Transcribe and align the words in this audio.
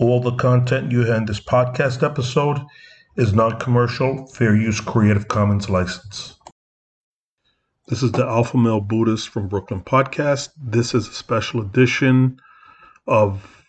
All 0.00 0.18
the 0.18 0.32
content 0.32 0.90
you 0.90 1.04
hear 1.04 1.14
in 1.14 1.26
this 1.26 1.40
podcast 1.40 2.02
episode 2.02 2.58
is 3.16 3.34
non 3.34 3.58
commercial, 3.58 4.24
fair 4.28 4.56
use 4.56 4.80
Creative 4.80 5.28
Commons 5.28 5.68
license. 5.68 6.38
This 7.88 8.02
is 8.02 8.10
the 8.12 8.24
Alpha 8.24 8.56
Male 8.56 8.80
Buddhist 8.80 9.28
from 9.28 9.46
Brooklyn 9.46 9.82
podcast. 9.82 10.52
This 10.58 10.94
is 10.94 11.06
a 11.06 11.12
special 11.12 11.60
edition 11.60 12.40
of 13.06 13.62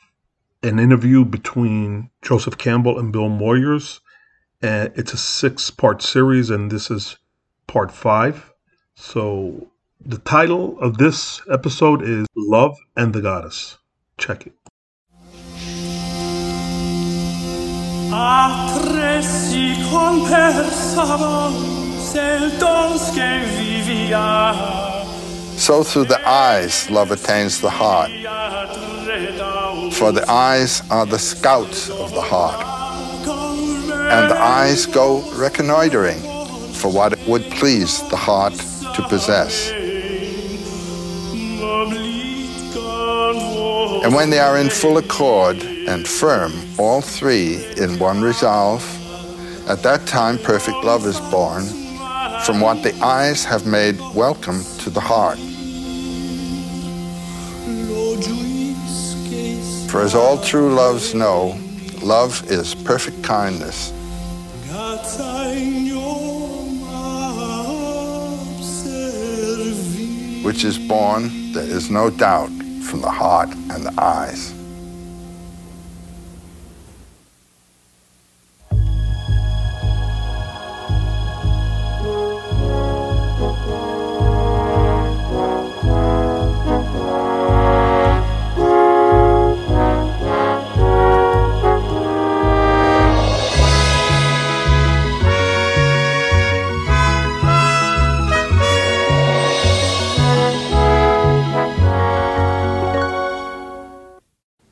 an 0.64 0.80
interview 0.80 1.26
between 1.26 2.10
Joseph 2.22 2.58
Campbell 2.58 2.98
and 2.98 3.12
Bill 3.12 3.28
Moyers. 3.28 4.00
And 4.62 4.94
it's 4.96 5.12
a 5.12 5.18
six 5.18 5.70
part 5.70 6.02
series, 6.02 6.50
and 6.50 6.72
this 6.72 6.90
is 6.90 7.18
part 7.68 7.92
five. 7.92 8.54
So 8.96 9.70
the 10.00 10.20
title 10.20 10.80
of 10.80 10.98
this 10.98 11.42
episode 11.52 12.02
is 12.02 12.26
Love 12.38 12.78
and 12.96 13.12
the 13.12 13.20
Goddess. 13.20 13.80
Check 14.18 14.48
it. 14.48 14.61
So 25.58 25.84
through 25.84 26.06
the 26.06 26.22
eyes, 26.28 26.90
love 26.92 27.12
attains 27.12 27.62
the 27.62 27.70
heart. 27.70 28.12
For 29.94 30.12
the 30.12 30.26
eyes 30.30 30.84
are 30.92 31.06
the 31.06 31.18
scouts 31.18 31.90
of 31.90 32.14
the 32.14 32.22
heart. 32.22 32.66
And 34.12 34.30
the 34.30 34.40
eyes 34.40 34.86
go 34.86 35.22
reconnoitering 35.32 36.20
for 36.74 36.92
what 36.92 37.14
it 37.14 37.28
would 37.28 37.44
please 37.52 38.08
the 38.10 38.18
heart 38.18 38.54
to 38.96 39.02
possess. 39.10 39.72
And 44.04 44.14
when 44.14 44.30
they 44.30 44.40
are 44.40 44.58
in 44.58 44.70
full 44.70 44.98
accord 44.98 45.71
and 45.88 46.08
firm, 46.08 46.54
all 46.78 47.02
three 47.02 47.66
in 47.78 47.98
one 48.00 48.22
resolve, 48.22 48.84
at 49.70 49.84
that 49.84 50.06
time 50.06 50.38
perfect 50.38 50.84
love 50.84 51.06
is 51.06 51.20
born 51.32 51.64
from 52.46 52.60
what 52.60 52.82
the 52.84 52.94
eyes 53.04 53.46
have 53.46 53.66
made 53.66 54.00
welcome 54.16 54.64
to 54.80 54.90
the 54.90 55.00
heart. 55.00 55.38
For 59.90 60.02
as 60.02 60.16
all 60.16 60.38
true 60.42 60.74
loves 60.74 61.14
know, 61.14 61.60
love 62.02 62.50
is 62.50 62.74
perfect 62.74 63.24
kindness. 63.24 63.92
Which 70.44 70.64
is 70.64 70.80
born, 70.80 71.52
there 71.54 71.64
is 71.64 71.92
no 71.92 72.10
doubt, 72.10 72.50
from 72.84 73.02
the 73.02 73.12
heart 73.12 73.50
and 73.70 73.86
the 73.86 73.94
eyes. 74.02 74.61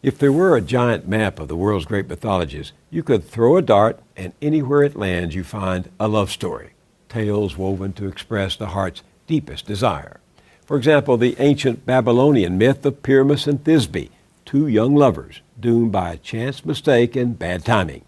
If 0.10 0.18
there 0.18 0.32
were 0.32 0.58
a 0.58 0.62
giant 0.62 1.08
map 1.08 1.38
of 1.40 1.50
the 1.50 1.56
world's 1.56 1.86
great 1.86 2.10
mythologies, 2.10 2.72
you 2.90 3.04
could 3.04 3.24
throw 3.24 3.58
a 3.58 3.62
dart, 3.62 4.00
and 4.18 4.34
anywhere 4.42 4.82
it 4.82 4.96
lands, 4.96 5.36
you 5.36 5.44
find 5.44 5.88
a 6.00 6.08
love 6.08 6.32
story, 6.32 6.72
tales 7.10 7.56
woven 7.56 7.94
to 7.94 8.08
express 8.08 8.56
the 8.56 8.70
heart's 8.70 9.04
deepest 9.28 9.68
desire. 9.68 10.20
For 10.66 10.78
example, 10.78 11.16
the 11.16 11.36
ancient 11.38 11.86
Babylonian 11.86 12.58
myth 12.58 12.84
of 12.88 13.04
Pyramus 13.04 13.46
and 13.46 13.64
Thisbe, 13.64 14.10
two 14.46 14.66
young 14.66 14.96
lovers 14.96 15.42
doomed 15.60 15.92
by 15.92 16.14
a 16.14 16.18
chance 16.18 16.66
mistake 16.66 17.16
and 17.16 17.38
bad 17.38 17.64
timing. 17.64 18.04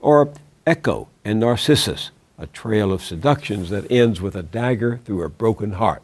Or 0.00 0.32
Echo 0.66 1.08
and 1.22 1.38
Narcissus, 1.38 2.12
a 2.38 2.46
trail 2.46 2.90
of 2.90 3.04
seductions 3.04 3.68
that 3.68 3.92
ends 3.92 4.22
with 4.22 4.34
a 4.34 4.42
dagger 4.42 5.00
through 5.04 5.22
a 5.22 5.28
broken 5.28 5.72
heart. 5.72 6.02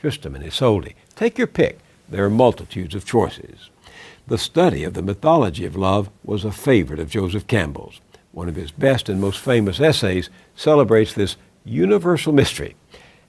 Tristram 0.00 0.34
and 0.36 0.44
Isolde. 0.44 0.94
Take 1.16 1.36
your 1.36 1.48
pick. 1.48 1.80
There 2.08 2.24
are 2.24 2.30
multitudes 2.30 2.94
of 2.94 3.04
choices. 3.04 3.68
The 4.28 4.38
study 4.38 4.82
of 4.82 4.94
the 4.94 5.02
mythology 5.02 5.64
of 5.66 5.76
love 5.76 6.10
was 6.24 6.44
a 6.44 6.50
favorite 6.50 6.98
of 6.98 7.08
Joseph 7.08 7.46
Campbell's. 7.46 8.00
One 8.32 8.48
of 8.48 8.56
his 8.56 8.72
best 8.72 9.08
and 9.08 9.20
most 9.20 9.38
famous 9.38 9.78
essays 9.78 10.30
celebrates 10.56 11.14
this 11.14 11.36
universal 11.64 12.32
mystery. 12.32 12.74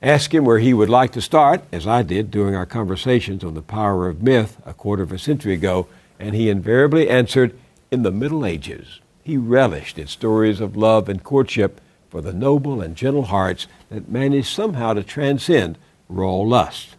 Ask 0.01 0.33
him 0.33 0.43
where 0.43 0.57
he 0.57 0.73
would 0.73 0.89
like 0.89 1.11
to 1.11 1.21
start, 1.21 1.61
as 1.71 1.85
I 1.85 2.01
did 2.01 2.31
during 2.31 2.55
our 2.55 2.65
conversations 2.65 3.43
on 3.43 3.53
the 3.53 3.61
power 3.61 4.07
of 4.07 4.23
myth 4.23 4.57
a 4.65 4.73
quarter 4.73 5.03
of 5.03 5.11
a 5.11 5.19
century 5.19 5.53
ago, 5.53 5.87
and 6.19 6.33
he 6.33 6.49
invariably 6.49 7.09
answered, 7.09 7.55
in 7.91 8.01
the 8.01 8.11
Middle 8.11 8.43
Ages. 8.43 8.99
He 9.23 9.37
relished 9.37 9.99
in 9.99 10.07
stories 10.07 10.59
of 10.59 10.75
love 10.75 11.07
and 11.07 11.23
courtship 11.23 11.79
for 12.09 12.21
the 12.21 12.33
noble 12.33 12.81
and 12.81 12.95
gentle 12.95 13.25
hearts 13.25 13.67
that 13.89 14.09
managed 14.09 14.47
somehow 14.47 14.93
to 14.93 15.03
transcend 15.03 15.77
raw 16.09 16.37
lust. 16.37 16.96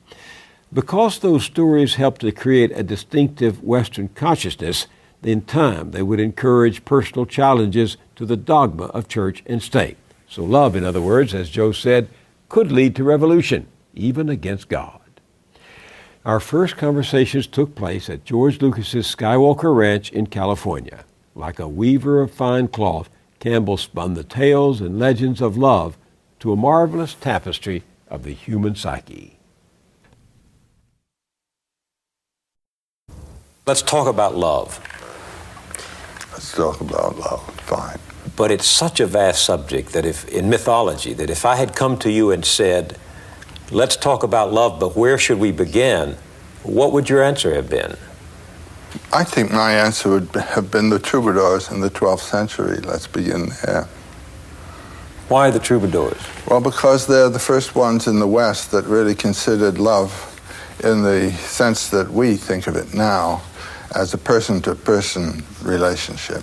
Because 0.73 1.19
those 1.19 1.45
stories 1.45 1.95
helped 1.95 2.21
to 2.21 2.33
create 2.33 2.73
a 2.75 2.83
distinctive 2.83 3.63
Western 3.63 4.09
consciousness, 4.09 4.87
in 5.23 5.43
time 5.43 5.91
they 5.91 6.03
would 6.03 6.21
encourage 6.21 6.85
personal 6.85 7.27
challenges 7.27 7.97
to 8.17 8.27
the 8.27 8.37
dogma 8.37 8.85
of 8.87 9.09
church 9.09 9.43
and 9.47 9.63
state. 9.63 9.97
So, 10.29 10.45
love, 10.45 10.77
in 10.77 10.85
other 10.85 11.01
words, 11.01 11.35
as 11.35 11.49
Joe 11.49 11.73
said, 11.73 12.09
could 12.49 12.71
lead 12.71 12.95
to 12.97 13.05
revolution, 13.05 13.67
even 13.95 14.29
against 14.29 14.69
God. 14.69 15.01
Our 16.25 16.41
first 16.41 16.77
conversations 16.77 17.47
took 17.47 17.75
place 17.75 18.11
at 18.11 18.27
George 18.27 18.61
Lucas's 18.61 19.07
Skywalker 19.07 19.75
Ranch 19.75 20.11
in 20.11 20.27
California. 20.27 21.05
Like 21.35 21.59
a 21.59 21.69
weaver 21.69 22.21
of 22.21 22.31
fine 22.31 22.69
cloth, 22.69 23.09
Campbell 23.41 23.79
spun 23.79 24.15
the 24.15 24.25
tales 24.25 24.81
and 24.81 24.99
legends 24.99 25.41
of 25.41 25.57
love 25.57 25.97
to 26.41 26.53
a 26.53 26.57
marvelous 26.57 27.15
tapestry 27.15 27.85
of 28.09 28.25
the 28.25 28.35
human 28.35 28.75
psyche. 28.75 29.38
Let's 33.69 33.83
talk 33.83 34.09
about 34.09 34.35
love. 34.35 34.81
Let's 36.33 36.53
talk 36.55 36.81
about 36.81 37.19
love. 37.19 37.43
Fine. 37.67 37.99
But 38.35 38.51
it's 38.51 38.67
such 38.67 38.99
a 38.99 39.07
vast 39.07 39.45
subject 39.45 39.93
that 39.93 40.07
if 40.07 40.27
in 40.27 40.49
mythology 40.49 41.13
that 41.13 41.29
if 41.29 41.45
I 41.45 41.57
had 41.57 41.77
come 41.77 41.99
to 41.99 42.11
you 42.11 42.31
and 42.31 42.47
said, 42.47 42.97
"Let's 43.71 43.95
talk 43.95 44.23
about 44.23 44.55
love, 44.55 44.81
but 44.81 44.97
where 44.97 45.19
should 45.19 45.39
we 45.39 45.53
begin?" 45.53 46.17
What 46.63 46.93
would 46.93 47.11
your 47.11 47.23
answer 47.23 47.55
have 47.57 47.69
been? 47.69 47.99
I 49.13 49.23
think 49.23 49.53
my 49.53 49.73
answer 49.73 50.09
would 50.09 50.31
have 50.35 50.71
been 50.71 50.89
the 50.89 50.99
troubadours 50.99 51.71
in 51.71 51.83
the 51.83 51.91
12th 51.91 52.23
century. 52.23 52.79
Let's 52.83 53.07
begin 53.07 53.53
there. 53.67 53.87
Why 55.29 55.51
the 55.51 55.59
troubadours? 55.59 56.23
Well, 56.47 56.63
because 56.63 57.07
they're 57.07 57.29
the 57.29 57.47
first 57.53 57.75
ones 57.75 58.07
in 58.07 58.19
the 58.19 58.27
West 58.27 58.71
that 58.71 58.87
really 58.87 59.15
considered 59.15 59.77
love 59.79 60.11
in 60.83 61.03
the 61.03 61.33
sense 61.33 61.89
that 61.89 62.11
we 62.11 62.37
think 62.37 62.67
of 62.67 62.75
it 62.75 62.95
now 62.95 63.43
as 63.95 64.15
a 64.15 64.19
person 64.19 64.61
to 64.63 64.75
person 64.75 65.43
relationship. 65.63 66.43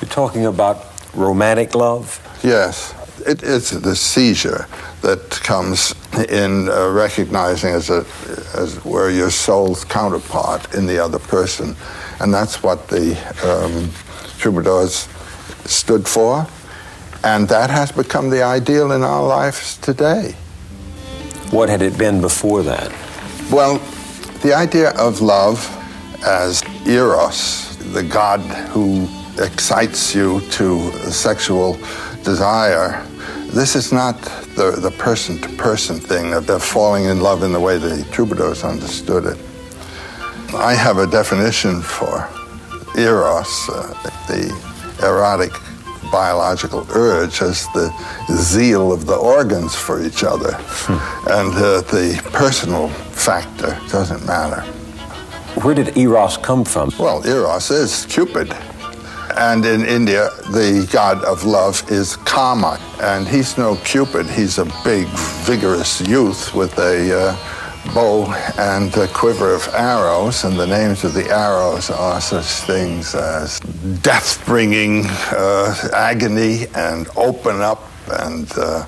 You're 0.00 0.10
talking 0.10 0.46
about 0.46 0.86
romantic 1.14 1.74
love? 1.74 2.20
Yes. 2.42 2.94
It, 3.26 3.42
it's 3.42 3.70
the 3.70 3.96
seizure 3.96 4.66
that 5.00 5.30
comes 5.42 5.94
in 6.28 6.68
uh, 6.68 6.90
recognizing 6.90 7.70
as 7.70 7.90
a 7.90 8.04
as 8.54 8.82
where 8.84 9.10
your 9.10 9.30
soul's 9.30 9.84
counterpart 9.84 10.74
in 10.74 10.86
the 10.86 10.98
other 10.98 11.18
person, 11.18 11.76
and 12.20 12.34
that's 12.34 12.62
what 12.62 12.88
the 12.88 13.16
um, 13.44 13.90
troubadours 14.38 15.08
stood 15.64 16.06
for, 16.06 16.46
and 17.22 17.48
that 17.48 17.70
has 17.70 17.92
become 17.92 18.30
the 18.30 18.42
ideal 18.42 18.92
in 18.92 19.02
our 19.02 19.22
lives 19.22 19.76
today. 19.78 20.32
What 21.50 21.68
had 21.68 21.82
it 21.82 21.96
been 21.96 22.20
before 22.20 22.62
that? 22.64 22.90
Well, 23.50 23.78
the 24.42 24.54
idea 24.54 24.90
of 24.90 25.20
love 25.20 25.60
as 26.26 26.62
eros, 26.86 27.76
the 27.92 28.02
god 28.02 28.40
who 28.70 29.06
excites 29.38 30.14
you 30.14 30.40
to 30.50 30.90
sexual 31.10 31.74
desire, 32.22 33.04
this 33.48 33.76
is 33.76 33.92
not 33.92 34.20
the, 34.56 34.78
the 34.80 34.90
person 34.92 35.38
to 35.38 35.48
person 35.56 35.96
thing 35.96 36.32
of 36.34 36.46
the 36.46 36.58
falling 36.58 37.04
in 37.04 37.20
love 37.20 37.42
in 37.42 37.52
the 37.52 37.60
way 37.60 37.78
the 37.78 38.04
troubadours 38.10 38.64
understood 38.64 39.26
it. 39.26 39.38
I 40.54 40.74
have 40.74 40.98
a 40.98 41.06
definition 41.06 41.82
for 41.82 42.28
eros, 42.96 43.68
uh, 43.68 43.92
the 44.28 44.52
erotic 45.02 45.52
biological 46.10 46.86
urge 46.94 47.42
as 47.42 47.66
the 47.74 47.92
zeal 48.36 48.92
of 48.92 49.06
the 49.06 49.16
organs 49.16 49.74
for 49.74 50.00
each 50.04 50.22
other. 50.22 50.54
And 51.28 51.52
uh, 51.54 51.80
the 51.82 52.20
personal 52.32 52.88
factor 52.88 53.78
doesn't 53.90 54.24
matter. 54.24 54.64
Where 55.62 55.74
did 55.74 55.96
Eros 55.96 56.36
come 56.36 56.64
from? 56.64 56.90
Well, 56.98 57.24
Eros 57.24 57.70
is 57.70 58.06
Cupid. 58.06 58.52
And 59.36 59.64
in 59.64 59.84
India, 59.84 60.30
the 60.50 60.88
god 60.92 61.24
of 61.24 61.44
love 61.44 61.80
is 61.90 62.16
Kama. 62.16 62.78
And 63.00 63.26
he's 63.26 63.56
no 63.56 63.76
Cupid. 63.76 64.26
He's 64.26 64.58
a 64.58 64.64
big, 64.84 65.06
vigorous 65.46 66.00
youth 66.00 66.52
with 66.54 66.76
a 66.78 67.16
uh, 67.16 67.94
bow 67.94 68.32
and 68.58 68.94
a 68.96 69.06
quiver 69.08 69.54
of 69.54 69.68
arrows. 69.74 70.42
And 70.42 70.58
the 70.58 70.66
names 70.66 71.04
of 71.04 71.14
the 71.14 71.30
arrows 71.30 71.88
are 71.88 72.20
such 72.20 72.66
things 72.66 73.14
as 73.14 73.60
death 74.02 74.44
bringing, 74.44 75.04
uh, 75.30 75.88
agony, 75.94 76.66
and 76.74 77.08
open 77.16 77.60
up. 77.60 77.88
And 78.08 78.50
uh, 78.56 78.86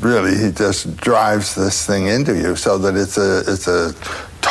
really, 0.00 0.38
he 0.38 0.52
just 0.52 0.96
drives 0.96 1.56
this 1.56 1.84
thing 1.86 2.06
into 2.06 2.36
you 2.36 2.54
so 2.54 2.78
that 2.78 2.96
it's 2.96 3.18
a, 3.18 3.40
it's 3.48 3.66
a 3.66 3.94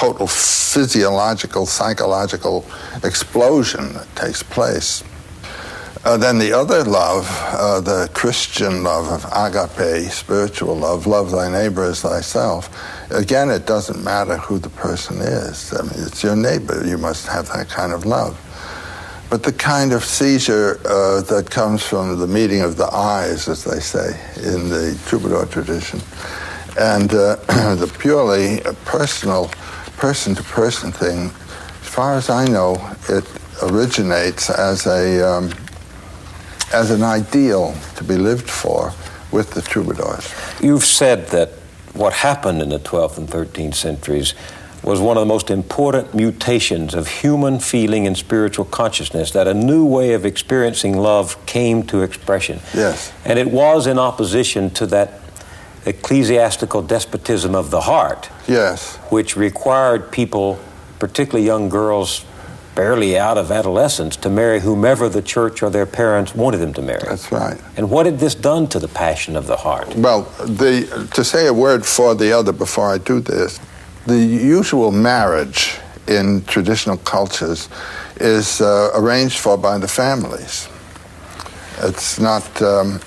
total 0.02 0.26
physiological, 0.26 1.68
psychological 1.68 2.66
explosion 3.04 3.94
that 3.94 4.08
takes 4.16 4.42
place. 4.42 5.04
Uh, 6.04 6.18
then 6.18 6.40
the 6.40 6.52
other 6.52 6.84
love, 6.84 7.28
uh, 7.54 7.80
the 7.80 8.10
Christian 8.12 8.84
love 8.84 9.08
of 9.12 9.24
agape, 9.32 10.12
spiritual 10.12 10.76
love, 10.76 11.06
love 11.06 11.30
thy 11.30 11.52
neighbor 11.52 11.84
as 11.84 12.02
thyself. 12.02 12.68
Again, 13.12 13.52
it 13.52 13.68
doesn't 13.68 14.04
matter 14.04 14.38
who 14.38 14.58
the 14.58 14.72
person 14.72 15.20
is. 15.20 15.72
I 15.72 15.84
mean, 15.84 16.08
it's 16.08 16.24
your 16.24 16.36
neighbor. 16.36 16.84
You 16.84 16.98
must 16.98 17.28
have 17.28 17.48
that 17.50 17.70
kind 17.70 17.94
of 17.94 18.04
love. 18.04 18.36
But 19.30 19.44
the 19.44 19.54
kind 19.54 19.94
of 19.94 20.04
seizure 20.04 20.80
uh, 20.84 21.22
that 21.22 21.52
comes 21.52 21.84
from 21.84 22.18
the 22.18 22.26
meeting 22.26 22.62
of 22.62 22.76
the 22.76 22.92
eyes, 22.92 23.48
as 23.48 23.64
they 23.64 23.80
say 23.80 24.20
in 24.38 24.70
the 24.70 25.00
troubadour 25.06 25.46
tradition, 25.46 26.02
and 26.80 27.14
uh, 27.14 27.36
the 27.76 27.94
purely 28.00 28.62
personal 28.84 29.52
person 30.02 30.34
to 30.34 30.42
person 30.42 30.92
thing, 30.92 31.28
as 31.28 31.88
far 31.88 32.16
as 32.16 32.28
I 32.28 32.46
know, 32.46 32.74
it 33.08 33.24
originates 33.62 34.50
as 34.50 34.88
a 34.88 35.22
um, 35.22 35.54
as 36.74 36.90
an 36.90 37.04
ideal 37.04 37.76
to 37.98 38.04
be 38.04 38.16
lived 38.16 38.50
for 38.50 38.94
with 39.32 39.52
the 39.52 39.62
troubadours. 39.62 40.34
You've 40.60 40.86
said 40.86 41.28
that 41.28 41.50
what 41.94 42.14
happened 42.14 42.64
in 42.64 42.70
the 42.70 42.80
12th 42.80 43.18
and 43.20 43.28
13th 43.28 43.76
centuries 43.76 44.34
was 44.82 45.00
one 45.00 45.18
of 45.18 45.22
the 45.22 45.28
most 45.28 45.52
important 45.52 46.16
mutations 46.16 46.96
of 46.96 47.08
human 47.08 47.60
feeling 47.60 48.08
and 48.08 48.18
spiritual 48.18 48.66
consciousness, 48.66 49.30
that 49.32 49.48
a 49.48 49.54
new 49.54 49.86
way 49.86 50.14
of 50.14 50.26
experiencing 50.26 50.98
love 50.98 51.38
came 51.46 51.84
to 51.84 52.02
expression. 52.02 52.60
Yes. 52.74 53.14
And 53.24 53.38
it 53.38 53.52
was 53.52 53.86
in 53.86 54.00
opposition 54.00 54.72
to 54.72 54.88
that 54.88 55.21
ecclesiastical 55.86 56.82
despotism 56.82 57.56
of 57.56 57.72
the 57.72 57.82
heart. 57.82 58.30
Yes. 58.48 58.98
Which 59.10 59.36
required 59.36 60.12
people, 60.12 60.60
particularly 61.00 61.46
young 61.46 61.70
girls, 61.70 62.26
barely 62.76 63.18
out 63.18 63.38
of 63.38 63.52
adolescence, 63.52 64.16
to 64.18 64.30
marry 64.30 64.60
whomever 64.60 65.10
the 65.10 65.22
church 65.22 65.62
or 65.62 65.70
their 65.70 65.86
parents 65.86 66.34
wanted 66.36 66.58
them 66.58 66.74
to 66.74 66.82
marry. 66.82 67.04
That's 67.06 67.32
right. 67.32 67.60
And 67.76 67.90
what 67.90 68.06
had 68.06 68.20
this 68.20 68.36
done 68.36 68.68
to 68.70 68.80
the 68.80 68.88
passion 68.88 69.36
of 69.36 69.48
the 69.48 69.58
heart? 69.58 69.96
Well, 69.96 70.24
the, 70.40 71.10
to 71.14 71.24
say 71.24 71.48
a 71.48 71.54
word 71.54 71.86
for 71.86 72.16
the 72.16 72.32
other 72.32 72.52
before 72.52 72.94
I 72.94 72.98
do 72.98 73.20
this, 73.20 73.60
the 74.06 74.18
usual 74.18 74.92
marriage 74.92 75.78
in 76.08 76.44
traditional 76.46 76.98
cultures 76.98 77.70
is 78.18 78.62
uh, 78.62 78.92
arranged 78.96 79.40
for 79.40 79.58
by 79.58 79.78
the 79.78 79.88
families. 79.88 80.68
It's 81.80 82.20
not 82.20 82.62
um, 82.62 83.00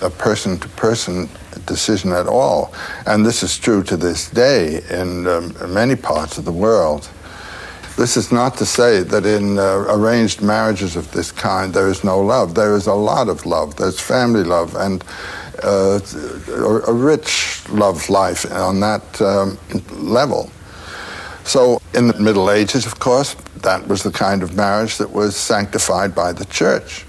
a 0.00 0.10
person 0.10 0.58
to 0.58 0.68
person 0.68 1.28
decision 1.66 2.12
at 2.12 2.26
all. 2.26 2.72
And 3.06 3.24
this 3.24 3.42
is 3.42 3.58
true 3.58 3.82
to 3.84 3.96
this 3.96 4.30
day 4.30 4.82
in 4.90 5.26
um, 5.26 5.54
many 5.72 5.96
parts 5.96 6.38
of 6.38 6.44
the 6.44 6.52
world. 6.52 7.08
This 7.96 8.16
is 8.16 8.32
not 8.32 8.56
to 8.56 8.64
say 8.64 9.02
that 9.02 9.26
in 9.26 9.58
uh, 9.58 9.84
arranged 9.88 10.40
marriages 10.40 10.96
of 10.96 11.10
this 11.12 11.30
kind 11.30 11.74
there 11.74 11.88
is 11.88 12.02
no 12.02 12.20
love. 12.20 12.54
There 12.54 12.74
is 12.74 12.86
a 12.86 12.94
lot 12.94 13.28
of 13.28 13.44
love. 13.44 13.76
There's 13.76 14.00
family 14.00 14.44
love 14.44 14.74
and 14.76 15.04
uh, 15.62 16.00
a, 16.48 16.92
rich 16.92 17.68
love 17.68 18.08
life 18.08 18.50
on 18.50 18.80
that 18.80 19.20
um, 19.20 19.58
level. 19.90 20.50
So, 21.44 21.82
in 21.94 22.06
the 22.06 22.18
Middle 22.18 22.50
Ages, 22.50 22.86
of 22.86 22.98
course, 22.98 23.34
that 23.56 23.86
was 23.88 24.02
the 24.02 24.12
kind 24.12 24.42
of 24.42 24.56
marriage 24.56 24.96
that 24.98 25.10
was 25.10 25.36
sanctified 25.36 26.14
by 26.14 26.32
the 26.32 26.44
church. 26.46 27.04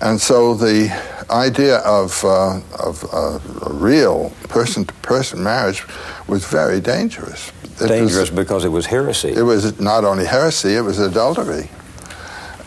And 0.00 0.20
so 0.20 0.54
the 0.54 0.90
idea 1.30 1.78
of, 1.78 2.24
uh, 2.24 2.60
of 2.78 3.04
uh, 3.12 3.38
a 3.62 3.72
real 3.72 4.30
person 4.48 4.84
to 4.84 4.94
person 4.94 5.42
marriage 5.42 5.84
was 6.28 6.44
very 6.44 6.80
dangerous. 6.80 7.52
It 7.80 7.88
dangerous 7.88 8.30
was, 8.30 8.30
because 8.30 8.64
it 8.64 8.70
was 8.70 8.86
heresy. 8.86 9.30
It 9.30 9.42
was 9.42 9.78
not 9.80 10.04
only 10.04 10.24
heresy, 10.24 10.74
it 10.74 10.82
was 10.82 10.98
adultery. 10.98 11.68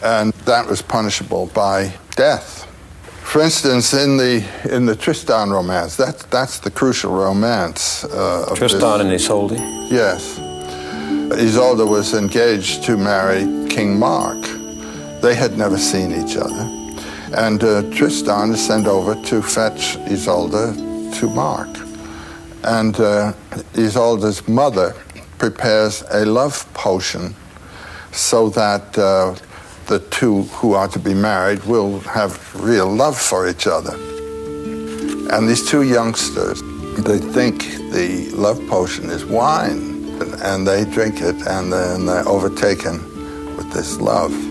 And 0.03 0.33
that 0.45 0.67
was 0.67 0.81
punishable 0.81 1.47
by 1.47 1.93
death. 2.15 2.65
For 3.23 3.41
instance, 3.41 3.93
in 3.93 4.17
the 4.17 4.43
in 4.71 4.87
the 4.87 4.95
Tristan 4.95 5.51
romance, 5.51 5.95
that's 5.95 6.23
that's 6.25 6.59
the 6.59 6.71
crucial 6.71 7.11
romance. 7.11 8.03
Uh, 8.05 8.55
Tristan 8.55 9.01
and 9.01 9.11
Isolde. 9.11 9.59
Yes, 9.91 10.39
Isolde 11.31 11.87
was 11.87 12.15
engaged 12.15 12.83
to 12.85 12.97
marry 12.97 13.45
King 13.69 13.99
Mark. 13.99 14.41
They 15.21 15.35
had 15.35 15.57
never 15.57 15.77
seen 15.77 16.11
each 16.11 16.37
other. 16.37 16.78
And 17.33 17.63
uh, 17.63 17.83
Tristan 17.91 18.51
is 18.51 18.65
sent 18.65 18.87
over 18.87 19.15
to 19.25 19.41
fetch 19.41 19.97
Isolde 20.07 20.73
to 21.19 21.27
Mark. 21.27 21.69
And 22.63 22.99
uh, 22.99 23.33
Isolde's 23.73 24.47
mother 24.47 24.95
prepares 25.37 26.03
a 26.11 26.25
love 26.25 26.65
potion 26.73 27.35
so 28.11 28.49
that 28.49 28.97
uh, 28.97 29.35
the 29.85 29.99
two 30.09 30.43
who 30.43 30.73
are 30.73 30.87
to 30.87 30.99
be 30.99 31.13
married 31.13 31.63
will 31.65 31.99
have 31.99 32.53
real 32.55 32.87
love 32.87 33.17
for 33.17 33.47
each 33.47 33.67
other. 33.67 33.93
And 35.31 35.47
these 35.47 35.67
two 35.69 35.83
youngsters, 35.83 36.61
they 36.97 37.19
think 37.19 37.63
the 37.91 38.29
love 38.33 38.59
potion 38.67 39.09
is 39.09 39.23
wine, 39.23 40.19
and 40.41 40.67
they 40.67 40.83
drink 40.85 41.21
it, 41.21 41.35
and 41.47 41.71
then 41.71 42.05
they're 42.07 42.27
overtaken 42.27 42.97
with 43.55 43.71
this 43.71 43.99
love. 44.01 44.48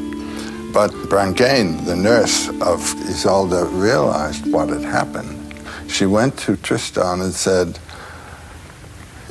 But 0.72 0.90
Brangæne, 1.08 1.84
the 1.86 1.96
nurse 1.96 2.48
of 2.48 2.94
Isolde, 3.08 3.66
realized 3.72 4.52
what 4.52 4.68
had 4.68 4.82
happened. 4.82 5.54
She 5.88 6.04
went 6.04 6.36
to 6.40 6.56
Tristan 6.56 7.22
and 7.22 7.32
said, 7.32 7.78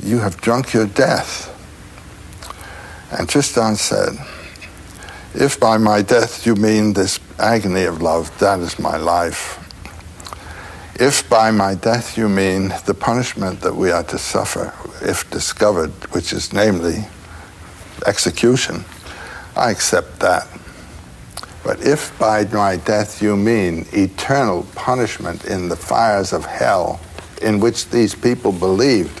You 0.02 0.18
have 0.18 0.40
drunk 0.40 0.74
your 0.74 0.86
death. 0.86 1.54
And 3.12 3.28
Tristan 3.28 3.76
said, 3.76 4.18
If 5.34 5.60
by 5.60 5.78
my 5.78 6.02
death 6.02 6.44
you 6.44 6.56
mean 6.56 6.92
this 6.92 7.20
agony 7.38 7.84
of 7.84 8.02
love, 8.02 8.36
that 8.40 8.58
is 8.58 8.78
my 8.78 8.96
life. 8.96 9.64
If 10.98 11.30
by 11.30 11.52
my 11.52 11.76
death 11.76 12.18
you 12.18 12.28
mean 12.28 12.74
the 12.86 12.94
punishment 12.94 13.60
that 13.60 13.76
we 13.76 13.92
are 13.92 14.02
to 14.02 14.18
suffer 14.18 14.74
if 15.00 15.30
discovered, 15.30 15.92
which 16.12 16.32
is 16.32 16.52
namely 16.52 17.06
execution, 18.04 18.84
I 19.56 19.70
accept 19.70 20.18
that. 20.18 20.48
But 21.64 21.82
if 21.82 22.16
by 22.18 22.44
my 22.44 22.76
death 22.76 23.20
you 23.20 23.36
mean 23.36 23.86
eternal 23.92 24.66
punishment 24.74 25.44
in 25.44 25.68
the 25.68 25.76
fires 25.76 26.32
of 26.32 26.44
hell 26.44 27.00
in 27.42 27.60
which 27.60 27.90
these 27.90 28.14
people 28.14 28.52
believed, 28.52 29.20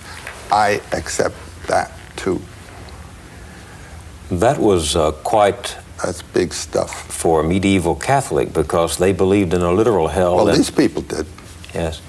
I 0.50 0.80
accept 0.92 1.36
that 1.66 1.92
too. 2.16 2.40
That 4.30 4.58
was 4.58 4.96
uh, 4.96 5.12
quite. 5.12 5.76
That's 6.04 6.22
big 6.22 6.54
stuff. 6.54 7.10
For 7.10 7.40
a 7.40 7.44
medieval 7.44 7.96
Catholic 7.96 8.52
because 8.52 8.98
they 8.98 9.12
believed 9.12 9.52
in 9.52 9.62
a 9.62 9.72
literal 9.72 10.08
hell. 10.08 10.36
Well, 10.36 10.54
these 10.54 10.70
people 10.70 11.02
did. 11.02 11.26
Yes. 11.74 12.00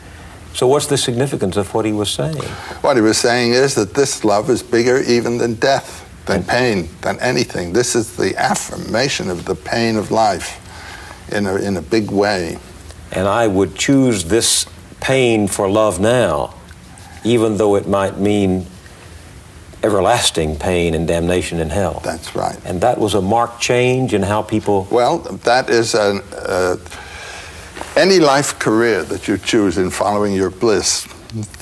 So, 0.53 0.67
what's 0.67 0.87
the 0.87 0.97
significance 0.97 1.57
of 1.57 1.73
what 1.73 1.85
he 1.85 1.91
was 1.91 2.11
saying? 2.11 2.35
What 2.81 2.97
he 2.97 3.01
was 3.01 3.17
saying 3.17 3.53
is 3.53 3.75
that 3.75 3.93
this 3.93 4.23
love 4.23 4.49
is 4.49 4.61
bigger 4.61 4.99
even 5.01 5.37
than 5.37 5.55
death 5.55 6.08
than 6.29 6.43
pain, 6.43 6.87
than 7.01 7.19
anything. 7.19 7.73
This 7.73 7.95
is 7.95 8.15
the 8.15 8.37
affirmation 8.37 9.29
of 9.29 9.45
the 9.45 9.55
pain 9.55 9.97
of 9.97 10.11
life 10.11 10.61
in 11.31 11.47
a, 11.47 11.55
in 11.55 11.75
a 11.75 11.81
big 11.81 12.11
way. 12.11 12.57
And 13.11 13.27
I 13.27 13.47
would 13.47 13.75
choose 13.75 14.25
this 14.25 14.67
pain 15.01 15.47
for 15.47 15.69
love 15.69 15.99
now, 15.99 16.53
even 17.23 17.57
though 17.57 17.75
it 17.75 17.87
might 17.87 18.19
mean 18.19 18.67
everlasting 19.81 20.57
pain 20.57 20.93
and 20.93 21.07
damnation 21.07 21.59
in 21.59 21.69
hell. 21.69 22.01
That's 22.03 22.35
right. 22.35 22.59
And 22.63 22.81
that 22.81 22.99
was 22.99 23.15
a 23.15 23.21
marked 23.21 23.61
change 23.61 24.13
in 24.13 24.21
how 24.21 24.43
people. 24.43 24.87
Well, 24.91 25.19
that 25.19 25.69
is 25.69 25.95
an. 25.95 26.21
Uh, 26.31 26.77
any 27.95 28.19
life 28.19 28.59
career 28.59 29.03
that 29.03 29.27
you 29.27 29.37
choose 29.37 29.77
in 29.77 29.89
following 29.89 30.33
your 30.33 30.49
bliss 30.49 31.07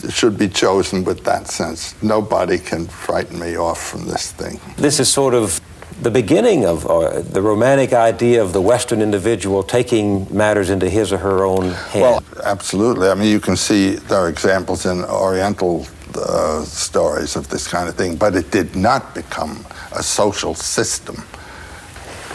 should 0.10 0.38
be 0.38 0.48
chosen 0.48 1.04
with 1.04 1.24
that 1.24 1.48
sense. 1.48 1.96
Nobody 2.02 2.58
can 2.58 2.88
frighten 2.88 3.40
me 3.40 3.58
off 3.58 3.82
from 3.82 4.06
this 4.06 4.32
thing. 4.32 4.60
This 4.78 5.00
is 5.00 5.12
sort 5.12 5.34
of 5.34 5.60
the 6.02 6.12
beginning 6.12 6.66
of 6.66 6.86
uh, 6.86 7.22
the 7.22 7.42
romantic 7.42 7.92
idea 7.92 8.42
of 8.42 8.54
the 8.54 8.62
Western 8.62 9.02
individual 9.02 9.64
taking 9.64 10.28
matters 10.36 10.70
into 10.70 10.90
his 10.90 11.12
or 11.12 11.18
her 11.18 11.44
own 11.44 11.72
hand. 11.72 12.02
Well, 12.02 12.24
absolutely. 12.44 13.10
I 13.10 13.16
mean, 13.16 13.32
you 13.32 13.40
can 13.40 13.58
see 13.58 13.96
there 13.96 14.20
are 14.20 14.30
examples 14.30 14.86
in 14.86 15.04
Oriental 15.04 15.88
uh, 16.16 16.64
stories 16.64 17.36
of 17.36 17.50
this 17.50 17.68
kind 17.68 17.90
of 17.90 17.96
thing, 17.96 18.16
but 18.16 18.36
it 18.36 18.52
did 18.52 18.76
not 18.76 19.16
become 19.16 19.66
a 19.92 20.04
social 20.04 20.54
system 20.54 21.24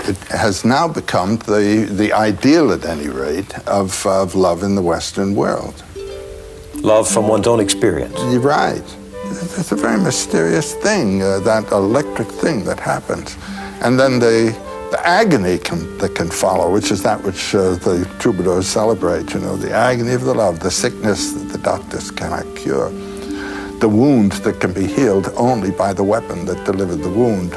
It 0.04 0.18
has 0.30 0.64
now 0.64 0.88
become 0.88 1.36
the, 1.36 1.86
the 1.88 2.12
ideal, 2.12 2.72
at 2.72 2.84
any 2.84 3.08
rate, 3.08 3.56
of, 3.68 4.04
of 4.04 4.34
love 4.34 4.64
in 4.64 4.74
the 4.74 4.82
Western 4.82 5.36
world. 5.36 5.84
Love 6.82 7.08
from 7.08 7.28
one's 7.28 7.46
own 7.46 7.60
experience. 7.60 8.18
You're 8.32 8.40
right. 8.40 8.82
It's 9.24 9.70
a 9.70 9.76
very 9.76 10.00
mysterious 10.00 10.74
thing, 10.74 11.22
uh, 11.22 11.38
that 11.40 11.70
electric 11.70 12.26
thing 12.26 12.64
that 12.64 12.80
happens. 12.80 13.36
And 13.82 14.00
then 14.00 14.18
the, 14.18 14.50
the 14.90 15.00
agony 15.06 15.58
can, 15.58 15.96
that 15.98 16.16
can 16.16 16.28
follow, 16.28 16.72
which 16.72 16.90
is 16.90 17.00
that 17.04 17.22
which 17.22 17.54
uh, 17.54 17.76
the 17.76 18.04
troubadours 18.18 18.66
celebrate, 18.66 19.32
you 19.32 19.38
know, 19.38 19.56
the 19.56 19.72
agony 19.72 20.12
of 20.12 20.22
the 20.22 20.34
love, 20.34 20.58
the 20.58 20.72
sickness 20.72 21.32
that 21.32 21.52
the 21.52 21.58
doctors 21.58 22.10
cannot 22.10 22.44
cure, 22.56 22.90
the 23.78 23.88
wound 23.88 24.32
that 24.44 24.60
can 24.60 24.72
be 24.72 24.86
healed 24.86 25.28
only 25.36 25.70
by 25.70 25.92
the 25.92 26.02
weapon 26.02 26.44
that 26.46 26.64
delivered 26.66 26.98
the 27.02 27.10
wound. 27.10 27.56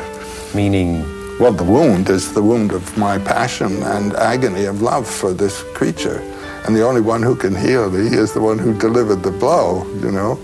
Meaning, 0.54 1.02
Well, 1.40 1.52
the 1.52 1.64
wound 1.64 2.10
is 2.10 2.32
the 2.32 2.44
wound 2.44 2.72
of 2.72 2.96
my 2.96 3.18
passion 3.18 3.82
and 3.84 4.14
agony 4.14 4.66
of 4.66 4.84
love 4.84 5.08
for 5.08 5.34
this 5.34 5.64
creature. 5.74 6.22
And 6.66 6.76
the 6.76 6.84
only 6.84 7.02
one 7.02 7.22
who 7.22 7.36
can 7.36 7.56
heal 7.56 7.92
me 7.92 8.08
is 8.08 8.34
the 8.34 8.42
one 8.42 8.58
who 8.58 8.76
delivered 8.78 9.22
the 9.22 9.30
blow, 9.30 9.86
you 10.02 10.12
know. 10.12 10.40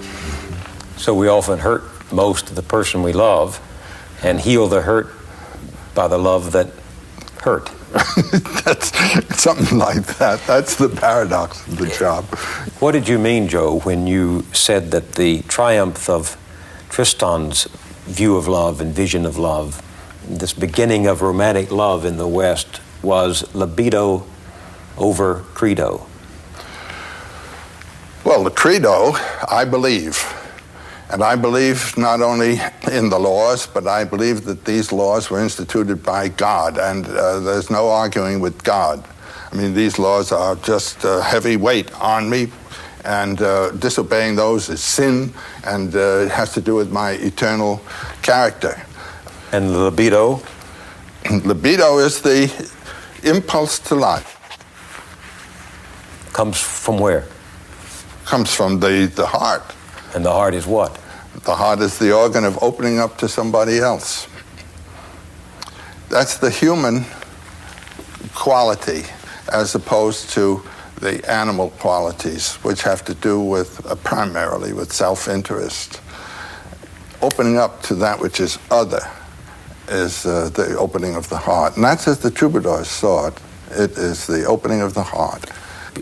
so 0.95 1.15
we 1.15 1.27
often 1.27 1.57
hurt 1.57 1.83
most 2.11 2.55
the 2.55 2.61
person 2.61 3.01
we 3.01 3.11
love 3.11 3.59
and 4.21 4.39
heal 4.39 4.67
the 4.67 4.81
hurt 4.83 5.09
by 5.95 6.07
the 6.07 6.19
love 6.19 6.51
that 6.51 6.67
hurt. 7.41 7.71
That's 8.63 8.95
something 9.41 9.79
like 9.79 10.05
that. 10.17 10.39
That's 10.45 10.75
the 10.75 10.89
paradox 10.89 11.65
of 11.67 11.79
the 11.79 11.87
job. 11.87 12.25
What 12.79 12.91
did 12.91 13.07
you 13.07 13.17
mean, 13.17 13.47
Joe, 13.47 13.79
when 13.79 14.05
you 14.05 14.45
said 14.53 14.91
that 14.91 15.13
the 15.13 15.41
triumph 15.43 16.07
of 16.07 16.37
Tristan's 16.89 17.63
view 18.05 18.35
of 18.35 18.47
love 18.47 18.79
and 18.79 18.93
vision 18.93 19.25
of 19.25 19.39
love, 19.39 19.81
this 20.27 20.53
beginning 20.53 21.07
of 21.07 21.23
romantic 21.23 21.71
love 21.71 22.05
in 22.05 22.17
the 22.17 22.27
West, 22.27 22.79
was 23.01 23.53
libido 23.55 24.23
over 24.97 25.43
credo? 25.55 26.05
Well, 28.41 28.49
the 28.49 28.55
credo, 28.55 29.11
I 29.51 29.65
believe. 29.65 30.17
And 31.11 31.23
I 31.23 31.35
believe 31.35 31.95
not 31.95 32.23
only 32.23 32.59
in 32.91 33.09
the 33.09 33.19
laws, 33.19 33.67
but 33.67 33.85
I 33.85 34.03
believe 34.03 34.45
that 34.45 34.65
these 34.65 34.91
laws 34.91 35.29
were 35.29 35.39
instituted 35.39 36.01
by 36.01 36.29
God, 36.29 36.79
and 36.79 37.05
uh, 37.05 37.39
there's 37.41 37.69
no 37.69 37.89
arguing 37.89 38.39
with 38.39 38.63
God. 38.63 39.07
I 39.51 39.55
mean, 39.55 39.75
these 39.75 39.99
laws 39.99 40.31
are 40.31 40.55
just 40.55 41.03
a 41.03 41.21
heavy 41.21 41.55
weight 41.55 41.93
on 42.01 42.31
me, 42.31 42.47
and 43.05 43.39
uh, 43.39 43.73
disobeying 43.73 44.37
those 44.37 44.69
is 44.69 44.81
sin, 44.81 45.31
and 45.63 45.95
uh, 45.95 46.25
it 46.25 46.31
has 46.31 46.51
to 46.53 46.61
do 46.61 46.73
with 46.73 46.91
my 46.91 47.11
eternal 47.11 47.79
character. 48.23 48.81
And 49.51 49.85
libido, 49.85 50.41
Libido 51.45 51.99
is 51.99 52.23
the 52.23 52.49
impulse 53.21 53.77
to 53.77 53.93
life. 53.93 54.35
comes 56.33 56.59
from 56.59 56.97
where? 56.97 57.27
Comes 58.31 58.55
from 58.55 58.79
the, 58.79 59.11
the 59.13 59.25
heart. 59.25 59.75
And 60.15 60.23
the 60.23 60.31
heart 60.31 60.53
is 60.53 60.65
what? 60.65 60.97
The 61.43 61.53
heart 61.53 61.81
is 61.81 61.99
the 61.99 62.15
organ 62.15 62.45
of 62.45 62.57
opening 62.63 62.97
up 62.97 63.17
to 63.17 63.27
somebody 63.27 63.79
else. 63.79 64.25
That's 66.07 66.37
the 66.37 66.49
human 66.49 67.03
quality 68.33 69.03
as 69.51 69.75
opposed 69.75 70.29
to 70.29 70.63
the 71.01 71.29
animal 71.29 71.71
qualities, 71.71 72.55
which 72.63 72.83
have 72.83 73.03
to 73.03 73.15
do 73.15 73.41
with 73.41 73.85
uh, 73.85 73.95
primarily 73.95 74.71
with 74.71 74.93
self 74.93 75.27
interest. 75.27 75.99
Opening 77.21 77.57
up 77.57 77.81
to 77.81 77.95
that 77.95 78.17
which 78.17 78.39
is 78.39 78.57
other 78.71 79.01
is 79.89 80.25
uh, 80.25 80.49
the 80.53 80.77
opening 80.77 81.15
of 81.15 81.27
the 81.27 81.37
heart. 81.37 81.75
And 81.75 81.83
that's 81.83 82.07
as 82.07 82.19
the 82.19 82.31
troubadours 82.31 82.87
saw 82.87 83.27
it. 83.27 83.33
It 83.71 83.91
is 83.97 84.25
the 84.25 84.45
opening 84.45 84.79
of 84.79 84.93
the 84.93 85.03
heart. 85.03 85.51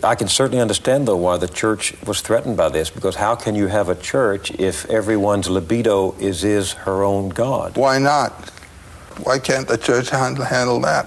I 0.04 0.14
can 0.14 0.28
certainly 0.28 0.60
understand, 0.60 1.08
though, 1.08 1.16
why 1.16 1.36
the 1.36 1.48
church 1.48 1.94
was 2.06 2.20
threatened 2.20 2.56
by 2.56 2.68
this, 2.68 2.90
because 2.90 3.16
how 3.16 3.34
can 3.34 3.54
you 3.54 3.66
have 3.66 3.88
a 3.88 3.94
church 3.94 4.50
if 4.52 4.88
everyone's 4.88 5.50
libido 5.50 6.12
is, 6.18 6.44
is 6.44 6.72
her 6.72 7.02
own 7.02 7.28
God? 7.30 7.76
Why 7.76 7.98
not? 7.98 8.32
Why 9.24 9.38
can't 9.38 9.68
the 9.68 9.76
church 9.76 10.10
handle, 10.10 10.44
handle 10.44 10.80
that? 10.80 11.06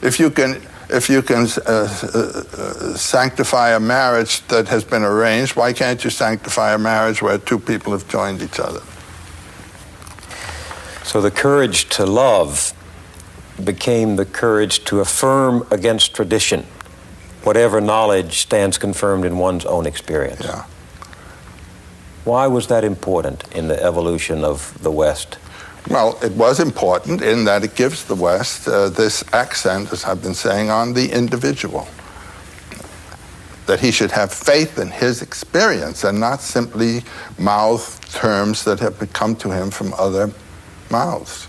If 0.00 0.18
you 0.18 0.30
can, 0.30 0.62
if 0.88 1.10
you 1.10 1.22
can 1.22 1.46
uh, 1.66 1.70
uh, 1.70 2.96
sanctify 2.96 3.70
a 3.70 3.80
marriage 3.80 4.40
that 4.46 4.68
has 4.68 4.84
been 4.84 5.02
arranged, 5.02 5.56
why 5.56 5.72
can't 5.72 6.02
you 6.02 6.10
sanctify 6.10 6.72
a 6.72 6.78
marriage 6.78 7.20
where 7.20 7.36
two 7.36 7.58
people 7.58 7.92
have 7.92 8.08
joined 8.08 8.40
each 8.40 8.60
other? 8.60 8.80
So 11.04 11.20
the 11.20 11.30
courage 11.30 11.88
to 11.90 12.06
love 12.06 12.72
became 13.62 14.16
the 14.16 14.24
courage 14.24 14.84
to 14.84 15.00
affirm 15.00 15.66
against 15.70 16.14
tradition 16.14 16.64
whatever 17.42 17.80
knowledge 17.80 18.38
stands 18.38 18.78
confirmed 18.78 19.24
in 19.24 19.38
one's 19.38 19.64
own 19.64 19.86
experience. 19.86 20.44
Yeah. 20.44 20.64
Why 22.24 22.46
was 22.46 22.66
that 22.66 22.84
important 22.84 23.44
in 23.54 23.68
the 23.68 23.82
evolution 23.82 24.44
of 24.44 24.76
the 24.82 24.90
West? 24.90 25.38
Well, 25.88 26.18
it 26.22 26.32
was 26.32 26.60
important 26.60 27.22
in 27.22 27.44
that 27.44 27.64
it 27.64 27.74
gives 27.74 28.04
the 28.04 28.14
West 28.14 28.68
uh, 28.68 28.90
this 28.90 29.24
accent, 29.32 29.92
as 29.92 30.04
I've 30.04 30.22
been 30.22 30.34
saying, 30.34 30.70
on 30.70 30.92
the 30.92 31.10
individual. 31.10 31.88
That 33.66 33.80
he 33.80 33.90
should 33.90 34.10
have 34.10 34.32
faith 34.32 34.78
in 34.78 34.88
his 34.88 35.22
experience 35.22 36.04
and 36.04 36.20
not 36.20 36.42
simply 36.42 37.02
mouth 37.38 37.98
terms 38.12 38.64
that 38.64 38.80
have 38.80 39.12
come 39.12 39.34
to 39.36 39.50
him 39.50 39.70
from 39.70 39.94
other 39.94 40.30
mouths. 40.90 41.48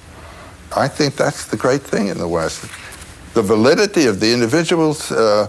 I 0.76 0.88
think 0.88 1.18
that's 1.18 1.46
the 1.46 1.58
great 1.58 1.82
thing 1.82 2.08
in 2.08 2.18
the 2.18 2.28
West. 2.28 2.66
The 3.34 3.42
validity 3.42 4.08
of 4.08 4.20
the 4.20 4.34
individual's 4.34 5.12
uh, 5.12 5.48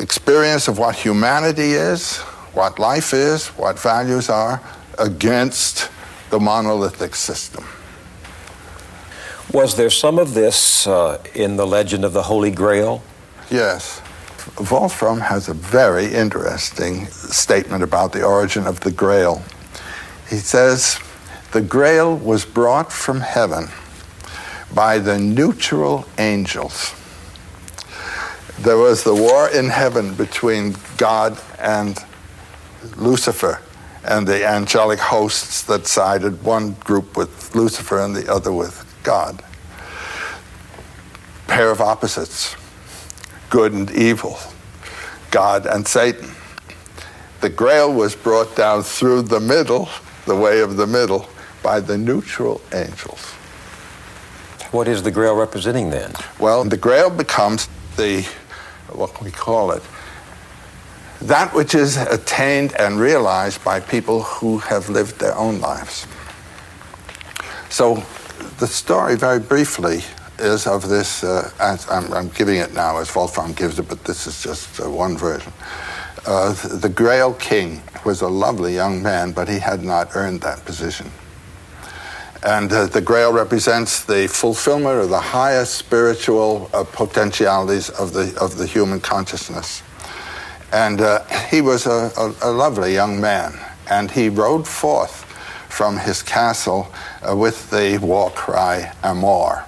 experience 0.00 0.68
of 0.68 0.78
what 0.78 0.96
humanity 0.96 1.72
is, 1.72 2.18
what 2.54 2.78
life 2.78 3.12
is, 3.12 3.48
what 3.48 3.78
values 3.78 4.30
are, 4.30 4.62
against 4.98 5.90
the 6.30 6.40
monolithic 6.40 7.14
system. 7.14 7.64
Was 9.52 9.76
there 9.76 9.90
some 9.90 10.18
of 10.18 10.34
this 10.34 10.86
uh, 10.86 11.22
in 11.34 11.56
the 11.56 11.66
legend 11.66 12.04
of 12.04 12.12
the 12.12 12.22
Holy 12.22 12.50
Grail? 12.50 13.02
Yes. 13.50 14.02
Wolfram 14.70 15.20
has 15.20 15.48
a 15.48 15.54
very 15.54 16.12
interesting 16.12 17.06
statement 17.06 17.82
about 17.82 18.12
the 18.12 18.24
origin 18.24 18.66
of 18.66 18.80
the 18.80 18.90
Grail. 18.90 19.42
He 20.28 20.36
says, 20.36 20.98
The 21.52 21.60
Grail 21.60 22.16
was 22.16 22.44
brought 22.44 22.92
from 22.92 23.20
heaven 23.20 23.68
by 24.74 24.98
the 24.98 25.18
neutral 25.18 26.06
angels. 26.18 26.94
There 28.58 28.78
was 28.78 29.04
the 29.04 29.14
war 29.14 29.48
in 29.48 29.68
heaven 29.68 30.14
between 30.14 30.76
God 30.96 31.38
and 31.58 31.98
Lucifer 32.96 33.60
and 34.04 34.26
the 34.26 34.46
angelic 34.46 34.98
hosts 34.98 35.62
that 35.62 35.86
sided 35.86 36.42
one 36.42 36.72
group 36.74 37.16
with 37.16 37.54
Lucifer 37.54 38.00
and 38.00 38.14
the 38.14 38.32
other 38.32 38.52
with 38.52 38.84
God. 39.02 39.42
Pair 41.48 41.70
of 41.70 41.80
opposites 41.80 42.56
good 43.50 43.72
and 43.72 43.90
evil, 43.92 44.38
God 45.30 45.66
and 45.66 45.86
Satan. 45.86 46.30
The 47.40 47.48
grail 47.48 47.92
was 47.92 48.16
brought 48.16 48.56
down 48.56 48.82
through 48.82 49.22
the 49.22 49.40
middle, 49.40 49.88
the 50.26 50.36
way 50.36 50.60
of 50.60 50.76
the 50.76 50.86
middle, 50.86 51.28
by 51.62 51.80
the 51.80 51.96
neutral 51.96 52.60
angels. 52.72 53.35
What 54.72 54.88
is 54.88 55.02
the 55.02 55.10
Grail 55.10 55.36
representing 55.36 55.90
then? 55.90 56.12
Well, 56.40 56.64
the 56.64 56.76
grail 56.76 57.08
becomes 57.08 57.68
the, 57.96 58.22
what 58.88 59.14
can 59.14 59.24
we 59.24 59.30
call 59.30 59.70
it? 59.70 59.82
That 61.22 61.54
which 61.54 61.74
is 61.74 61.96
attained 61.96 62.74
and 62.78 62.98
realized 62.98 63.64
by 63.64 63.80
people 63.80 64.22
who 64.22 64.58
have 64.58 64.88
lived 64.88 65.18
their 65.18 65.36
own 65.36 65.60
lives. 65.60 66.06
So, 67.70 68.02
the 68.58 68.66
story, 68.66 69.16
very 69.16 69.40
briefly, 69.40 70.02
is 70.38 70.66
of 70.66 70.88
this. 70.88 71.24
Uh, 71.24 71.50
I'm, 71.60 72.12
I'm, 72.12 72.28
giving 72.28 72.56
it 72.56 72.74
now 72.74 72.98
as 72.98 73.14
Wolfram 73.14 73.52
gives 73.52 73.78
it, 73.78 73.88
but 73.88 74.04
this 74.04 74.26
is 74.26 74.42
just 74.42 74.80
uh, 74.80 74.90
one 74.90 75.16
version. 75.16 75.52
Uh, 76.26 76.52
the 76.78 76.88
Grail 76.88 77.34
King 77.34 77.82
was 78.04 78.20
a 78.20 78.28
lovely 78.28 78.74
young 78.74 79.02
man, 79.02 79.32
but 79.32 79.48
he 79.48 79.58
had 79.58 79.84
not 79.84 80.14
earned 80.14 80.40
that 80.42 80.64
position. 80.64 81.10
And 82.46 82.72
uh, 82.72 82.86
the 82.86 83.00
Grail 83.00 83.32
represents 83.32 84.04
the 84.04 84.28
fulfillment 84.28 85.00
of 85.00 85.10
the 85.10 85.20
highest 85.20 85.74
spiritual 85.74 86.70
uh, 86.72 86.84
potentialities 86.84 87.90
of 87.90 88.12
the, 88.12 88.38
of 88.40 88.56
the 88.56 88.64
human 88.64 89.00
consciousness. 89.00 89.82
And 90.72 91.00
uh, 91.00 91.24
he 91.50 91.60
was 91.60 91.86
a, 91.86 92.12
a, 92.16 92.34
a, 92.42 92.52
lovely 92.52 92.94
young 92.94 93.20
man, 93.20 93.58
and 93.90 94.12
he 94.12 94.28
rode 94.28 94.68
forth 94.68 95.24
from 95.68 95.98
his 95.98 96.22
castle 96.22 96.86
with 97.34 97.68
the 97.70 97.98
war 97.98 98.30
cry, 98.30 98.92
Amor. 99.02 99.64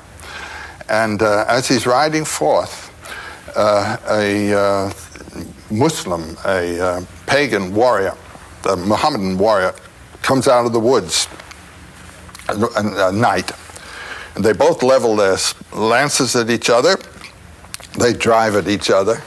And 0.89 1.21
uh, 1.21 1.47
as 1.49 1.67
he's 1.67 1.85
riding 1.85 2.25
forth, 2.25 2.95
uh, 3.57 3.97
a 4.09 4.55
uh, 4.55 4.93
Muslim, 5.69 6.37
a 6.45 7.05
pagan 7.27 7.75
warrior, 7.75 8.15
a 8.71 8.77
Mohammedan 8.77 9.37
warrior, 9.37 9.75
comes 10.23 10.47
out 10.47 10.65
of 10.65 10.73
the 10.73 10.81
woods, 10.81 11.27
a, 12.49 13.13
knight, 13.13 13.53
And 14.35 14.45
they 14.45 14.53
both 14.53 14.83
level 14.83 15.17
their 15.17 15.37
lances 15.73 16.37
at 16.37 16.51
each 16.51 16.71
other. 16.71 16.97
They 17.99 18.13
drive 18.13 18.57
at 18.57 18.69
each 18.69 18.91
other. 18.91 19.23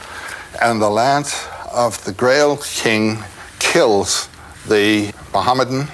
And 0.60 0.80
the 0.80 0.90
lance 0.90 1.46
of 1.72 2.02
the 2.04 2.12
Grail 2.12 2.58
King 2.58 3.18
kills 3.58 4.28
the 4.68 5.12
Mohammedan, 5.32 5.88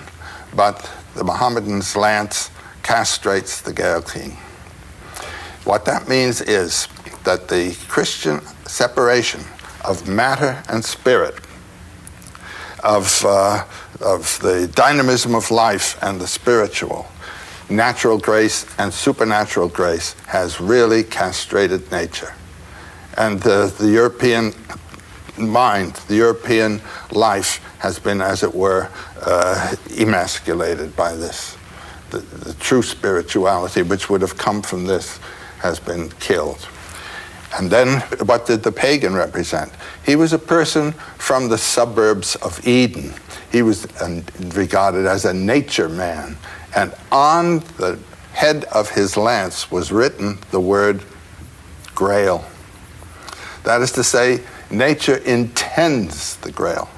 but 0.55 0.91
the 1.15 1.25
Mohammedan's 1.25 1.97
lance 1.97 2.51
castrates 2.83 3.61
the 3.61 3.73
Grail 3.73 4.03
King. 4.03 4.37
What 5.65 5.85
that 5.85 6.09
means 6.09 6.41
is 6.41 6.89
that 7.25 7.49
the 7.49 7.77
Christian 7.89 8.41
separation 8.67 9.43
of 9.85 10.09
matter 10.09 10.63
and 10.69 10.85
spirit, 10.85 11.35
of, 12.83 13.25
uh, 13.25 13.65
of 14.01 14.39
the 14.41 14.69
dynamism 14.75 15.35
of 15.35 15.51
life 15.51 16.03
and 16.03 16.21
the 16.21 16.27
spiritual, 16.27 17.07
natural 17.71 18.19
grace 18.19 18.67
and 18.79 18.93
supernatural 18.93 19.69
grace, 19.69 20.15
has 20.27 20.61
really 20.61 21.03
castrated 21.03 21.91
nature. 21.91 22.35
And 23.17 23.45
uh, 23.47 23.67
the 23.67 23.89
European 23.89 24.53
mind, 25.37 25.95
the 26.09 26.17
European 26.17 26.81
life, 27.13 27.61
has 27.79 27.99
been, 27.99 28.21
as 28.21 28.43
it 28.43 28.55
were, 28.55 28.89
uh, 29.23 29.77
emasculated 29.97 30.95
by 30.97 31.15
this. 31.15 31.57
The, 32.11 32.19
the 32.19 32.55
true 32.55 32.83
spirituality, 32.83 33.83
which 33.83 34.09
would 34.09 34.23
have 34.23 34.37
come 34.37 34.63
from 34.63 34.87
this, 34.87 35.19
has 35.61 35.79
been 35.79 36.09
killed. 36.21 36.67
And 37.57 37.71
then, 37.71 38.01
what 38.27 38.47
did 38.47 38.63
the 38.63 38.73
pagan 38.73 39.15
represent? 39.15 39.73
He 40.05 40.17
was 40.17 40.33
a 40.33 40.39
person 40.39 40.93
from 41.19 41.49
the 41.49 41.59
suburbs 41.59 42.37
of 42.37 42.67
Eden. 42.67 43.15
He 43.51 43.63
was 43.63 43.87
regarded 44.55 45.07
as 45.07 45.25
a 45.25 45.33
nature 45.33 45.89
man. 45.89 46.37
And 46.75 46.95
on 47.11 47.61
the 47.79 47.99
head 48.33 48.65
of 48.65 48.91
his 48.91 49.17
lance 49.17 49.71
was 49.71 49.91
written 49.91 50.39
the 50.51 50.61
word 50.61 51.03
grail. 51.95 52.45
That 53.65 53.81
is 53.81 53.93
to 53.93 54.05
say, 54.05 54.45
nature 54.71 55.17
intends 55.17 56.37
the 56.37 56.53
grail. 56.53 56.89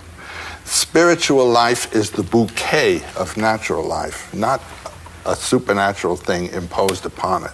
Spiritual 0.65 1.49
life 1.49 1.95
is 1.95 2.11
the 2.11 2.23
bouquet 2.23 3.03
of 3.17 3.37
natural 3.37 3.85
life, 3.85 4.33
not 4.35 4.63
a 5.25 5.35
supernatural 5.35 6.17
thing 6.17 6.49
imposed 6.49 7.07
upon 7.07 7.45
it. 7.45 7.53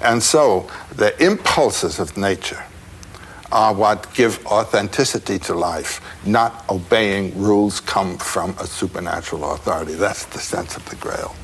And 0.00 0.22
so 0.22 0.70
the 0.96 1.14
impulses 1.22 1.98
of 1.98 2.16
nature 2.16 2.64
are 3.52 3.74
what 3.74 4.12
give 4.14 4.44
authenticity 4.46 5.38
to 5.40 5.54
life, 5.54 6.00
not 6.24 6.64
obeying 6.68 7.36
rules 7.40 7.80
come 7.80 8.18
from 8.18 8.50
a 8.60 8.66
supernatural 8.66 9.52
authority. 9.52 9.94
That's 9.94 10.24
the 10.26 10.38
sense 10.38 10.76
of 10.76 10.88
the 10.88 10.96
grail. 10.96 11.34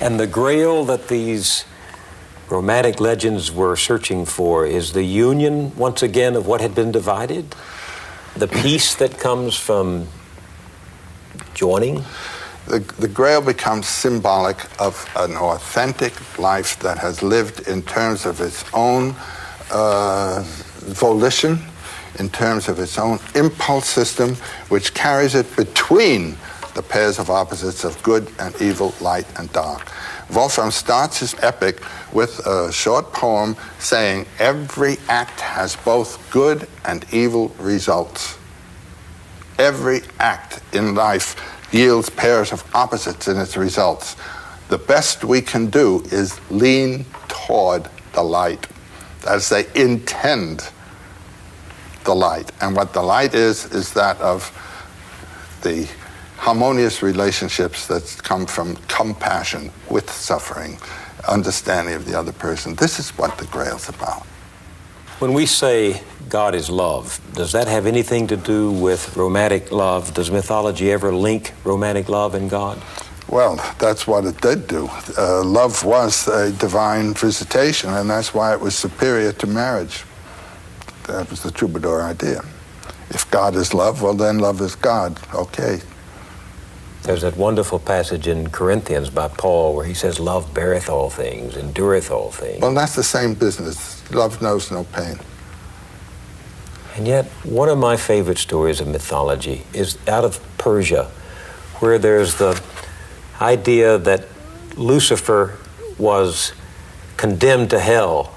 And 0.00 0.18
the 0.18 0.26
grail 0.26 0.84
that 0.86 1.08
these 1.08 1.64
romantic 2.48 3.00
legends 3.00 3.52
were 3.52 3.76
searching 3.76 4.26
for 4.26 4.66
is 4.66 4.92
the 4.92 5.04
union, 5.04 5.74
once 5.76 6.02
again, 6.02 6.34
of 6.34 6.46
what 6.46 6.60
had 6.60 6.74
been 6.74 6.92
divided? 6.92 7.54
The 8.36 8.48
peace 8.48 8.94
that 8.96 9.18
comes 9.18 9.56
from 9.56 10.08
joining? 11.54 12.04
the, 12.66 12.78
the 12.98 13.08
grail 13.08 13.40
becomes 13.40 13.88
symbolic 13.88 14.56
of 14.80 15.08
an 15.16 15.36
authentic 15.36 16.38
life 16.38 16.78
that 16.80 16.98
has 16.98 17.22
lived 17.22 17.66
in 17.68 17.82
terms 17.82 18.24
of 18.24 18.40
its 18.40 18.64
own 18.72 19.14
uh, 19.70 20.44
volition, 20.82 21.58
in 22.18 22.28
terms 22.28 22.68
of 22.68 22.78
its 22.78 22.98
own 22.98 23.18
impulse 23.34 23.86
system, 23.86 24.34
which 24.68 24.94
carries 24.94 25.34
it 25.34 25.56
between 25.56 26.36
the 26.74 26.82
pairs 26.82 27.18
of 27.18 27.30
opposites 27.30 27.84
of 27.84 28.02
good 28.02 28.30
and 28.38 28.54
evil, 28.60 28.94
light 29.00 29.26
and 29.38 29.52
dark. 29.52 29.90
Wolfram 30.32 30.70
starts 30.70 31.18
his 31.18 31.34
epic 31.42 31.82
with 32.12 32.38
a 32.46 32.72
short 32.72 33.12
poem 33.12 33.56
saying, 33.78 34.26
Every 34.38 34.96
act 35.08 35.40
has 35.40 35.76
both 35.76 36.30
good 36.30 36.68
and 36.84 37.04
evil 37.12 37.48
results. 37.58 38.38
Every 39.58 40.00
act 40.18 40.62
in 40.74 40.94
life 40.94 41.36
yields 41.72 42.08
pairs 42.08 42.52
of 42.52 42.64
opposites 42.74 43.28
in 43.28 43.36
its 43.36 43.56
results. 43.56 44.16
The 44.68 44.78
best 44.78 45.24
we 45.24 45.42
can 45.42 45.66
do 45.66 46.02
is 46.10 46.40
lean 46.50 47.04
toward 47.28 47.88
the 48.14 48.22
light. 48.22 48.66
As 49.26 49.48
they 49.48 49.66
intend 49.74 50.68
the 52.04 52.14
light. 52.14 52.50
And 52.60 52.74
what 52.76 52.92
the 52.92 53.02
light 53.02 53.34
is, 53.34 53.66
is 53.72 53.92
that 53.94 54.20
of 54.20 54.50
the 55.62 55.88
harmonious 56.36 57.02
relationships 57.02 57.86
that 57.86 58.20
come 58.24 58.46
from 58.46 58.74
compassion 58.88 59.70
with 59.88 60.10
suffering, 60.10 60.76
understanding 61.28 61.94
of 61.94 62.04
the 62.04 62.18
other 62.18 62.32
person. 62.32 62.74
This 62.74 62.98
is 62.98 63.10
what 63.10 63.38
the 63.38 63.46
Grail's 63.46 63.88
about. 63.88 64.26
When 65.20 65.34
we 65.34 65.46
say 65.46 66.02
God 66.28 66.56
is 66.56 66.68
love, 66.68 67.20
does 67.34 67.52
that 67.52 67.68
have 67.68 67.86
anything 67.86 68.26
to 68.26 68.36
do 68.36 68.72
with 68.72 69.16
romantic 69.16 69.70
love? 69.70 70.14
Does 70.14 70.32
mythology 70.32 70.90
ever 70.90 71.14
link 71.14 71.52
romantic 71.62 72.08
love 72.08 72.34
and 72.34 72.50
God? 72.50 72.82
Well, 73.32 73.56
that's 73.78 74.06
what 74.06 74.26
it 74.26 74.38
did 74.42 74.66
do. 74.68 74.90
Uh, 75.16 75.42
love 75.42 75.82
was 75.84 76.28
a 76.28 76.52
divine 76.52 77.14
visitation, 77.14 77.88
and 77.88 78.10
that's 78.10 78.34
why 78.34 78.52
it 78.52 78.60
was 78.60 78.74
superior 78.74 79.32
to 79.32 79.46
marriage. 79.46 80.04
That 81.04 81.30
was 81.30 81.42
the 81.42 81.50
troubadour 81.50 82.02
idea. 82.02 82.42
If 83.08 83.30
God 83.30 83.56
is 83.56 83.72
love, 83.72 84.02
well, 84.02 84.12
then 84.12 84.38
love 84.38 84.60
is 84.60 84.74
God. 84.74 85.18
Okay. 85.34 85.80
There's 87.04 87.22
that 87.22 87.38
wonderful 87.38 87.78
passage 87.78 88.28
in 88.28 88.50
Corinthians 88.50 89.08
by 89.08 89.28
Paul 89.28 89.74
where 89.76 89.86
he 89.86 89.94
says, 89.94 90.20
Love 90.20 90.52
beareth 90.52 90.90
all 90.90 91.08
things, 91.08 91.56
endureth 91.56 92.10
all 92.10 92.30
things. 92.30 92.60
Well, 92.60 92.74
that's 92.74 92.94
the 92.94 93.02
same 93.02 93.32
business. 93.32 94.10
Love 94.10 94.42
knows 94.42 94.70
no 94.70 94.84
pain. 94.84 95.18
And 96.96 97.08
yet, 97.08 97.24
one 97.44 97.70
of 97.70 97.78
my 97.78 97.96
favorite 97.96 98.36
stories 98.36 98.78
of 98.82 98.88
mythology 98.88 99.64
is 99.72 99.96
out 100.06 100.24
of 100.26 100.38
Persia, 100.58 101.10
where 101.80 101.98
there's 101.98 102.34
the 102.34 102.62
idea 103.42 103.98
that 103.98 104.24
Lucifer 104.76 105.58
was 105.98 106.52
condemned 107.16 107.70
to 107.70 107.78
hell 107.78 108.32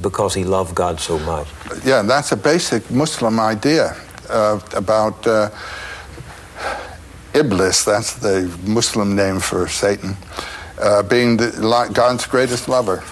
because 0.00 0.34
he 0.34 0.44
loved 0.44 0.74
God 0.74 0.98
so 1.00 1.18
much. 1.18 1.48
Yeah, 1.84 2.02
that's 2.02 2.32
a 2.32 2.36
basic 2.36 2.90
Muslim 2.90 3.38
idea 3.38 3.96
uh, 4.30 4.60
about 4.74 5.26
uh, 5.26 5.50
Iblis, 7.34 7.84
that's 7.84 8.14
the 8.14 8.50
Muslim 8.64 9.14
name 9.14 9.40
for 9.40 9.68
Satan, 9.68 10.16
uh, 10.80 11.02
being 11.02 11.36
the, 11.36 11.50
God's 11.92 12.26
greatest 12.26 12.68
lover. 12.68 13.02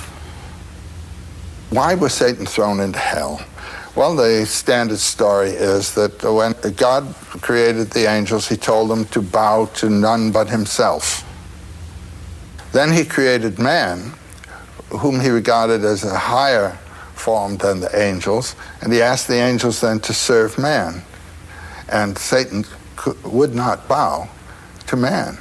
Why 1.70 1.94
was 1.94 2.14
Satan 2.14 2.46
thrown 2.46 2.80
into 2.80 2.98
hell? 2.98 3.40
Well, 3.98 4.14
the 4.14 4.46
standard 4.46 5.00
story 5.00 5.48
is 5.48 5.92
that 5.94 6.22
when 6.22 6.54
God 6.76 7.12
created 7.40 7.90
the 7.90 8.08
angels, 8.08 8.46
he 8.46 8.56
told 8.56 8.90
them 8.90 9.06
to 9.06 9.20
bow 9.20 9.64
to 9.74 9.90
none 9.90 10.30
but 10.30 10.48
himself. 10.48 11.24
Then 12.70 12.92
he 12.92 13.04
created 13.04 13.58
man, 13.58 14.12
whom 14.90 15.18
he 15.18 15.30
regarded 15.30 15.84
as 15.84 16.04
a 16.04 16.16
higher 16.16 16.78
form 17.14 17.56
than 17.56 17.80
the 17.80 17.90
angels, 18.00 18.54
and 18.82 18.92
he 18.92 19.02
asked 19.02 19.26
the 19.26 19.42
angels 19.42 19.80
then 19.80 19.98
to 19.98 20.14
serve 20.14 20.56
man. 20.58 21.02
And 21.88 22.16
Satan 22.16 22.66
would 23.24 23.52
not 23.52 23.88
bow 23.88 24.28
to 24.86 24.94
man. 24.96 25.38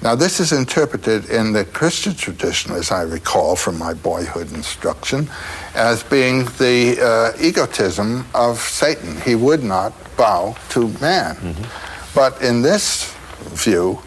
Now, 0.00 0.14
this 0.14 0.38
is 0.38 0.52
interpreted 0.52 1.28
in 1.28 1.52
the 1.52 1.64
Christian 1.64 2.14
tradition, 2.14 2.72
as 2.72 2.92
I 2.92 3.02
recall 3.02 3.56
from 3.56 3.78
my 3.78 3.94
boyhood 3.94 4.52
instruction, 4.52 5.28
as 5.74 6.04
being 6.04 6.44
the 6.58 7.34
uh, 7.36 7.42
egotism 7.42 8.24
of 8.32 8.58
Satan. 8.60 9.20
He 9.22 9.34
would 9.34 9.64
not 9.64 9.92
bow 10.16 10.56
to 10.70 10.88
man. 11.00 11.34
Mm-hmm. 11.34 12.14
But 12.14 12.40
in 12.42 12.62
this 12.62 13.12
view, 13.40 14.00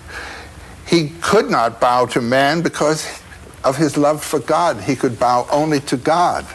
he 0.88 1.10
could 1.22 1.50
not 1.50 1.82
bow 1.82 2.06
to 2.08 2.22
man 2.22 2.62
because 2.62 3.22
of 3.64 3.76
his 3.76 3.98
love 3.98 4.24
for 4.24 4.40
God. 4.40 4.82
He 4.82 4.96
could 4.96 5.20
bow 5.20 5.46
only 5.52 5.82
to 5.82 5.98
God. 5.98 6.46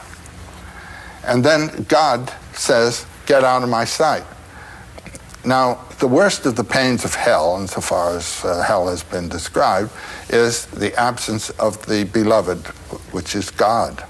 And 1.25 1.45
then 1.45 1.85
God 1.89 2.33
says, 2.55 3.05
Get 3.27 3.45
out 3.45 3.63
of 3.63 3.69
my 3.69 3.85
sight. 3.85 4.23
Now, 5.47 5.79
the 6.01 6.09
worst 6.09 6.45
of 6.45 6.57
the 6.57 6.65
pains 6.65 7.05
of 7.05 7.15
hell, 7.15 7.57
insofar 7.61 8.17
as 8.17 8.45
uh, 8.45 8.63
hell 8.63 8.89
has 8.89 9.05
been 9.05 9.29
described, 9.29 9.93
is 10.29 10.67
the 10.67 10.93
absence 10.99 11.51
of 11.51 11.87
the 11.87 12.03
beloved, 12.03 12.67
which 13.13 13.37
is 13.37 13.51
God. 13.51 14.05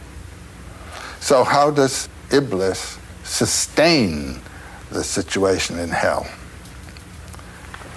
So, 1.20 1.44
how 1.44 1.70
does 1.70 2.08
Iblis 2.32 2.98
sustain 3.22 4.40
the 4.90 5.04
situation 5.04 5.78
in 5.78 5.90
hell? 5.90 6.26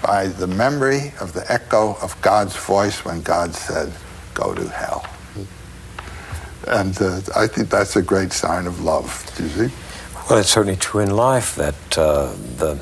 By 0.04 0.28
the 0.28 0.48
memory 0.48 1.14
of 1.22 1.32
the 1.32 1.50
echo 1.50 1.96
of 2.02 2.22
God's 2.22 2.58
voice 2.58 3.06
when 3.06 3.22
God 3.22 3.56
said, 3.56 3.94
Go 4.34 4.54
to 4.54 4.68
hell. 4.68 5.06
And 6.68 7.02
uh, 7.02 7.22
I 7.38 7.48
think 7.48 7.70
that's 7.70 7.96
a 7.96 8.02
great 8.02 8.34
sign 8.34 8.68
of 8.68 8.82
love, 8.84 9.32
do 9.38 9.44
you 9.44 9.50
see? 9.50 9.76
Well, 10.30 10.40
it's 10.40 10.50
certainly 10.50 10.76
true 10.76 11.00
in 11.00 11.16
life 11.16 11.56
that 11.56 11.98
uh, 11.98 12.34
the 12.58 12.80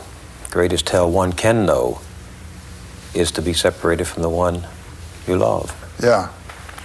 greatest 0.57 0.89
hell 0.89 1.11
one 1.11 1.31
can 1.31 1.67
know 1.67 2.01
is 3.13 3.29
to 3.29 3.43
be 3.43 3.53
separated 3.53 4.05
from 4.05 4.23
the 4.23 4.29
one 4.29 4.65
you 5.27 5.37
love. 5.37 5.69
Yeah. 6.01 6.31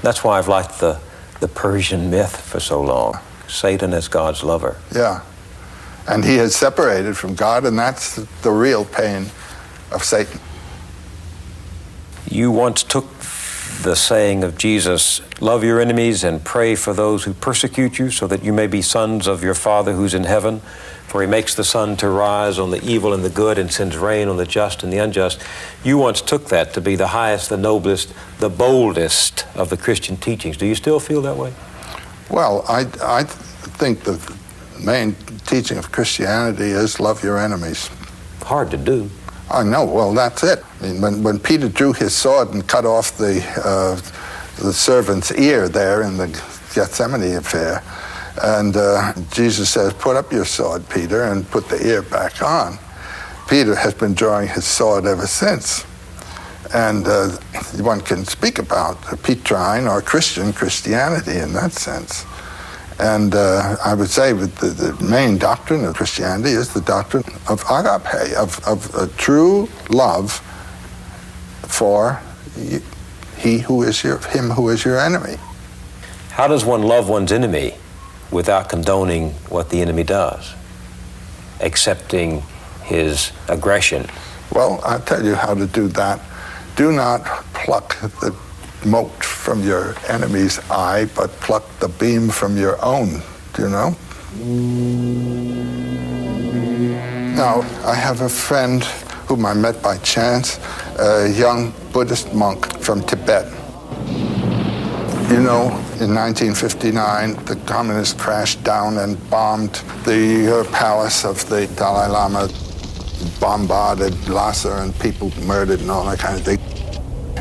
That's 0.02 0.22
why 0.22 0.36
I've 0.36 0.46
liked 0.46 0.78
the, 0.78 1.00
the 1.40 1.48
Persian 1.48 2.10
myth 2.10 2.38
for 2.38 2.60
so 2.60 2.82
long. 2.82 3.18
Satan 3.48 3.94
is 3.94 4.08
God's 4.08 4.44
lover. 4.44 4.76
Yeah. 4.94 5.22
And 6.06 6.22
he 6.22 6.34
is 6.34 6.54
separated 6.54 7.16
from 7.16 7.34
God, 7.34 7.64
and 7.64 7.78
that's 7.78 8.16
the 8.42 8.50
real 8.50 8.84
pain 8.84 9.30
of 9.90 10.04
Satan. 10.04 10.38
You 12.30 12.50
once 12.50 12.82
took 12.82 13.08
the 13.80 13.96
saying 13.96 14.44
of 14.44 14.58
Jesus, 14.58 15.22
love 15.40 15.64
your 15.64 15.80
enemies 15.80 16.24
and 16.24 16.44
pray 16.44 16.74
for 16.74 16.92
those 16.92 17.24
who 17.24 17.32
persecute 17.32 17.98
you, 17.98 18.10
so 18.10 18.26
that 18.26 18.44
you 18.44 18.52
may 18.52 18.66
be 18.66 18.82
sons 18.82 19.26
of 19.26 19.42
your 19.42 19.54
Father 19.54 19.94
who's 19.94 20.12
in 20.12 20.24
heaven. 20.24 20.60
For 21.12 21.20
he 21.20 21.26
makes 21.26 21.54
the 21.54 21.62
sun 21.62 21.98
to 21.98 22.08
rise 22.08 22.58
on 22.58 22.70
the 22.70 22.82
evil 22.82 23.12
and 23.12 23.22
the 23.22 23.28
good 23.28 23.58
and 23.58 23.70
sends 23.70 23.98
rain 23.98 24.28
on 24.28 24.38
the 24.38 24.46
just 24.46 24.82
and 24.82 24.90
the 24.90 24.96
unjust. 24.96 25.42
You 25.84 25.98
once 25.98 26.22
took 26.22 26.48
that 26.48 26.72
to 26.72 26.80
be 26.80 26.96
the 26.96 27.08
highest, 27.08 27.50
the 27.50 27.58
noblest, 27.58 28.14
the 28.38 28.48
boldest 28.48 29.44
of 29.54 29.68
the 29.68 29.76
Christian 29.76 30.16
teachings. 30.16 30.56
Do 30.56 30.64
you 30.64 30.74
still 30.74 30.98
feel 30.98 31.20
that 31.20 31.36
way? 31.36 31.52
Well, 32.30 32.64
I, 32.66 32.86
I 33.02 33.24
think 33.24 34.04
the 34.04 34.18
main 34.82 35.14
teaching 35.44 35.76
of 35.76 35.92
Christianity 35.92 36.70
is 36.70 36.98
love 36.98 37.22
your 37.22 37.38
enemies. 37.38 37.90
Hard 38.40 38.70
to 38.70 38.78
do. 38.78 39.10
I 39.50 39.64
know. 39.64 39.84
Well, 39.84 40.14
that's 40.14 40.42
it. 40.42 40.64
I 40.80 40.86
mean, 40.86 41.02
when, 41.02 41.22
when 41.22 41.38
Peter 41.38 41.68
drew 41.68 41.92
his 41.92 42.16
sword 42.16 42.54
and 42.54 42.66
cut 42.66 42.86
off 42.86 43.18
the 43.18 43.44
uh, 43.62 44.00
the 44.64 44.72
servant's 44.72 45.30
ear 45.32 45.68
there 45.68 46.04
in 46.04 46.16
the 46.16 46.28
Gethsemane 46.74 47.36
affair, 47.36 47.82
and 48.40 48.76
uh, 48.76 49.12
Jesus 49.30 49.70
says, 49.70 49.92
"Put 49.94 50.16
up 50.16 50.32
your 50.32 50.44
sword, 50.44 50.88
Peter, 50.88 51.24
and 51.24 51.48
put 51.50 51.68
the 51.68 51.86
ear 51.86 52.02
back 52.02 52.42
on." 52.42 52.78
Peter 53.48 53.74
has 53.74 53.92
been 53.94 54.14
drawing 54.14 54.48
his 54.48 54.64
sword 54.64 55.04
ever 55.04 55.26
since, 55.26 55.84
and 56.74 57.06
uh, 57.06 57.28
one 57.80 58.00
can 58.00 58.24
speak 58.24 58.58
about 58.58 58.96
Petrine 59.22 59.86
or 59.86 60.00
Christian 60.00 60.52
Christianity 60.52 61.38
in 61.38 61.52
that 61.52 61.72
sense. 61.72 62.24
And 62.98 63.34
uh, 63.34 63.76
I 63.84 63.94
would 63.94 64.10
say 64.10 64.32
that 64.32 64.56
the, 64.56 64.68
the, 64.68 65.04
main 65.04 65.36
doctrine 65.36 65.84
of 65.84 65.96
Christianity 65.96 66.50
is 66.50 66.72
the 66.72 66.82
doctrine 66.82 67.24
of 67.48 67.64
agape, 67.68 68.36
of, 68.36 68.64
of 68.66 68.94
a 68.94 69.08
true 69.16 69.68
love 69.88 70.40
for 71.66 72.20
he 73.38 73.58
who 73.58 73.82
is 73.82 74.04
your, 74.04 74.18
him 74.18 74.50
who 74.50 74.68
is 74.68 74.84
your 74.84 75.00
enemy. 75.00 75.36
How 76.30 76.46
does 76.46 76.64
one 76.64 76.82
love 76.82 77.08
one's 77.08 77.32
enemy 77.32 77.74
without 78.32 78.68
condoning 78.68 79.30
what 79.48 79.68
the 79.70 79.80
enemy 79.80 80.02
does? 80.02 80.54
Accepting 81.60 82.42
his 82.82 83.30
aggression? 83.48 84.06
Well, 84.52 84.80
I'll 84.84 85.00
tell 85.00 85.24
you 85.24 85.34
how 85.34 85.54
to 85.54 85.66
do 85.66 85.88
that. 85.88 86.20
Do 86.74 86.90
not 86.92 87.24
pluck 87.52 87.98
the 88.20 88.34
mote 88.84 89.22
from 89.22 89.62
your 89.62 89.94
enemy's 90.08 90.58
eye, 90.70 91.06
but 91.14 91.30
pluck 91.40 91.64
the 91.78 91.88
beam 91.88 92.28
from 92.30 92.56
your 92.56 92.82
own. 92.84 93.22
Do 93.54 93.62
you 93.62 93.68
know? 93.68 93.96
Now, 97.36 97.60
I 97.84 97.94
have 97.94 98.22
a 98.22 98.28
friend 98.28 98.82
whom 99.28 99.46
I 99.46 99.54
met 99.54 99.82
by 99.82 99.98
chance, 99.98 100.58
a 100.98 101.28
young 101.28 101.72
Buddhist 101.92 102.34
monk 102.34 102.66
from 102.80 103.02
Tibet. 103.02 103.46
You 105.30 105.40
know, 105.40 105.64
in 106.00 106.14
1959, 106.14 107.44
the 107.44 107.56
communists 107.66 108.20
crashed 108.20 108.62
down 108.64 108.98
and 108.98 109.18
bombed 109.30 109.74
the 110.04 110.60
uh, 110.60 110.72
palace 110.72 111.24
of 111.24 111.48
the 111.48 111.66
Dalai 111.76 112.08
Lama, 112.08 112.48
bombarded 113.40 114.28
Lhasa, 114.28 114.82
and 114.82 114.98
people 115.00 115.30
murdered 115.42 115.80
and 115.80 115.90
all 115.90 116.04
that 116.06 116.18
kind 116.18 116.38
of 116.38 116.44
thing 116.44 116.58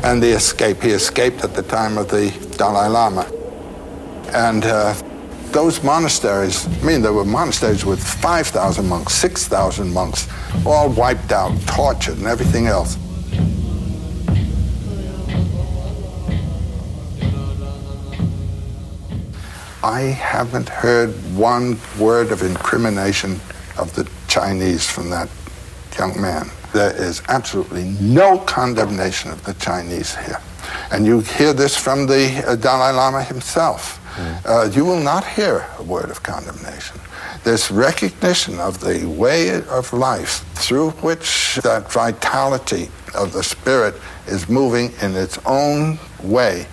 and 0.02 0.22
the 0.22 0.30
escape. 0.30 0.82
He 0.82 0.90
escaped 0.90 1.44
at 1.44 1.54
the 1.54 1.62
time 1.62 1.96
of 1.98 2.08
the 2.08 2.30
Dalai 2.56 2.88
Lama. 2.88 3.30
And 4.34 4.64
uh, 4.64 4.94
those 5.52 5.82
monasteries, 5.82 6.66
I 6.66 6.84
mean, 6.84 7.02
there 7.02 7.12
were 7.12 7.24
monasteries 7.24 7.84
with 7.84 8.02
5,000 8.02 8.86
monks, 8.86 9.14
6,000 9.14 9.92
monks, 9.92 10.28
all 10.66 10.88
wiped 10.88 11.32
out, 11.32 11.56
tortured, 11.66 12.18
and 12.18 12.26
everything 12.26 12.66
else. 12.66 12.96
I 19.84 20.00
haven't 20.00 20.68
heard 20.68 21.10
one 21.36 21.78
word 21.98 22.30
of 22.32 22.42
incrimination 22.42 23.40
of 23.78 23.94
the 23.94 24.08
Chinese 24.28 24.88
from 24.88 25.10
that 25.10 25.28
young 25.98 26.20
man 26.20 26.50
there 26.72 26.94
is 26.96 27.22
absolutely 27.28 27.84
no 28.00 28.38
condemnation 28.38 29.30
of 29.30 29.44
the 29.44 29.54
Chinese 29.54 30.16
here. 30.16 30.40
And 30.90 31.06
you 31.06 31.20
hear 31.20 31.52
this 31.52 31.76
from 31.76 32.06
the 32.06 32.44
uh, 32.46 32.56
Dalai 32.56 32.92
Lama 32.92 33.22
himself. 33.22 34.00
Mm. 34.16 34.46
Uh, 34.46 34.70
you 34.70 34.84
will 34.84 35.00
not 35.00 35.26
hear 35.26 35.66
a 35.78 35.82
word 35.82 36.10
of 36.10 36.22
condemnation. 36.22 36.98
This 37.44 37.70
recognition 37.70 38.58
of 38.58 38.80
the 38.80 39.06
way 39.06 39.62
of 39.64 39.92
life 39.92 40.44
through 40.54 40.90
which 41.02 41.58
that 41.62 41.90
vitality 41.90 42.88
of 43.14 43.32
the 43.32 43.42
spirit 43.42 43.94
is 44.26 44.48
moving 44.48 44.92
in 45.02 45.14
its 45.14 45.38
own 45.44 45.98
way. 46.22 46.66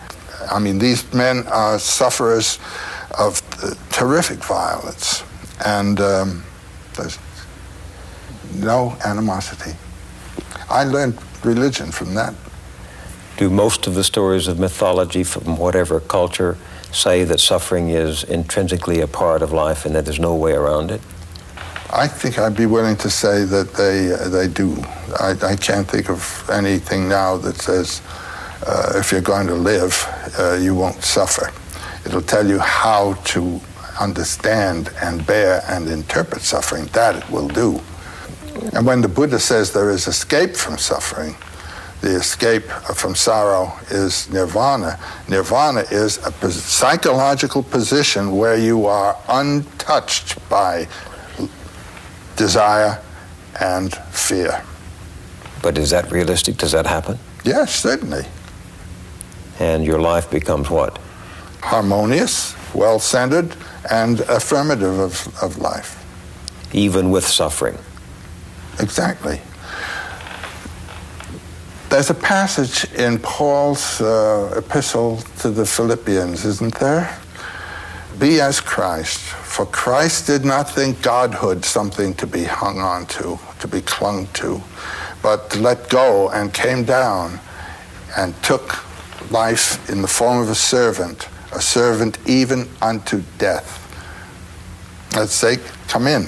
I 0.51 0.59
mean, 0.59 0.79
these 0.79 1.11
men 1.13 1.47
are 1.47 1.79
sufferers 1.79 2.59
of 3.19 3.41
terrific 3.91 4.39
violence, 4.39 5.23
and 5.65 5.99
um, 5.99 6.43
there's 6.95 7.19
no 8.55 8.97
animosity. 9.05 9.75
I 10.69 10.85
learned 10.85 11.17
religion 11.43 11.91
from 11.91 12.15
that. 12.15 12.33
Do 13.37 13.49
most 13.49 13.87
of 13.87 13.95
the 13.95 14.03
stories 14.03 14.47
of 14.47 14.59
mythology 14.59 15.23
from 15.23 15.57
whatever 15.57 15.99
culture 15.99 16.57
say 16.91 17.23
that 17.23 17.39
suffering 17.39 17.89
is 17.89 18.23
intrinsically 18.23 18.99
a 19.01 19.07
part 19.07 19.41
of 19.41 19.51
life 19.51 19.85
and 19.85 19.95
that 19.95 20.05
there's 20.05 20.19
no 20.19 20.35
way 20.35 20.53
around 20.53 20.91
it? 20.91 21.01
I 21.91 22.07
think 22.07 22.37
I'd 22.37 22.55
be 22.55 22.65
willing 22.65 22.97
to 22.97 23.09
say 23.09 23.45
that 23.45 23.73
they 23.73 24.13
uh, 24.13 24.29
they 24.29 24.47
do. 24.47 24.77
I, 25.19 25.35
I, 25.41 25.55
can't 25.55 25.87
think 25.87 26.09
of 26.09 26.47
anything 26.51 27.09
now 27.09 27.37
that 27.37 27.55
says 27.55 28.01
uh, 28.67 28.93
if 28.95 29.11
you're 29.11 29.21
going 29.21 29.47
to 29.47 29.55
live, 29.55 30.05
uh, 30.37 30.53
you 30.53 30.75
won't 30.75 31.03
suffer. 31.03 31.51
It'll 32.09 32.23
tell 32.23 32.47
you 32.47 32.57
how 32.57 33.13
to 33.35 33.61
understand 33.99 34.89
and 34.99 35.23
bear 35.27 35.61
and 35.69 35.87
interpret 35.87 36.41
suffering. 36.41 36.85
That 36.93 37.17
it 37.17 37.29
will 37.29 37.47
do. 37.47 37.79
And 38.73 38.83
when 38.83 39.01
the 39.01 39.07
Buddha 39.07 39.37
says 39.37 39.73
there 39.73 39.91
is 39.91 40.07
escape 40.07 40.55
from 40.55 40.79
suffering, 40.79 41.35
the 42.01 42.15
escape 42.15 42.63
from 42.95 43.13
sorrow 43.13 43.77
is 43.91 44.27
nirvana. 44.33 44.97
Nirvana 45.27 45.81
is 45.91 46.17
a 46.17 46.31
psychological 46.49 47.61
position 47.61 48.35
where 48.35 48.57
you 48.57 48.87
are 48.87 49.15
untouched 49.27 50.49
by 50.49 50.87
desire 52.37 52.99
and 53.61 53.93
fear. 54.09 54.63
But 55.61 55.77
is 55.77 55.91
that 55.91 56.11
realistic? 56.11 56.57
Does 56.57 56.71
that 56.71 56.87
happen? 56.87 57.19
Yes, 57.45 57.75
certainly. 57.75 58.23
And 59.59 59.85
your 59.85 59.99
life 59.99 60.31
becomes 60.31 60.71
what? 60.71 60.97
Harmonious, 61.61 62.55
well 62.73 62.99
centered, 62.99 63.55
and 63.89 64.21
affirmative 64.21 64.99
of, 64.99 65.43
of 65.43 65.57
life. 65.57 65.95
Even 66.73 67.09
with 67.09 67.25
suffering? 67.25 67.77
Exactly. 68.79 69.41
There's 71.89 72.11
a 72.11 72.13
passage 72.13 72.91
in 72.93 73.17
Paul's 73.17 73.99
uh, 73.99 74.53
epistle 74.55 75.17
to 75.39 75.49
the 75.49 75.65
Philippians, 75.65 76.45
isn't 76.45 76.75
there? 76.75 77.17
Be 78.19 78.41
as 78.41 78.61
Christ, 78.61 79.17
for 79.19 79.65
Christ 79.65 80.27
did 80.27 80.45
not 80.45 80.69
think 80.69 81.01
godhood 81.01 81.65
something 81.65 82.13
to 82.15 82.27
be 82.27 82.43
hung 82.43 82.79
on 82.79 83.07
to, 83.07 83.39
to 83.59 83.67
be 83.67 83.81
clung 83.81 84.27
to, 84.33 84.61
but 85.23 85.55
let 85.55 85.89
go 85.89 86.29
and 86.29 86.53
came 86.53 86.83
down 86.83 87.39
and 88.15 88.35
took 88.43 88.85
life 89.31 89.89
in 89.89 90.01
the 90.01 90.07
form 90.07 90.41
of 90.41 90.49
a 90.49 90.55
servant, 90.55 91.27
a 91.53 91.61
servant 91.61 92.17
even 92.27 92.67
unto 92.81 93.23
death. 93.37 93.85
Let's 95.15 95.33
say, 95.33 95.57
come 95.87 96.07
in 96.07 96.27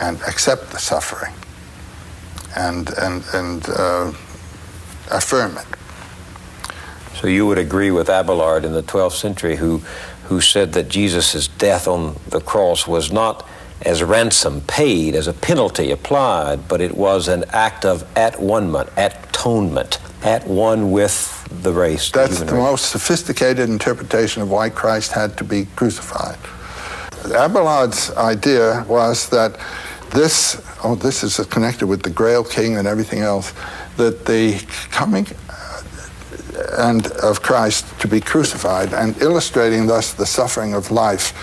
and 0.00 0.20
accept 0.22 0.70
the 0.70 0.78
suffering 0.78 1.32
and, 2.56 2.90
and, 2.98 3.24
and 3.32 3.68
uh, 3.68 4.12
affirm 5.10 5.56
it. 5.56 5.66
So 7.20 7.26
you 7.26 7.46
would 7.46 7.58
agree 7.58 7.90
with 7.90 8.08
Abelard 8.08 8.64
in 8.64 8.72
the 8.72 8.82
12th 8.82 9.12
century 9.12 9.56
who, 9.56 9.78
who 10.24 10.40
said 10.40 10.72
that 10.74 10.88
Jesus' 10.88 11.48
death 11.48 11.88
on 11.88 12.16
the 12.28 12.40
cross 12.40 12.86
was 12.86 13.10
not 13.12 13.48
as 13.82 14.02
ransom 14.02 14.60
paid, 14.62 15.14
as 15.14 15.26
a 15.26 15.32
penalty 15.32 15.90
applied, 15.90 16.68
but 16.68 16.80
it 16.80 16.96
was 16.96 17.28
an 17.28 17.44
act 17.50 17.84
of 17.84 18.04
at 18.16 18.40
one-ment, 18.40 18.88
atonement, 18.96 19.98
at 20.22 20.46
one 20.46 20.90
with 20.90 21.46
the 21.62 21.72
race. 21.72 22.10
That's 22.10 22.40
the, 22.40 22.46
the 22.46 22.54
most 22.54 22.90
sophisticated 22.90 23.68
interpretation 23.68 24.42
of 24.42 24.50
why 24.50 24.70
Christ 24.70 25.12
had 25.12 25.36
to 25.38 25.44
be 25.44 25.66
crucified. 25.76 26.38
Abelard's 27.34 28.10
idea 28.16 28.84
was 28.88 29.28
that 29.30 29.58
this, 30.10 30.62
oh, 30.82 30.94
this 30.94 31.22
is 31.22 31.36
connected 31.46 31.86
with 31.86 32.02
the 32.02 32.10
Grail 32.10 32.42
King 32.42 32.76
and 32.76 32.88
everything 32.88 33.20
else, 33.20 33.52
that 33.96 34.24
the 34.24 34.64
coming, 34.90 35.26
uh, 35.50 35.82
and 36.78 37.06
of 37.18 37.42
Christ 37.42 37.86
to 38.00 38.08
be 38.08 38.20
crucified, 38.20 38.92
and 38.94 39.20
illustrating 39.20 39.86
thus 39.86 40.14
the 40.14 40.26
suffering 40.26 40.74
of 40.74 40.90
life, 40.90 41.34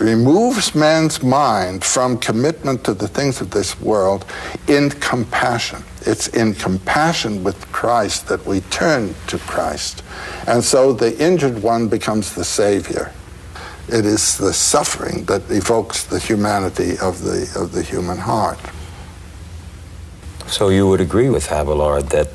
removes 0.00 0.74
man's 0.74 1.22
mind 1.22 1.84
from 1.84 2.18
commitment 2.18 2.84
to 2.84 2.94
the 2.94 3.08
things 3.08 3.40
of 3.40 3.50
this 3.50 3.80
world 3.80 4.24
in 4.68 4.90
compassion. 4.90 5.82
It's 6.08 6.28
in 6.28 6.54
compassion 6.54 7.44
with 7.44 7.70
Christ 7.70 8.28
that 8.28 8.46
we 8.46 8.60
turn 8.62 9.14
to 9.26 9.38
Christ. 9.38 10.02
And 10.46 10.64
so 10.64 10.94
the 10.94 11.14
injured 11.22 11.62
one 11.62 11.88
becomes 11.88 12.34
the 12.34 12.44
Savior. 12.44 13.12
It 13.88 14.06
is 14.06 14.38
the 14.38 14.54
suffering 14.54 15.24
that 15.26 15.50
evokes 15.50 16.04
the 16.04 16.18
humanity 16.18 16.92
of 16.98 17.22
the, 17.22 17.52
of 17.54 17.72
the 17.72 17.82
human 17.82 18.16
heart. 18.16 18.58
So 20.46 20.70
you 20.70 20.88
would 20.88 21.02
agree 21.02 21.28
with 21.28 21.52
Abelard 21.52 22.08
that 22.08 22.28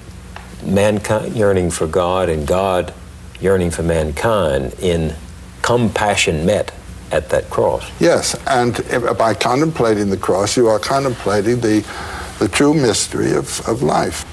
mankind 0.63 1.35
yearning 1.35 1.71
for 1.71 1.87
God 1.87 2.29
and 2.29 2.47
God 2.47 2.93
yearning 3.41 3.71
for 3.71 3.81
mankind 3.81 4.75
in 4.79 5.15
compassion 5.63 6.45
met 6.45 6.71
at 7.11 7.29
that 7.29 7.49
cross. 7.49 7.89
Yes, 7.99 8.35
and 8.47 8.75
by 9.17 9.33
contemplating 9.33 10.09
the 10.09 10.17
cross, 10.17 10.57
you 10.57 10.67
are 10.67 10.79
contemplating 10.79 11.59
the, 11.59 11.83
the 12.39 12.47
true 12.47 12.73
mystery 12.73 13.33
of, 13.33 13.67
of 13.67 13.81
life. 13.83 14.25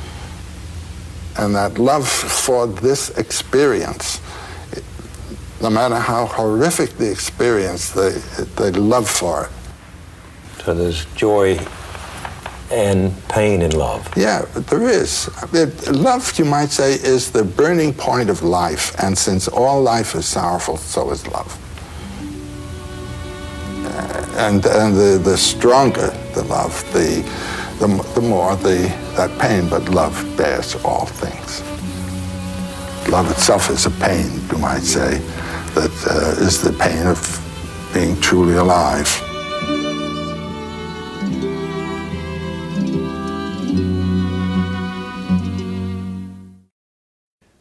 And 1.39 1.55
that 1.55 1.79
love 1.79 2.09
for 2.09 2.67
this 2.67 3.11
experience, 3.11 4.21
no 5.63 5.71
matter 5.71 5.97
how 5.97 6.27
horrific 6.27 6.91
the 6.99 7.11
experience, 7.11 7.91
they, 7.93 8.11
they 8.57 8.71
love 8.73 9.09
for 9.09 9.45
it. 9.45 10.63
So 10.65 10.75
there's 10.75 11.05
joy 11.15 11.59
and 12.71 13.13
pain 13.29 13.63
in 13.63 13.73
love. 13.73 14.09
Yeah, 14.17 14.43
there 14.43 14.89
is. 14.89 15.29
It, 15.53 15.91
love, 15.91 16.39
you 16.39 16.45
might 16.45 16.71
say, 16.71 16.95
is 16.95 17.31
the 17.31 17.45
burning 17.45 17.93
point 17.93 18.31
of 18.31 18.43
life, 18.43 18.95
and 19.03 19.17
since 19.17 19.49
all 19.49 19.83
life 19.83 20.15
is 20.15 20.27
sorrowful, 20.27 20.77
so 20.77 21.11
is 21.11 21.27
love. 21.27 21.59
Uh, 23.85 24.35
and 24.37 24.65
and 24.67 24.95
the, 24.95 25.21
the 25.23 25.37
stronger 25.37 26.11
the 26.35 26.45
love, 26.45 26.85
the, 26.93 27.23
the, 27.81 27.87
the 28.15 28.21
more 28.21 28.57
the, 28.57 28.95
that 29.17 29.37
pain, 29.41 29.67
but 29.69 29.89
love 29.89 30.15
bears 30.37 30.75
all 30.85 31.07
things. 31.07 31.63
Love 33.09 33.31
itself 33.31 33.71
is 33.71 33.87
a 33.87 33.91
pain, 33.93 34.31
you 34.53 34.59
might 34.59 34.83
say, 34.83 35.17
that 35.75 35.91
uh, 36.11 36.45
is 36.45 36.63
the 36.63 36.75
pain 36.75 37.07
of 37.07 37.19
being 37.95 38.21
truly 38.21 38.55
alive. 38.57 39.09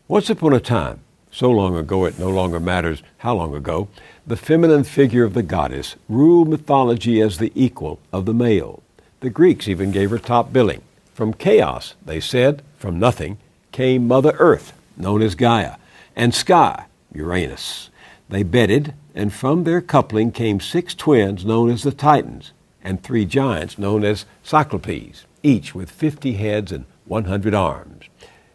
Once 0.10 0.30
upon 0.30 0.52
a 0.52 0.60
time, 0.60 1.00
so 1.32 1.50
long 1.50 1.78
ago 1.78 2.04
it 2.04 2.20
no 2.20 2.30
longer 2.30 2.60
matters 2.60 3.02
how 3.20 3.34
long 3.34 3.56
ago, 3.56 3.88
the 4.28 4.36
feminine 4.36 4.84
figure 4.84 5.24
of 5.24 5.34
the 5.34 5.44
goddess 5.44 5.96
ruled 6.10 6.50
mythology 6.50 7.22
as 7.22 7.38
the 7.38 7.54
equal 7.56 8.00
of 8.12 8.26
the 8.26 8.34
male. 8.34 8.84
The 9.22 9.30
Greeks 9.30 9.68
even 9.68 9.92
gave 9.92 10.12
her 10.12 10.18
top 10.18 10.54
billing. 10.54 10.82
From 11.14 11.34
chaos, 11.34 11.96
they 12.06 12.22
said, 12.22 12.62
from 12.78 13.00
nothing, 13.00 13.38
came 13.74 14.08
Mother 14.08 14.34
Earth, 14.40 14.72
known 14.96 15.22
as 15.22 15.36
Gaia, 15.36 15.76
and 16.16 16.34
Sky, 16.34 16.86
Uranus. 17.14 17.90
They 18.30 18.44
bedded, 18.44 18.94
and 19.14 19.34
from 19.34 19.66
their 19.66 19.82
coupling 19.82 20.32
came 20.32 20.62
six 20.62 20.96
twins 20.96 21.44
known 21.44 21.70
as 21.70 21.84
the 21.84 21.92
Titans, 21.92 22.54
and 22.82 23.04
three 23.04 23.26
giants 23.26 23.78
known 23.78 24.06
as 24.06 24.26
Cyclopes, 24.42 25.26
each 25.44 25.76
with 25.76 25.92
fifty 25.92 26.34
heads 26.34 26.72
and 26.72 26.86
one 27.06 27.26
hundred 27.26 27.54
arms. 27.54 28.06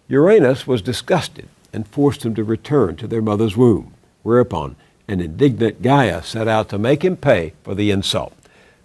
Uranus 0.09 0.67
was 0.67 0.81
disgusted 0.81 1.49
and 1.75 1.87
forced 1.87 2.23
them 2.23 2.35
to 2.37 2.45
return 2.45 2.97
to 2.97 3.07
their 3.07 3.21
mother's 3.21 3.57
womb, 3.57 3.93
whereupon 4.23 4.77
an 5.09 5.21
indignant 5.21 5.83
Gaia 5.83 6.23
set 6.23 6.49
out 6.49 6.71
to 6.71 6.79
make 6.79 7.05
him 7.05 7.17
pay 7.17 7.53
for 7.63 7.75
the 7.75 7.91
insult. 7.91 8.33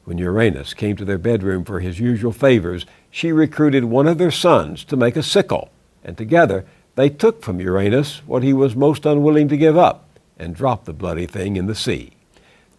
When 0.10 0.17
Uranus 0.17 0.74
came 0.74 0.95
to 0.95 1.06
their 1.06 1.19
bedroom 1.19 1.63
for 1.63 1.82
his 1.82 2.00
usual 2.00 2.32
favors, 2.32 2.88
she 3.12 3.32
recruited 3.32 3.84
one 3.84 4.08
of 4.08 4.17
their 4.17 4.32
sons 4.32 4.84
to 4.86 4.98
make 4.98 5.15
a 5.15 5.22
sickle, 5.22 5.69
and 6.04 6.17
together 6.17 6.65
they 6.95 7.10
took 7.10 7.43
from 7.43 7.60
Uranus 7.60 8.24
what 8.26 8.41
he 8.41 8.52
was 8.52 8.76
most 8.76 9.06
unwilling 9.06 9.48
to 9.50 9.56
give 9.56 9.78
up 9.78 10.10
and 10.39 10.56
dropped 10.56 10.86
the 10.86 10.93
bloody 10.93 11.28
thing 11.28 11.58
in 11.58 11.67
the 11.67 11.76
sea. 11.76 12.13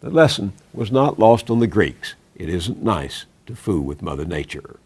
The 0.00 0.10
lesson 0.10 0.54
was 0.74 0.90
not 0.90 1.20
lost 1.20 1.50
on 1.50 1.60
the 1.60 1.68
Greeks. 1.68 2.16
It 2.34 2.48
isn't 2.48 2.82
nice 2.82 3.26
to 3.46 3.54
fool 3.54 3.82
with 3.82 4.02
Mother 4.02 4.24
Nature. 4.24 4.80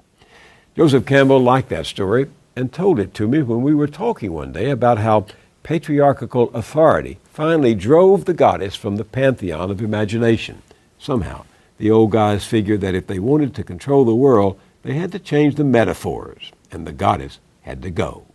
Joseph 0.76 1.06
Campbell 1.06 1.40
liked 1.40 1.70
that 1.70 1.86
story 1.86 2.26
and 2.54 2.70
told 2.70 3.00
it 3.00 3.14
to 3.14 3.26
me 3.26 3.40
when 3.40 3.62
we 3.62 3.74
were 3.74 3.88
talking 3.88 4.34
one 4.34 4.52
day 4.52 4.68
about 4.68 4.98
how 4.98 5.24
patriarchal 5.62 6.50
authority 6.52 7.16
finally 7.24 7.74
drove 7.74 8.26
the 8.26 8.34
goddess 8.34 8.76
from 8.76 8.96
the 8.96 9.04
pantheon 9.04 9.70
of 9.70 9.80
imagination. 9.80 10.60
Somehow, 10.98 11.46
the 11.78 11.90
old 11.90 12.10
guys 12.10 12.44
figured 12.44 12.80
that 12.82 12.94
if 12.94 13.06
they 13.06 13.18
wanted 13.18 13.54
to 13.54 13.64
control 13.64 14.04
the 14.04 14.14
world, 14.14 14.58
they 14.82 14.94
had 14.94 15.12
to 15.12 15.18
change 15.18 15.54
the 15.56 15.64
metaphors, 15.64 16.52
and 16.70 16.86
the 16.86 16.92
goddess 16.92 17.38
had 17.62 17.82
to 17.82 17.90
go. 17.90 18.26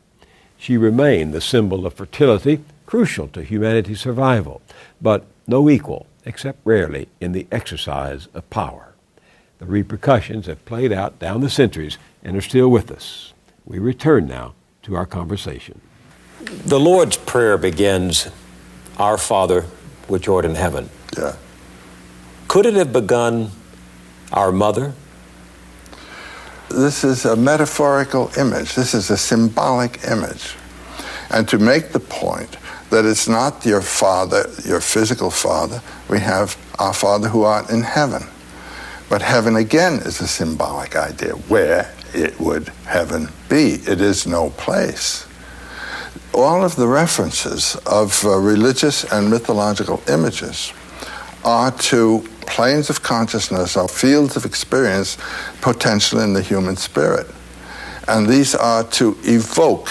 She 0.57 0.77
remained 0.77 1.33
the 1.33 1.41
symbol 1.41 1.85
of 1.85 1.93
fertility, 1.93 2.63
crucial 2.85 3.27
to 3.29 3.43
humanity's 3.43 4.01
survival, 4.01 4.61
but 5.01 5.25
no 5.47 5.69
equal, 5.69 6.07
except 6.25 6.59
rarely, 6.65 7.07
in 7.21 7.31
the 7.31 7.47
exercise 7.51 8.27
of 8.33 8.49
power. 8.49 8.93
The 9.59 9.65
repercussions 9.65 10.47
have 10.47 10.65
played 10.65 10.91
out 10.91 11.19
down 11.19 11.41
the 11.41 11.49
centuries 11.49 11.97
and 12.23 12.35
are 12.35 12.41
still 12.41 12.69
with 12.69 12.91
us. 12.91 13.33
We 13.65 13.79
return 13.79 14.27
now 14.27 14.53
to 14.83 14.95
our 14.95 15.05
conversation. 15.05 15.81
The 16.41 16.79
Lord's 16.79 17.17
Prayer 17.17 17.57
begins, 17.57 18.29
Our 18.97 19.17
Father, 19.17 19.61
which 20.07 20.27
art 20.27 20.45
in 20.45 20.55
heaven. 20.55 20.89
Yeah. 21.17 21.35
Could 22.49 22.65
it 22.65 22.73
have 22.73 22.91
begun, 22.91 23.51
Our 24.33 24.51
Mother? 24.51 24.93
This 26.69 27.03
is 27.03 27.23
a 27.23 27.35
metaphorical 27.35 28.31
image. 28.39 28.73
This 28.73 28.95
is 28.95 29.11
a 29.11 29.17
symbolic 29.17 30.03
image. 30.03 30.55
And 31.29 31.47
to 31.47 31.59
make 31.59 31.91
the 31.91 31.99
point 31.99 32.57
that 32.89 33.05
it's 33.05 33.27
not 33.27 33.63
your 33.67 33.83
father, 33.83 34.49
your 34.65 34.81
physical 34.81 35.29
father, 35.29 35.79
we 36.09 36.19
have 36.21 36.57
our 36.79 36.91
Father 36.91 37.29
who 37.29 37.43
art 37.43 37.69
in 37.69 37.83
heaven. 37.83 38.23
But 39.09 39.21
heaven 39.21 39.55
again 39.55 39.99
is 39.99 40.19
a 40.19 40.27
symbolic 40.27 40.95
idea. 40.95 41.33
Where 41.33 41.93
it 42.15 42.39
would 42.39 42.69
heaven 42.87 43.29
be? 43.47 43.73
It 43.73 44.01
is 44.01 44.25
no 44.25 44.49
place. 44.49 45.27
All 46.33 46.65
of 46.65 46.75
the 46.75 46.87
references 46.87 47.75
of 47.85 48.25
uh, 48.25 48.39
religious 48.39 49.03
and 49.03 49.29
mythological 49.29 50.01
images 50.07 50.73
are 51.45 51.71
to 51.71 52.27
planes 52.49 52.89
of 52.89 53.01
consciousness 53.01 53.77
or 53.77 53.87
fields 53.87 54.35
of 54.35 54.45
experience 54.45 55.17
potential 55.61 56.19
in 56.19 56.33
the 56.33 56.41
human 56.41 56.75
spirit. 56.75 57.27
And 58.07 58.27
these 58.27 58.55
are 58.55 58.83
to 58.83 59.15
evoke 59.23 59.89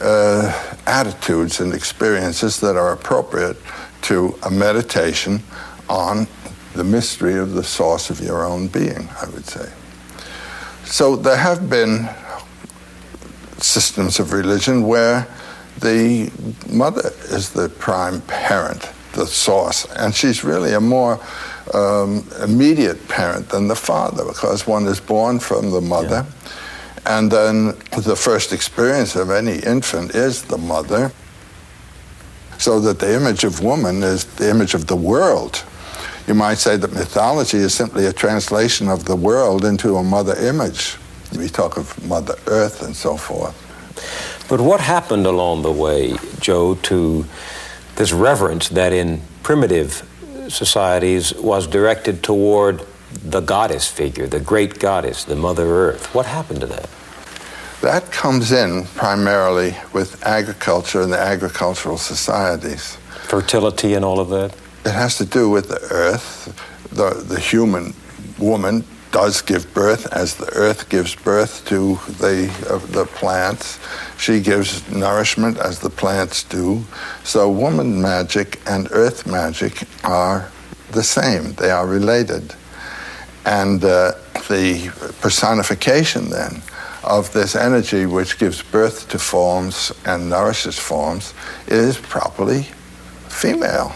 uh, 0.00 0.76
attitudes 0.86 1.60
and 1.60 1.72
experiences 1.72 2.60
that 2.60 2.76
are 2.76 2.92
appropriate 2.92 3.56
to 4.02 4.36
a 4.42 4.50
meditation 4.50 5.42
on 5.88 6.26
the 6.74 6.84
mystery 6.84 7.38
of 7.38 7.52
the 7.52 7.62
source 7.62 8.10
of 8.10 8.20
your 8.20 8.44
own 8.44 8.66
being, 8.66 9.08
I 9.22 9.28
would 9.30 9.46
say. 9.46 9.72
So 10.84 11.16
there 11.16 11.36
have 11.36 11.70
been 11.70 12.08
systems 13.58 14.18
of 14.18 14.32
religion 14.32 14.86
where 14.86 15.26
the 15.80 16.30
mother 16.68 17.10
is 17.30 17.50
the 17.50 17.68
prime 17.68 18.20
parent, 18.22 18.90
the 19.12 19.26
source, 19.26 19.86
and 19.96 20.14
she's 20.14 20.44
really 20.44 20.74
a 20.74 20.80
more 20.80 21.20
um, 21.72 22.26
immediate 22.42 23.08
parent 23.08 23.48
than 23.48 23.68
the 23.68 23.76
father 23.76 24.24
because 24.24 24.66
one 24.66 24.86
is 24.86 25.00
born 25.00 25.38
from 25.38 25.70
the 25.70 25.80
mother. 25.80 26.26
Yeah. 26.26 26.60
And 27.06 27.30
then 27.30 27.66
the 27.96 28.16
first 28.16 28.52
experience 28.52 29.14
of 29.14 29.30
any 29.30 29.58
infant 29.58 30.14
is 30.14 30.42
the 30.42 30.58
mother. 30.58 31.12
So 32.58 32.80
that 32.80 32.98
the 32.98 33.14
image 33.14 33.44
of 33.44 33.62
woman 33.62 34.02
is 34.02 34.24
the 34.24 34.48
image 34.48 34.74
of 34.74 34.86
the 34.86 34.96
world. 34.96 35.64
You 36.26 36.34
might 36.34 36.58
say 36.58 36.76
that 36.76 36.92
mythology 36.92 37.58
is 37.58 37.74
simply 37.74 38.06
a 38.06 38.12
translation 38.12 38.88
of 38.88 39.04
the 39.04 39.16
world 39.16 39.64
into 39.64 39.96
a 39.96 40.02
mother 40.02 40.34
image. 40.36 40.96
We 41.36 41.48
talk 41.48 41.76
of 41.76 42.02
Mother 42.06 42.36
Earth 42.46 42.82
and 42.82 42.96
so 42.96 43.16
forth. 43.16 43.54
But 44.48 44.60
what 44.60 44.80
happened 44.80 45.26
along 45.26 45.62
the 45.62 45.72
way, 45.72 46.16
Joe, 46.40 46.76
to 46.76 47.26
this 47.96 48.12
reverence 48.12 48.68
that 48.70 48.92
in 48.92 49.20
primitive 49.42 50.08
societies 50.48 51.34
was 51.34 51.66
directed 51.66 52.22
toward 52.22 52.82
the 53.22 53.40
goddess 53.40 53.88
figure, 53.90 54.26
the 54.26 54.40
great 54.40 54.78
goddess, 54.78 55.24
the 55.24 55.36
Mother 55.36 55.64
Earth? 55.64 56.14
What 56.14 56.26
happened 56.26 56.60
to 56.60 56.66
that? 56.66 56.88
That 57.80 58.10
comes 58.10 58.50
in 58.50 58.84
primarily 58.94 59.76
with 59.92 60.24
agriculture 60.24 61.02
and 61.02 61.12
the 61.12 61.18
agricultural 61.18 61.98
societies. 61.98 62.96
Fertility 63.24 63.94
and 63.94 64.04
all 64.04 64.20
of 64.20 64.30
that? 64.30 64.54
It 64.84 64.92
has 64.92 65.16
to 65.18 65.24
do 65.24 65.50
with 65.50 65.68
the 65.68 65.80
earth, 65.90 66.54
the, 66.90 67.10
the 67.10 67.38
human 67.38 67.94
woman 68.38 68.84
does 69.14 69.40
give 69.42 69.72
birth 69.72 70.12
as 70.12 70.34
the 70.34 70.50
earth 70.54 70.88
gives 70.88 71.14
birth 71.14 71.64
to 71.66 71.94
the, 72.18 72.50
uh, 72.68 72.78
the 72.92 73.06
plants. 73.06 73.78
She 74.18 74.40
gives 74.40 74.90
nourishment 74.90 75.56
as 75.58 75.78
the 75.78 75.88
plants 75.88 76.42
do. 76.42 76.82
So 77.22 77.48
woman 77.48 78.02
magic 78.02 78.60
and 78.66 78.88
earth 78.90 79.24
magic 79.24 79.84
are 80.02 80.50
the 80.90 81.04
same, 81.04 81.52
they 81.52 81.70
are 81.70 81.86
related. 81.86 82.56
And 83.46 83.84
uh, 83.84 84.14
the 84.48 84.90
personification 85.20 86.30
then 86.30 86.60
of 87.04 87.32
this 87.32 87.54
energy 87.54 88.06
which 88.06 88.36
gives 88.36 88.62
birth 88.62 89.08
to 89.10 89.18
forms 89.20 89.92
and 90.04 90.28
nourishes 90.28 90.76
forms 90.76 91.34
is 91.68 91.98
properly 91.98 92.66
female. 93.28 93.94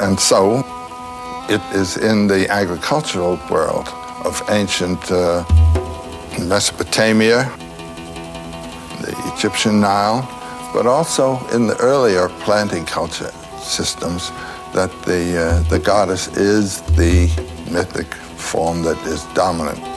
And 0.00 0.18
so 0.18 0.64
it 1.50 1.60
is 1.76 1.98
in 1.98 2.26
the 2.26 2.48
agricultural 2.48 3.38
world 3.50 3.88
of 4.24 4.42
ancient 4.48 5.10
uh, 5.10 5.44
Mesopotamia, 6.38 7.44
the 9.02 9.32
Egyptian 9.34 9.78
Nile, 9.78 10.26
but 10.72 10.86
also 10.86 11.38
in 11.48 11.66
the 11.66 11.76
earlier 11.80 12.30
planting 12.44 12.86
culture 12.86 13.30
systems 13.58 14.30
that 14.72 14.90
the, 15.02 15.36
uh, 15.36 15.62
the 15.68 15.78
goddess 15.78 16.28
is 16.28 16.80
the 16.96 17.26
mythic 17.70 18.14
form 18.14 18.82
that 18.82 18.96
is 19.06 19.24
dominant. 19.34 19.89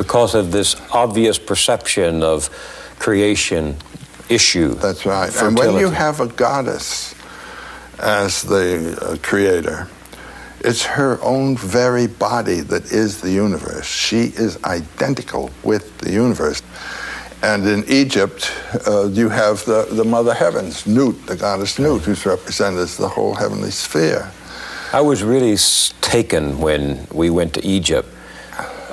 Because 0.00 0.34
of 0.34 0.50
this 0.50 0.76
obvious 0.92 1.38
perception 1.38 2.22
of 2.22 2.48
creation 2.98 3.76
issue. 4.30 4.72
That's 4.74 5.04
right. 5.04 5.30
fertility. 5.30 5.60
And 5.60 5.74
when 5.74 5.80
you 5.80 5.90
have 5.90 6.20
a 6.20 6.28
goddess 6.28 7.14
as 7.98 8.42
the 8.42 8.98
uh, 9.02 9.16
creator, 9.22 9.88
it's 10.60 10.84
her 10.84 11.18
own 11.22 11.56
very 11.56 12.06
body 12.06 12.60
that 12.60 12.92
is 12.92 13.20
the 13.20 13.30
universe. 13.30 13.86
She 13.86 14.32
is 14.44 14.62
identical 14.64 15.50
with 15.62 15.98
the 15.98 16.12
universe. 16.12 16.62
And 17.42 17.66
in 17.66 17.84
Egypt, 17.88 18.52
uh, 18.86 19.08
you 19.08 19.28
have 19.28 19.64
the, 19.66 19.86
the 19.90 20.04
Mother 20.04 20.32
Heavens, 20.32 20.86
Nut, 20.86 21.14
the 21.26 21.36
goddess 21.36 21.78
Nut, 21.78 22.00
who's 22.02 22.24
represented 22.24 22.80
as 22.80 22.96
the 22.96 23.08
whole 23.08 23.34
heavenly 23.34 23.70
sphere. 23.70 24.30
I 24.92 25.00
was 25.00 25.22
really 25.22 25.56
taken 26.00 26.58
when 26.58 27.06
we 27.12 27.30
went 27.30 27.52
to 27.54 27.64
Egypt 27.66 28.08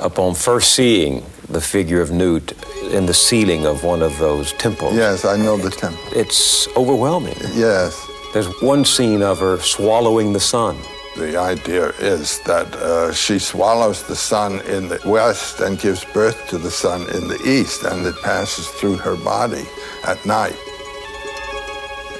upon 0.02 0.36
first 0.36 0.74
seeing 0.74 1.24
the 1.50 1.62
figure 1.62 2.02
of 2.02 2.12
Nut 2.12 2.54
in 2.92 3.06
the 3.06 3.14
ceiling 3.14 3.66
of 3.66 3.84
one 3.84 4.02
of 4.02 4.18
those 4.20 4.54
temples. 4.54 4.96
Yes, 4.96 5.26
I 5.26 5.38
know 5.38 5.58
the 5.58 5.70
temple. 5.70 6.02
It's 6.12 6.68
overwhelming. 6.76 7.38
Yes. 7.54 8.06
There's 8.34 8.50
one 8.62 8.86
scene 8.86 9.22
of 9.22 9.40
her 9.40 9.58
swallowing 9.58 10.34
the 10.34 10.40
sun. 10.40 10.78
The 11.16 11.38
idea 11.38 11.90
is 12.00 12.40
that 12.42 12.68
uh, 12.76 13.12
she 13.12 13.40
swallows 13.40 14.04
the 14.04 14.16
sun 14.16 14.60
in 14.68 14.90
the 14.90 15.02
west 15.06 15.62
and 15.62 15.80
gives 15.80 16.06
birth 16.06 16.48
to 16.50 16.58
the 16.58 16.70
sun 16.70 17.02
in 17.16 17.28
the 17.28 17.42
east, 17.44 17.84
and 17.84 18.06
it 18.06 18.16
passes 18.22 18.68
through 18.68 18.98
her 18.98 19.16
body 19.16 19.66
at 20.06 20.24
night. 20.26 20.56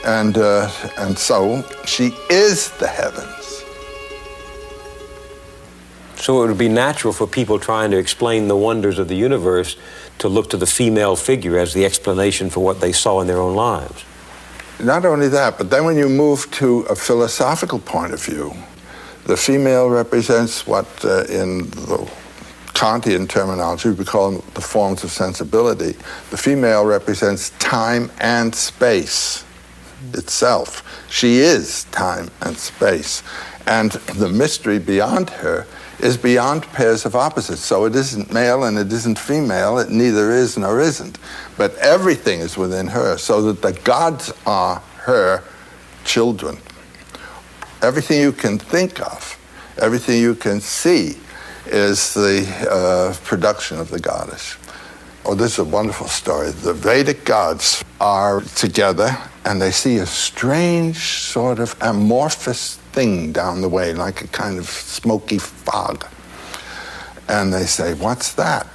And, 0.06 0.38
uh, 0.38 0.72
and 0.98 1.18
so 1.18 1.64
she 1.86 2.12
is 2.30 2.72
the 2.80 2.88
heavens. 2.88 3.37
So 6.18 6.44
it 6.44 6.48
would 6.48 6.58
be 6.58 6.70
natural 6.70 7.14
for 7.14 7.28
people 7.28 7.60
trying 7.60 7.92
to 7.92 7.98
explain 7.98 8.48
the 8.48 8.58
wonders 8.58 9.00
of 9.00 9.08
the 9.08 9.16
universe 9.16 9.78
to 10.18 10.28
look 10.28 10.50
to 10.50 10.58
the 10.58 10.66
female 10.66 11.16
figure 11.16 11.58
as 11.58 11.74
the 11.74 11.86
explanation 11.86 12.50
for 12.50 12.64
what 12.64 12.82
they 12.82 12.92
saw 12.92 13.22
in 13.22 13.28
their 13.28 13.40
own 13.40 13.56
lives. 13.56 14.04
Not 14.80 15.06
only 15.06 15.28
that, 15.30 15.58
but 15.58 15.70
then 15.70 15.86
when 15.86 15.96
you 15.96 16.10
move 16.10 16.50
to 16.52 16.82
a 16.82 16.96
philosophical 16.96 17.80
point 17.80 18.14
of 18.14 18.24
view, 18.24 18.54
the 19.26 19.38
female 19.38 19.90
represents 19.90 20.66
what 20.66 20.88
uh, 21.04 21.24
in 21.26 21.70
the 21.70 22.10
Kantian 22.68 23.28
terminology 23.28 23.90
we 23.90 24.06
call 24.06 24.32
the 24.54 24.62
forms 24.62 25.04
of 25.04 25.12
sensibility. 25.12 25.98
The 26.30 26.38
female 26.38 26.86
represents 26.86 27.50
time 27.58 28.12
and 28.20 28.54
space 28.54 29.44
itself. 30.14 30.84
She 31.10 31.40
is 31.40 31.86
time 31.86 32.30
and 32.42 32.56
space. 32.58 33.24
And 33.66 33.92
the 33.92 34.30
mystery 34.30 34.80
beyond 34.80 35.30
her 35.32 35.66
is 36.00 36.18
beyond 36.18 36.64
pairs 36.74 37.06
of 37.06 37.16
opposites. 37.16 37.62
So 37.62 37.86
it 37.86 37.96
isn't 37.96 38.32
male 38.32 38.64
and 38.64 38.78
it 38.78 38.92
isn't 38.92 39.18
female, 39.18 39.80
it 39.80 39.90
neither 39.90 40.32
is 40.32 40.58
nor 40.58 40.80
isn't. 40.80 41.18
But 41.58 41.76
everything 41.78 42.40
is 42.40 42.58
within 42.58 42.88
her, 42.88 43.18
so 43.18 43.42
that 43.44 43.62
the 43.62 43.74
gods 43.82 44.32
are 44.46 44.80
her 45.06 45.44
children. 46.06 46.58
Everything 47.82 48.22
you 48.22 48.32
can 48.32 48.58
think 48.58 49.00
of, 49.02 49.38
everything 49.78 50.22
you 50.22 50.36
can 50.36 50.62
see, 50.62 51.18
is 51.66 52.14
the 52.14 52.48
uh, 52.70 53.14
production 53.26 53.80
of 53.80 53.90
the 53.90 54.00
goddess. 54.00 54.58
Oh, 55.30 55.36
this 55.36 55.54
is 55.54 55.60
a 55.60 55.66
wonderful 55.66 56.08
story. 56.08 56.52
The 56.52 56.74
Vedic 56.74 57.26
gods 57.26 57.84
are 58.00 58.40
together 58.56 59.10
and 59.44 59.62
they 59.62 59.72
see 59.72 59.98
a 59.98 60.06
strange 60.06 60.96
sort 60.96 61.60
of 61.60 61.76
amorphous 61.82 62.78
thing 62.94 63.34
down 63.34 63.60
the 63.60 63.68
way, 63.68 63.94
like 63.94 64.22
a 64.22 64.28
kind 64.30 64.58
of 64.58 64.70
smoky 64.70 65.38
fog. 65.38 66.06
And 67.28 67.54
they 67.54 67.66
say, 67.66 67.94
What's 67.94 68.36
that? 68.36 68.68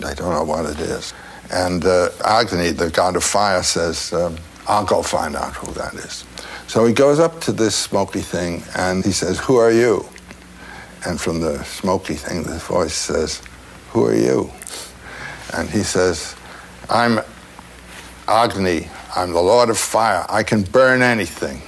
They 0.00 0.14
don't 0.14 0.32
know 0.32 0.42
what 0.42 0.64
it 0.64 0.80
is. 0.80 1.12
And 1.52 1.84
uh, 1.84 2.08
Agni, 2.24 2.70
the 2.70 2.88
god 2.88 3.14
of 3.16 3.24
fire, 3.24 3.62
says, 3.62 4.10
um, 4.14 4.38
I'll 4.66 4.86
go 4.86 5.02
find 5.02 5.36
out 5.36 5.52
who 5.52 5.70
that 5.74 5.92
is. 5.92 6.24
So 6.66 6.86
he 6.86 6.94
goes 6.94 7.20
up 7.20 7.42
to 7.42 7.52
this 7.52 7.76
smoky 7.76 8.22
thing 8.22 8.62
and 8.74 9.04
he 9.04 9.12
says, 9.12 9.38
Who 9.40 9.56
are 9.56 9.70
you? 9.70 10.08
And 11.06 11.20
from 11.20 11.42
the 11.42 11.62
smoky 11.64 12.14
thing, 12.14 12.44
the 12.44 12.56
voice 12.56 12.94
says, 12.94 13.42
Who 13.90 14.06
are 14.06 14.16
you? 14.16 14.50
And 15.54 15.70
he 15.70 15.82
says, 15.82 16.34
I'm 16.90 17.20
Agni, 18.26 18.88
I'm 19.14 19.32
the 19.32 19.40
Lord 19.40 19.70
of 19.70 19.78
fire, 19.78 20.26
I 20.28 20.42
can 20.42 20.62
burn 20.62 21.02
anything. 21.02 21.62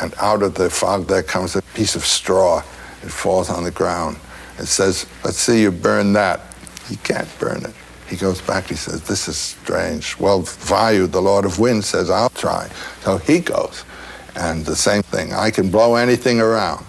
And 0.00 0.14
out 0.20 0.42
of 0.42 0.54
the 0.54 0.68
fog 0.68 1.06
there 1.06 1.22
comes 1.22 1.56
a 1.56 1.62
piece 1.74 1.94
of 1.94 2.04
straw. 2.04 2.58
It 3.02 3.10
falls 3.10 3.48
on 3.48 3.64
the 3.64 3.70
ground. 3.70 4.18
It 4.58 4.66
says, 4.66 5.06
Let's 5.24 5.38
see 5.38 5.62
you 5.62 5.70
burn 5.70 6.12
that. 6.14 6.40
He 6.88 6.96
can't 6.96 7.28
burn 7.38 7.64
it. 7.64 7.74
He 8.08 8.16
goes 8.16 8.40
back, 8.40 8.66
he 8.66 8.74
says, 8.74 9.02
This 9.02 9.28
is 9.28 9.36
strange. 9.36 10.18
Well, 10.18 10.42
Vayu, 10.42 11.10
the 11.10 11.22
Lord 11.22 11.44
of 11.44 11.58
Wind, 11.58 11.84
says, 11.84 12.10
I'll 12.10 12.30
try. 12.30 12.68
So 13.00 13.18
he 13.18 13.40
goes. 13.40 13.84
And 14.36 14.64
the 14.64 14.76
same 14.76 15.02
thing, 15.02 15.32
I 15.32 15.50
can 15.50 15.70
blow 15.70 15.94
anything 15.94 16.40
around. 16.40 16.84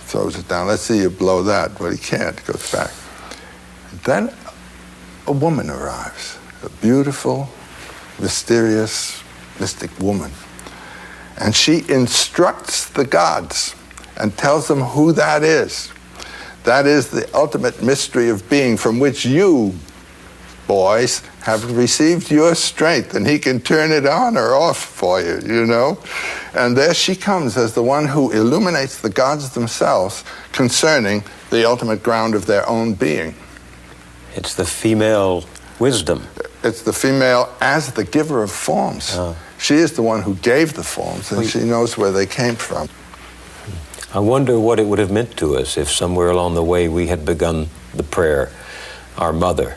Throws 0.00 0.38
it 0.38 0.48
down. 0.48 0.68
Let's 0.68 0.82
see 0.82 0.98
you 1.00 1.10
blow 1.10 1.42
that. 1.42 1.76
But 1.78 1.90
he 1.90 1.98
can't. 1.98 2.42
Goes 2.46 2.70
back. 2.72 2.90
Then 4.04 4.32
a 5.28 5.32
woman 5.32 5.68
arrives, 5.68 6.38
a 6.64 6.70
beautiful, 6.80 7.48
mysterious, 8.18 9.22
mystic 9.60 9.96
woman. 10.00 10.32
And 11.36 11.54
she 11.54 11.84
instructs 11.88 12.88
the 12.88 13.04
gods 13.04 13.76
and 14.16 14.36
tells 14.36 14.66
them 14.66 14.80
who 14.80 15.12
that 15.12 15.44
is. 15.44 15.92
That 16.64 16.86
is 16.86 17.10
the 17.10 17.28
ultimate 17.36 17.82
mystery 17.82 18.30
of 18.30 18.48
being 18.48 18.76
from 18.76 18.98
which 18.98 19.24
you, 19.26 19.74
boys, 20.66 21.20
have 21.42 21.76
received 21.76 22.30
your 22.30 22.54
strength, 22.54 23.14
and 23.14 23.26
he 23.26 23.38
can 23.38 23.60
turn 23.60 23.92
it 23.92 24.06
on 24.06 24.36
or 24.36 24.54
off 24.54 24.78
for 24.78 25.20
you, 25.20 25.40
you 25.46 25.66
know? 25.66 25.98
And 26.54 26.76
there 26.76 26.94
she 26.94 27.14
comes 27.14 27.56
as 27.56 27.74
the 27.74 27.82
one 27.82 28.08
who 28.08 28.32
illuminates 28.32 29.00
the 29.00 29.10
gods 29.10 29.50
themselves 29.50 30.24
concerning 30.52 31.22
the 31.50 31.66
ultimate 31.66 32.02
ground 32.02 32.34
of 32.34 32.46
their 32.46 32.66
own 32.68 32.94
being. 32.94 33.34
It's 34.34 34.54
the 34.54 34.64
female 34.64 35.44
wisdom. 35.78 36.26
It's 36.62 36.82
the 36.82 36.92
female 36.92 37.54
as 37.60 37.92
the 37.92 38.04
giver 38.04 38.42
of 38.42 38.50
forms. 38.50 39.12
Oh. 39.14 39.36
She 39.58 39.74
is 39.74 39.92
the 39.92 40.02
one 40.02 40.22
who 40.22 40.34
gave 40.36 40.74
the 40.74 40.84
forms, 40.84 41.32
and 41.32 41.46
she 41.46 41.60
knows 41.60 41.96
where 41.98 42.12
they 42.12 42.26
came 42.26 42.54
from. 42.54 42.88
I 44.14 44.20
wonder 44.20 44.58
what 44.58 44.78
it 44.80 44.86
would 44.86 44.98
have 44.98 45.10
meant 45.10 45.36
to 45.38 45.56
us 45.56 45.76
if 45.76 45.90
somewhere 45.90 46.30
along 46.30 46.54
the 46.54 46.62
way 46.62 46.88
we 46.88 47.08
had 47.08 47.24
begun 47.24 47.68
the 47.94 48.02
prayer, 48.02 48.50
Our 49.18 49.32
Mother, 49.32 49.76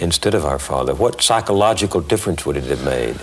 instead 0.00 0.34
of 0.34 0.44
Our 0.44 0.58
Father. 0.58 0.94
What 0.94 1.22
psychological 1.22 2.00
difference 2.00 2.44
would 2.44 2.56
it 2.56 2.64
have 2.64 2.84
made? 2.84 3.18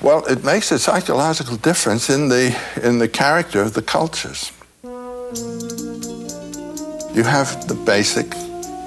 Well, 0.00 0.24
it 0.26 0.44
makes 0.44 0.70
a 0.70 0.78
psychological 0.78 1.56
difference 1.56 2.08
in 2.08 2.28
the, 2.28 2.56
in 2.82 2.98
the 2.98 3.08
character 3.08 3.60
of 3.60 3.74
the 3.74 3.82
cultures. 3.82 4.52
You 7.14 7.24
have 7.24 7.66
the 7.66 7.74
basic 7.74 8.32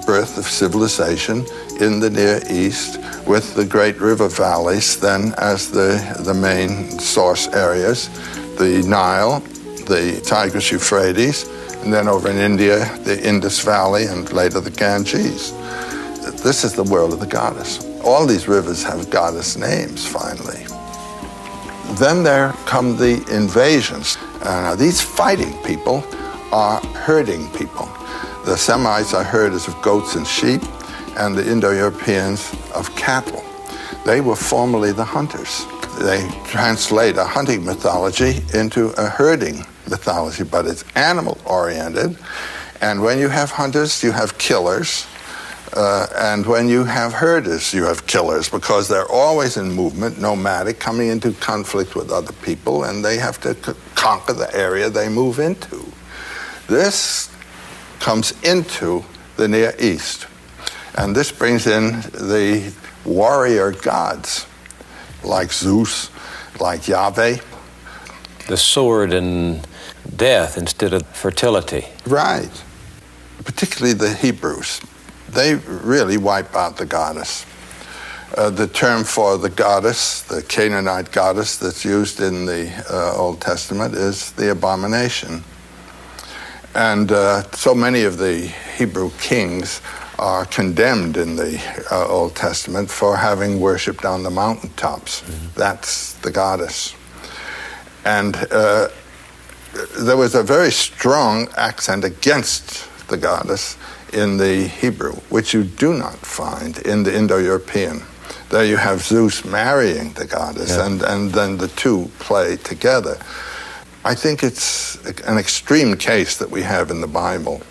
birth 0.06 0.38
of 0.38 0.44
civilization 0.44 1.44
in 1.80 2.00
the 2.00 2.10
Near 2.10 2.40
East 2.50 2.98
with 3.26 3.54
the 3.54 3.64
great 3.64 4.00
river 4.00 4.28
valleys 4.28 4.98
then 5.00 5.34
as 5.38 5.70
the, 5.70 5.98
the 6.24 6.34
main 6.34 6.98
source 6.98 7.48
areas, 7.48 8.08
the 8.58 8.84
Nile, 8.86 9.40
the 9.86 10.20
Tigris 10.24 10.70
Euphrates, 10.70 11.48
and 11.82 11.92
then 11.92 12.08
over 12.08 12.30
in 12.30 12.38
India, 12.38 12.78
the 13.04 13.20
Indus 13.26 13.60
Valley, 13.60 14.06
and 14.06 14.32
later 14.32 14.60
the 14.60 14.70
Ganges. 14.70 15.52
This 16.42 16.64
is 16.64 16.74
the 16.74 16.84
world 16.84 17.12
of 17.12 17.20
the 17.20 17.26
goddess. 17.26 17.84
All 18.04 18.26
these 18.26 18.48
rivers 18.48 18.82
have 18.84 19.10
goddess 19.10 19.56
names, 19.56 20.06
finally. 20.06 20.64
Then 21.98 22.22
there 22.22 22.52
come 22.66 22.96
the 22.96 23.24
invasions. 23.34 24.16
Uh, 24.42 24.74
these 24.76 25.00
fighting 25.00 25.52
people 25.62 26.04
are 26.52 26.80
herding 27.04 27.48
people. 27.50 27.88
The 28.44 28.56
Semites 28.56 29.14
are 29.14 29.22
herders 29.22 29.68
of 29.68 29.80
goats 29.82 30.16
and 30.16 30.26
sheep, 30.26 30.62
and 31.16 31.36
the 31.36 31.48
Indo 31.48 31.70
Europeans 31.70 32.52
of 32.74 32.94
cattle. 32.96 33.44
They 34.04 34.20
were 34.20 34.34
formerly 34.34 34.92
the 34.92 35.04
hunters. 35.04 35.64
They 36.00 36.28
translate 36.44 37.16
a 37.16 37.24
hunting 37.24 37.64
mythology 37.64 38.42
into 38.52 38.88
a 38.98 39.06
herding 39.06 39.64
mythology, 39.88 40.42
but 40.42 40.66
it's 40.66 40.84
animal 40.96 41.38
oriented. 41.44 42.18
And 42.80 43.00
when 43.02 43.18
you 43.20 43.28
have 43.28 43.52
hunters, 43.52 44.02
you 44.02 44.10
have 44.10 44.38
killers. 44.38 45.06
Uh, 45.74 46.06
and 46.16 46.44
when 46.44 46.68
you 46.68 46.82
have 46.84 47.12
herders, 47.12 47.72
you 47.72 47.84
have 47.84 48.06
killers 48.08 48.48
because 48.48 48.88
they're 48.88 49.10
always 49.10 49.56
in 49.56 49.70
movement, 49.70 50.20
nomadic, 50.20 50.80
coming 50.80 51.08
into 51.08 51.32
conflict 51.34 51.94
with 51.94 52.10
other 52.10 52.32
people, 52.42 52.84
and 52.84 53.04
they 53.04 53.18
have 53.18 53.40
to 53.40 53.54
c- 53.54 53.78
conquer 53.94 54.32
the 54.32 54.52
area 54.54 54.90
they 54.90 55.08
move 55.08 55.38
into. 55.38 55.86
This 56.68 57.31
comes 58.02 58.32
into 58.42 59.04
the 59.36 59.46
Near 59.46 59.74
East. 59.78 60.26
And 60.98 61.14
this 61.14 61.30
brings 61.30 61.68
in 61.68 62.00
the 62.10 62.74
warrior 63.04 63.70
gods 63.70 64.44
like 65.22 65.52
Zeus, 65.52 66.10
like 66.58 66.88
Yahweh. 66.88 67.36
The 68.48 68.56
sword 68.56 69.12
and 69.12 69.64
death 70.16 70.58
instead 70.58 70.92
of 70.92 71.06
fertility. 71.06 71.86
Right. 72.04 72.50
Particularly 73.44 73.94
the 73.94 74.12
Hebrews. 74.12 74.80
They 75.28 75.54
really 75.54 76.16
wipe 76.16 76.56
out 76.56 76.76
the 76.76 76.86
goddess. 76.86 77.46
Uh, 78.36 78.50
the 78.50 78.66
term 78.66 79.04
for 79.04 79.38
the 79.38 79.48
goddess, 79.48 80.22
the 80.22 80.42
Canaanite 80.42 81.12
goddess 81.12 81.56
that's 81.56 81.84
used 81.84 82.20
in 82.20 82.46
the 82.46 82.68
uh, 82.90 83.16
Old 83.16 83.40
Testament, 83.40 83.94
is 83.94 84.32
the 84.32 84.50
abomination. 84.50 85.44
And 86.74 87.12
uh, 87.12 87.42
so 87.52 87.74
many 87.74 88.02
of 88.04 88.16
the 88.16 88.52
Hebrew 88.76 89.10
kings 89.20 89.80
are 90.18 90.44
condemned 90.46 91.16
in 91.16 91.36
the 91.36 91.60
uh, 91.90 92.06
Old 92.06 92.34
Testament 92.34 92.90
for 92.90 93.16
having 93.16 93.60
worshipped 93.60 94.04
on 94.04 94.22
the 94.22 94.30
mountaintops. 94.30 95.22
Mm-hmm. 95.22 95.58
That's 95.58 96.14
the 96.14 96.30
goddess. 96.30 96.94
And 98.04 98.36
uh, 98.50 98.88
there 99.98 100.16
was 100.16 100.34
a 100.34 100.42
very 100.42 100.70
strong 100.70 101.48
accent 101.56 102.04
against 102.04 102.88
the 103.08 103.16
goddess 103.16 103.76
in 104.12 104.36
the 104.36 104.68
Hebrew, 104.68 105.14
which 105.28 105.54
you 105.54 105.64
do 105.64 105.94
not 105.94 106.16
find 106.16 106.78
in 106.78 107.02
the 107.02 107.16
Indo 107.16 107.38
European. 107.38 108.02
There 108.50 108.64
you 108.64 108.76
have 108.76 109.00
Zeus 109.00 109.44
marrying 109.44 110.12
the 110.12 110.26
goddess, 110.26 110.76
yeah. 110.76 110.86
and, 110.86 111.02
and 111.02 111.32
then 111.32 111.56
the 111.56 111.68
two 111.68 112.10
play 112.18 112.56
together. 112.56 113.18
I 114.04 114.14
think 114.14 114.42
it's 114.42 114.96
an 115.26 115.38
extreme 115.38 115.96
case 115.96 116.36
that 116.38 116.50
we 116.50 116.62
have 116.62 116.90
in 116.90 117.00
the 117.00 117.06
Bible. 117.06 117.62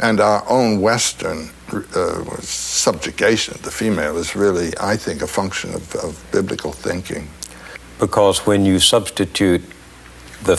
And 0.00 0.20
our 0.20 0.44
own 0.48 0.80
Western 0.80 1.50
uh, 1.72 2.24
subjugation 2.40 3.54
of 3.54 3.62
the 3.62 3.70
female 3.70 4.16
is 4.18 4.36
really, 4.36 4.72
I 4.80 4.96
think, 4.96 5.22
a 5.22 5.26
function 5.26 5.74
of, 5.74 5.94
of 5.96 6.24
biblical 6.32 6.72
thinking. 6.72 7.28
Because 7.98 8.46
when 8.46 8.64
you 8.64 8.80
substitute 8.80 9.62
the 10.42 10.56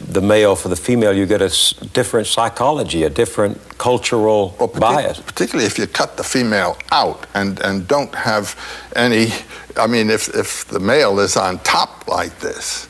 the 0.00 0.20
male 0.20 0.54
for 0.56 0.68
the 0.68 0.76
female, 0.76 1.12
you 1.12 1.26
get 1.26 1.40
a 1.40 1.48
different 1.92 2.26
psychology, 2.26 3.04
a 3.04 3.10
different 3.10 3.58
cultural 3.78 4.54
well, 4.58 4.68
partic- 4.68 4.80
bias. 4.80 5.20
Particularly 5.20 5.66
if 5.66 5.78
you 5.78 5.86
cut 5.86 6.16
the 6.16 6.24
female 6.24 6.76
out 6.92 7.26
and, 7.34 7.60
and 7.60 7.88
don't 7.88 8.14
have 8.14 8.56
any. 8.94 9.28
I 9.76 9.86
mean, 9.86 10.10
if, 10.10 10.28
if 10.34 10.66
the 10.66 10.80
male 10.80 11.18
is 11.20 11.36
on 11.36 11.58
top 11.60 12.08
like 12.08 12.38
this. 12.40 12.88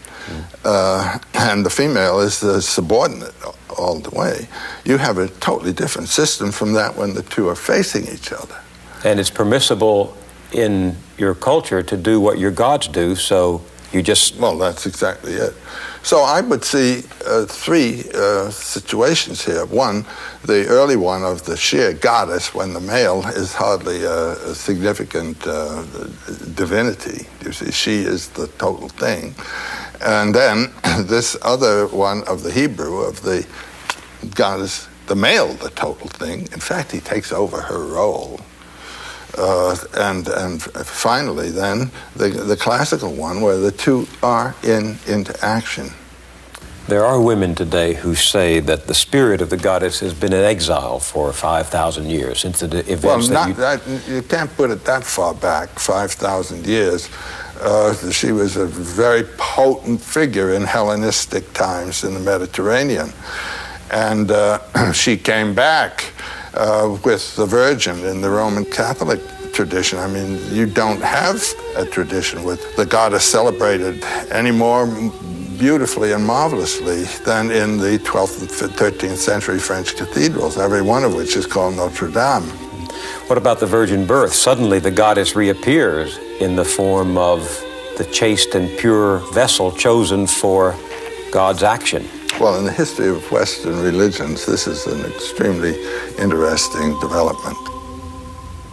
Uh, 0.64 1.18
and 1.34 1.64
the 1.64 1.70
female 1.70 2.20
is 2.20 2.40
the 2.40 2.60
subordinate 2.60 3.34
all 3.78 3.98
the 3.98 4.10
way, 4.10 4.48
you 4.84 4.98
have 4.98 5.18
a 5.18 5.28
totally 5.28 5.72
different 5.72 6.08
system 6.08 6.50
from 6.50 6.72
that 6.72 6.96
when 6.96 7.14
the 7.14 7.22
two 7.22 7.48
are 7.48 7.56
facing 7.56 8.06
each 8.08 8.32
other. 8.32 8.60
And 9.04 9.20
it's 9.20 9.30
permissible 9.30 10.16
in 10.52 10.96
your 11.18 11.34
culture 11.34 11.82
to 11.82 11.96
do 11.96 12.20
what 12.20 12.38
your 12.38 12.50
gods 12.50 12.88
do, 12.88 13.14
so 13.14 13.62
you 13.92 14.02
just. 14.02 14.36
Well, 14.36 14.58
that's 14.58 14.86
exactly 14.86 15.34
it. 15.34 15.54
So 16.06 16.20
I 16.20 16.40
would 16.40 16.64
see 16.64 17.02
uh, 17.26 17.46
three 17.46 18.04
uh, 18.14 18.48
situations 18.50 19.44
here. 19.44 19.66
One, 19.66 20.06
the 20.44 20.64
early 20.68 20.94
one 20.94 21.24
of 21.24 21.44
the 21.46 21.56
sheer 21.56 21.94
goddess, 21.94 22.54
when 22.54 22.72
the 22.74 22.80
male 22.80 23.26
is 23.26 23.52
hardly 23.52 24.04
a, 24.04 24.34
a 24.34 24.54
significant 24.54 25.44
uh, 25.44 25.82
divinity. 26.54 27.26
You 27.44 27.50
see, 27.50 27.72
she 27.72 28.02
is 28.02 28.28
the 28.28 28.46
total 28.46 28.88
thing. 28.88 29.34
And 30.00 30.32
then 30.32 30.72
this 31.08 31.36
other 31.42 31.88
one 31.88 32.22
of 32.28 32.44
the 32.44 32.52
Hebrew, 32.52 33.00
of 33.00 33.22
the 33.22 33.44
goddess, 34.36 34.86
the 35.08 35.16
male, 35.16 35.54
the 35.54 35.70
total 35.70 36.06
thing. 36.06 36.42
In 36.52 36.60
fact, 36.60 36.92
he 36.92 37.00
takes 37.00 37.32
over 37.32 37.60
her 37.60 37.84
role. 37.84 38.38
Uh, 39.36 39.76
and 39.94 40.28
and 40.28 40.62
finally, 40.62 41.50
then 41.50 41.90
the 42.14 42.28
the 42.28 42.56
classical 42.56 43.12
one 43.12 43.40
where 43.40 43.58
the 43.58 43.72
two 43.72 44.06
are 44.22 44.54
in 44.62 44.96
interaction. 45.06 45.90
There 46.88 47.04
are 47.04 47.20
women 47.20 47.56
today 47.56 47.94
who 47.94 48.14
say 48.14 48.60
that 48.60 48.86
the 48.86 48.94
spirit 48.94 49.42
of 49.42 49.50
the 49.50 49.56
goddess 49.56 49.98
has 50.00 50.14
been 50.14 50.32
in 50.32 50.44
exile 50.44 51.00
for 51.00 51.32
five 51.32 51.66
thousand 51.66 52.06
years 52.06 52.38
since 52.38 52.60
the 52.60 52.78
events. 52.90 53.28
Well, 53.28 53.28
not, 53.28 53.48
you... 53.48 53.54
That, 53.54 54.08
you 54.08 54.22
can't 54.22 54.54
put 54.56 54.70
it 54.70 54.84
that 54.84 55.04
far 55.04 55.34
back, 55.34 55.68
five 55.78 56.12
thousand 56.12 56.64
years. 56.64 57.10
Uh, 57.60 57.92
she 58.10 58.32
was 58.32 58.56
a 58.56 58.66
very 58.66 59.24
potent 59.36 60.00
figure 60.00 60.54
in 60.54 60.62
Hellenistic 60.62 61.52
times 61.54 62.04
in 62.04 62.14
the 62.14 62.20
Mediterranean, 62.20 63.12
and 63.90 64.30
uh, 64.30 64.92
she 64.92 65.16
came 65.16 65.54
back 65.54 66.12
uh, 66.56 66.98
with 67.04 67.36
the 67.36 67.46
Virgin 67.46 68.04
in 68.04 68.20
the 68.20 68.30
Roman 68.30 68.64
Catholic 68.64 69.20
tradition. 69.52 69.98
I 69.98 70.06
mean, 70.06 70.38
you 70.54 70.66
don't 70.66 71.00
have 71.00 71.42
a 71.76 71.86
tradition 71.86 72.44
with 72.44 72.76
the 72.76 72.84
goddess 72.84 73.24
celebrated 73.24 74.02
any 74.30 74.50
more 74.50 74.86
beautifully 75.58 76.12
and 76.12 76.24
marvelously 76.24 77.04
than 77.24 77.50
in 77.50 77.78
the 77.78 77.98
12th 78.00 78.40
and 78.62 78.72
13th 78.72 79.16
century 79.16 79.58
French 79.58 79.96
cathedrals, 79.96 80.58
every 80.58 80.82
one 80.82 81.04
of 81.04 81.14
which 81.14 81.36
is 81.36 81.46
called 81.46 81.74
Notre 81.74 82.08
Dame. 82.08 82.42
What 83.28 83.38
about 83.38 83.58
the 83.60 83.66
virgin 83.66 84.06
birth? 84.06 84.34
Suddenly 84.34 84.78
the 84.78 84.90
goddess 84.90 85.34
reappears 85.34 86.18
in 86.40 86.54
the 86.54 86.64
form 86.64 87.16
of 87.16 87.40
the 87.96 88.04
chaste 88.12 88.54
and 88.54 88.68
pure 88.78 89.18
vessel 89.32 89.72
chosen 89.72 90.26
for 90.26 90.74
God's 91.32 91.62
action. 91.62 92.06
Well, 92.38 92.58
in 92.58 92.66
the 92.66 92.72
history 92.72 93.08
of 93.08 93.32
Western 93.32 93.80
religions, 93.80 94.44
this 94.44 94.66
is 94.66 94.86
an 94.86 95.06
extremely 95.06 95.74
interesting 96.18 97.00
development. 97.00 97.56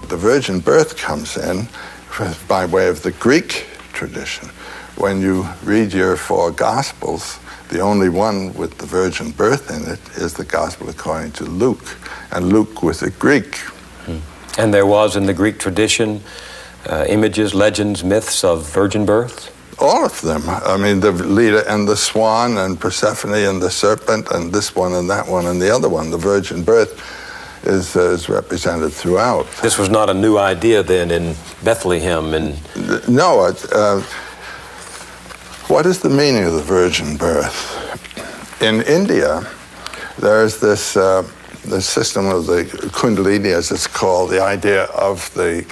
The 0.09 0.17
virgin 0.17 0.59
birth 0.59 0.97
comes 0.97 1.37
in 1.37 1.69
by 2.49 2.65
way 2.65 2.89
of 2.89 3.03
the 3.03 3.11
Greek 3.13 3.65
tradition. 3.93 4.49
When 4.97 5.21
you 5.21 5.47
read 5.63 5.93
your 5.93 6.17
four 6.17 6.51
Gospels, 6.51 7.39
the 7.69 7.79
only 7.79 8.09
one 8.09 8.53
with 8.53 8.77
the 8.79 8.85
virgin 8.85 9.31
birth 9.31 9.71
in 9.71 9.89
it 9.89 10.21
is 10.21 10.33
the 10.33 10.43
Gospel 10.43 10.89
according 10.89 11.31
to 11.33 11.45
Luke, 11.45 11.97
and 12.33 12.49
Luke 12.49 12.83
was 12.83 13.01
a 13.01 13.11
Greek. 13.11 13.55
Hmm. 14.05 14.19
And 14.57 14.73
there 14.73 14.85
was 14.85 15.15
in 15.15 15.25
the 15.25 15.33
Greek 15.33 15.57
tradition 15.57 16.21
uh, 16.85 17.05
images, 17.07 17.55
legends, 17.55 18.03
myths 18.03 18.43
of 18.43 18.69
virgin 18.69 19.05
birth? 19.05 19.52
All 19.79 20.05
of 20.05 20.21
them. 20.21 20.43
I 20.47 20.77
mean, 20.77 20.99
the 20.99 21.11
Leda 21.11 21.71
and 21.71 21.87
the 21.87 21.95
swan, 21.95 22.57
and 22.57 22.79
Persephone 22.79 23.33
and 23.33 23.61
the 23.61 23.69
serpent, 23.69 24.29
and 24.31 24.51
this 24.51 24.75
one 24.75 24.93
and 24.93 25.09
that 25.09 25.27
one 25.27 25.45
and 25.45 25.61
the 25.61 25.73
other 25.73 25.89
one. 25.89 26.09
The 26.09 26.17
virgin 26.17 26.63
birth 26.63 27.01
is, 27.63 27.95
uh, 27.95 28.11
is 28.11 28.29
represented 28.29 28.93
throughout. 28.93 29.47
This 29.61 29.77
was 29.77 29.89
not 29.89 30.09
a 30.09 30.13
new 30.13 30.37
idea 30.37 30.83
then 30.83 31.11
in 31.11 31.35
Bethlehem 31.63 32.33
and. 32.33 33.07
No. 33.07 33.53
Uh, 33.71 34.01
what 35.67 35.85
is 35.85 35.99
the 35.99 36.09
meaning 36.09 36.43
of 36.43 36.53
the 36.53 36.61
virgin 36.61 37.17
birth? 37.17 37.81
In 38.61 38.81
India, 38.83 39.47
there's 40.19 40.59
this. 40.59 40.97
Uh, 40.97 41.27
the 41.65 41.81
system 41.81 42.27
of 42.27 42.45
the 42.45 42.65
Kundalini, 42.91 43.53
as 43.53 43.71
it's 43.71 43.87
called, 43.87 44.29
the 44.29 44.41
idea 44.43 44.83
of 44.83 45.33
the 45.33 45.65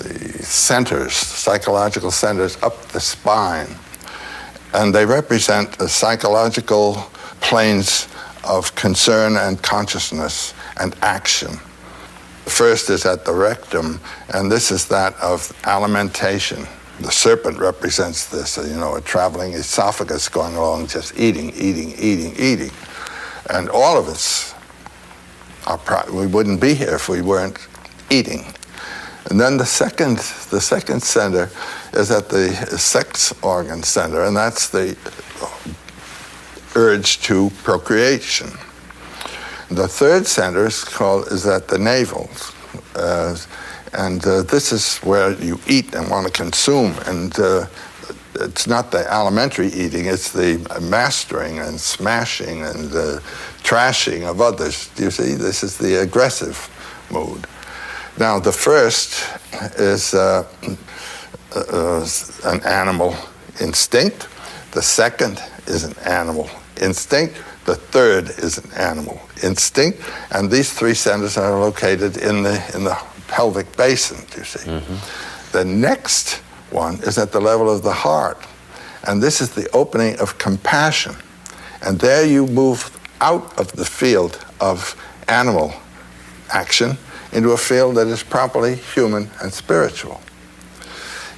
uh, 0.00 0.42
centers, 0.42 1.12
psychological 1.12 2.10
centers 2.10 2.60
up 2.62 2.80
the 2.88 3.00
spine. 3.00 3.68
And 4.72 4.94
they 4.94 5.04
represent 5.04 5.78
the 5.78 5.88
psychological 5.88 6.94
planes 7.40 8.08
of 8.44 8.74
concern 8.74 9.36
and 9.36 9.60
consciousness 9.62 10.54
and 10.78 10.94
action. 11.02 11.52
The 12.44 12.50
first 12.50 12.90
is 12.90 13.04
at 13.04 13.24
the 13.24 13.32
rectum, 13.32 14.00
and 14.32 14.50
this 14.50 14.70
is 14.70 14.86
that 14.88 15.14
of 15.20 15.52
alimentation. 15.64 16.66
The 17.00 17.10
serpent 17.10 17.58
represents 17.58 18.26
this, 18.26 18.56
you 18.56 18.76
know, 18.76 18.96
a 18.96 19.00
traveling 19.00 19.52
esophagus 19.52 20.28
going 20.28 20.54
along, 20.56 20.88
just 20.88 21.18
eating, 21.18 21.50
eating, 21.54 21.92
eating, 21.98 22.34
eating. 22.38 22.70
And 23.48 23.68
all 23.70 23.98
of 23.98 24.08
us, 24.08 24.54
are 25.66 25.78
pro- 25.78 26.12
we 26.12 26.26
wouldn't 26.26 26.60
be 26.60 26.74
here 26.74 26.94
if 26.94 27.08
we 27.08 27.22
weren't 27.22 27.58
eating. 28.10 28.44
And 29.28 29.38
then 29.38 29.58
the 29.58 29.66
second, 29.66 30.18
the 30.50 30.60
second 30.60 31.02
center 31.02 31.50
is 31.92 32.10
at 32.10 32.28
the 32.30 32.50
sex 32.78 33.34
organ 33.42 33.82
center, 33.82 34.24
and 34.24 34.36
that's 34.36 34.70
the 34.70 34.96
urge 36.74 37.20
to 37.22 37.50
procreation. 37.62 38.50
The 39.70 39.86
third 39.86 40.26
center 40.26 40.66
is 40.66 40.82
called 40.82 41.28
is 41.28 41.46
at 41.46 41.68
the 41.68 41.78
navel, 41.78 42.30
uh, 42.96 43.36
and 43.92 44.24
uh, 44.26 44.42
this 44.42 44.72
is 44.72 44.98
where 44.98 45.32
you 45.32 45.60
eat 45.68 45.94
and 45.94 46.10
want 46.10 46.26
to 46.26 46.32
consume. 46.32 46.94
And 47.06 47.38
uh, 47.38 47.66
it's 48.34 48.66
not 48.66 48.90
the 48.90 49.06
alimentary 49.12 49.68
eating; 49.68 50.06
it's 50.06 50.32
the 50.32 50.58
mastering 50.80 51.58
and 51.58 51.78
smashing 51.78 52.62
and 52.62 52.92
uh, 52.92 53.20
trashing 53.62 54.28
of 54.28 54.40
others. 54.40 54.90
You 54.96 55.10
see, 55.10 55.34
this 55.34 55.62
is 55.62 55.76
the 55.76 56.02
aggressive 56.02 56.68
mood. 57.10 57.46
Now, 58.20 58.38
the 58.38 58.52
first 58.52 59.26
is 59.78 60.12
uh, 60.12 60.46
uh, 61.56 62.06
an 62.44 62.62
animal 62.64 63.16
instinct. 63.62 64.28
The 64.72 64.82
second 64.82 65.42
is 65.66 65.84
an 65.84 65.94
animal 66.04 66.50
instinct. 66.82 67.36
The 67.64 67.76
third 67.76 68.28
is 68.28 68.58
an 68.58 68.70
animal 68.72 69.18
instinct. 69.42 70.02
And 70.32 70.50
these 70.50 70.70
three 70.70 70.92
centers 70.92 71.38
are 71.38 71.58
located 71.58 72.18
in 72.18 72.42
the, 72.42 72.62
in 72.74 72.84
the 72.84 72.98
pelvic 73.28 73.74
basin, 73.74 74.18
you 74.36 74.44
see. 74.44 74.68
Mm-hmm. 74.68 75.52
The 75.52 75.64
next 75.64 76.42
one 76.70 76.96
is 76.96 77.16
at 77.16 77.32
the 77.32 77.40
level 77.40 77.70
of 77.70 77.82
the 77.82 77.92
heart. 77.92 78.46
And 79.08 79.22
this 79.22 79.40
is 79.40 79.54
the 79.54 79.66
opening 79.70 80.20
of 80.20 80.36
compassion. 80.36 81.16
And 81.80 81.98
there 81.98 82.26
you 82.26 82.46
move 82.48 83.00
out 83.22 83.58
of 83.58 83.72
the 83.72 83.86
field 83.86 84.44
of 84.60 84.94
animal 85.26 85.72
action 86.50 86.98
into 87.32 87.50
a 87.50 87.56
field 87.56 87.96
that 87.96 88.06
is 88.06 88.22
properly 88.22 88.76
human 88.76 89.30
and 89.42 89.52
spiritual. 89.52 90.20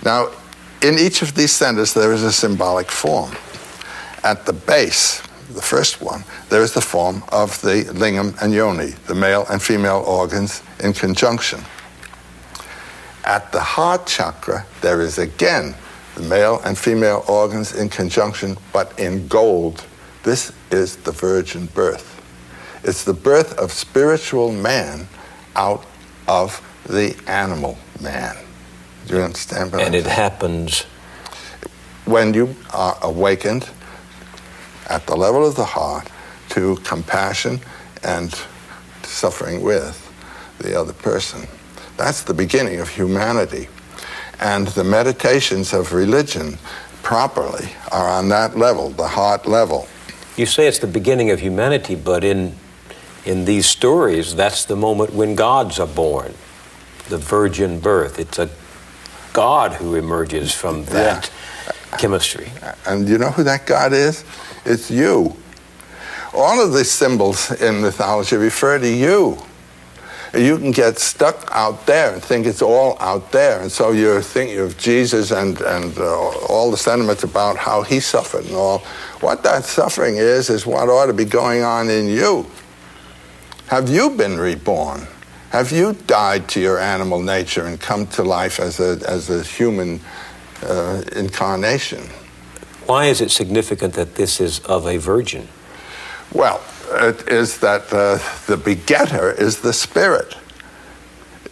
Now, 0.05 0.30
in 0.82 0.99
each 0.99 1.22
of 1.22 1.34
these 1.34 1.53
centers, 1.53 1.95
there 1.95 2.12
is 2.12 2.22
a 2.22 2.32
symbolic 2.32 2.90
form. 2.90 3.32
At 4.24 4.47
the 4.47 4.53
base, 4.53 5.20
the 5.51 5.62
first 5.62 6.01
one, 6.01 6.24
there 6.49 6.62
is 6.62 6.72
the 6.72 6.80
form 6.80 7.22
of 7.30 7.61
the 7.62 7.84
lingam 7.93 8.40
and 8.43 8.53
yoni, 8.53 8.95
the 9.07 9.14
male 9.14 9.47
and 9.51 9.62
female 9.62 10.03
organs 10.07 10.62
in 10.82 10.93
conjunction. 10.93 11.61
At 13.24 13.53
the 13.53 13.61
heart 13.61 14.07
chakra, 14.07 14.66
there 14.80 15.01
is 15.01 15.18
again 15.18 15.74
the 16.16 16.22
male 16.22 16.61
and 16.64 16.76
female 16.76 17.24
organs 17.28 17.74
in 17.74 17.88
conjunction, 17.88 18.57
but 18.72 18.99
in 18.99 19.28
gold. 19.28 19.84
This 20.24 20.53
is 20.70 20.97
the 20.97 21.12
virgin 21.12 21.66
birth. 21.66 22.20
It's 22.84 23.05
the 23.05 23.14
birth 23.14 23.57
of 23.59 23.72
spiritual 23.72 24.53
man 24.53 25.07
out 25.57 25.84
of 26.28 26.61
the 26.86 27.16
animal 27.26 27.78
man. 28.00 28.36
Do 29.07 29.16
you 29.16 29.22
understand? 29.22 29.74
and 29.74 29.94
it 29.94 30.07
happens 30.07 30.82
when 32.05 32.34
you 32.34 32.55
are 32.72 32.96
awakened 33.03 33.68
at 34.88 35.07
the 35.07 35.16
level 35.16 35.46
of 35.46 35.55
the 35.57 35.64
heart 35.64 36.09
to 36.50 36.76
compassion 36.84 37.61
and 38.03 38.34
suffering 39.03 39.62
with 39.62 39.98
the 40.59 40.78
other 40.78 40.92
person. 40.92 41.46
That's 41.96 42.22
the 42.22 42.34
beginning 42.34 42.80
of 42.80 42.88
humanity. 42.88 43.68
And 44.40 44.66
the 44.68 44.84
meditations 44.84 45.72
of 45.72 45.92
religion 45.92 46.59
properly 47.03 47.68
are 47.90 48.09
on 48.09 48.28
that 48.30 48.57
level, 48.57 48.90
the 48.90 49.07
heart 49.07 49.46
level. 49.46 49.86
You 50.36 50.46
say 50.46 50.66
it's 50.66 50.78
the 50.78 50.86
beginning 50.86 51.30
of 51.30 51.40
humanity, 51.40 51.94
but 51.94 52.24
in 52.24 52.55
in 53.24 53.44
these 53.44 53.66
stories, 53.66 54.34
that's 54.34 54.64
the 54.64 54.76
moment 54.76 55.12
when 55.12 55.34
gods 55.34 55.78
are 55.78 55.86
born, 55.86 56.34
the 57.08 57.18
virgin 57.18 57.78
birth. 57.80 58.18
It's 58.18 58.38
a 58.38 58.50
God 59.32 59.72
who 59.72 59.94
emerges 59.94 60.52
from 60.52 60.84
that 60.86 61.30
yeah. 61.66 61.98
chemistry. 61.98 62.50
And 62.86 63.08
you 63.08 63.18
know 63.18 63.30
who 63.30 63.44
that 63.44 63.66
God 63.66 63.92
is? 63.92 64.24
It's 64.64 64.90
you. 64.90 65.36
All 66.34 66.64
of 66.64 66.72
these 66.72 66.90
symbols 66.90 67.50
in 67.60 67.82
mythology 67.82 68.36
refer 68.36 68.78
to 68.78 68.88
you. 68.88 69.38
You 70.34 70.56
can 70.56 70.70
get 70.70 70.98
stuck 70.98 71.46
out 71.52 71.84
there 71.84 72.14
and 72.14 72.22
think 72.22 72.46
it's 72.46 72.62
all 72.62 72.96
out 73.00 73.32
there. 73.32 73.60
And 73.60 73.70
so 73.70 73.90
you're 73.90 74.22
thinking 74.22 74.60
of 74.60 74.78
Jesus 74.78 75.30
and, 75.30 75.60
and 75.60 75.96
uh, 75.98 76.28
all 76.48 76.70
the 76.70 76.78
sentiments 76.78 77.22
about 77.22 77.58
how 77.58 77.82
he 77.82 78.00
suffered 78.00 78.46
and 78.46 78.54
all. 78.54 78.78
What 79.20 79.42
that 79.42 79.64
suffering 79.64 80.16
is, 80.16 80.48
is 80.48 80.64
what 80.64 80.88
ought 80.88 81.06
to 81.06 81.12
be 81.12 81.26
going 81.26 81.62
on 81.62 81.90
in 81.90 82.06
you. 82.08 82.46
Have 83.72 83.88
you 83.88 84.10
been 84.10 84.38
reborn? 84.38 85.06
Have 85.48 85.72
you 85.72 85.94
died 86.06 86.46
to 86.48 86.60
your 86.60 86.78
animal 86.78 87.22
nature 87.22 87.64
and 87.64 87.80
come 87.80 88.06
to 88.08 88.22
life 88.22 88.60
as 88.60 88.78
a, 88.80 89.00
as 89.08 89.30
a 89.30 89.42
human 89.42 89.98
uh, 90.62 91.02
incarnation? 91.16 92.02
Why 92.84 93.06
is 93.06 93.22
it 93.22 93.30
significant 93.30 93.94
that 93.94 94.16
this 94.16 94.42
is 94.42 94.58
of 94.66 94.86
a 94.86 94.98
virgin? 94.98 95.48
Well, 96.34 96.60
it 96.90 97.26
is 97.28 97.60
that 97.60 97.90
uh, 97.90 98.18
the 98.46 98.58
begetter 98.58 99.32
is 99.32 99.62
the 99.62 99.72
spirit. 99.72 100.36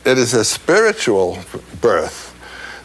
It 0.04 0.18
is 0.18 0.34
a 0.34 0.44
spiritual 0.44 1.38
birth. 1.80 2.36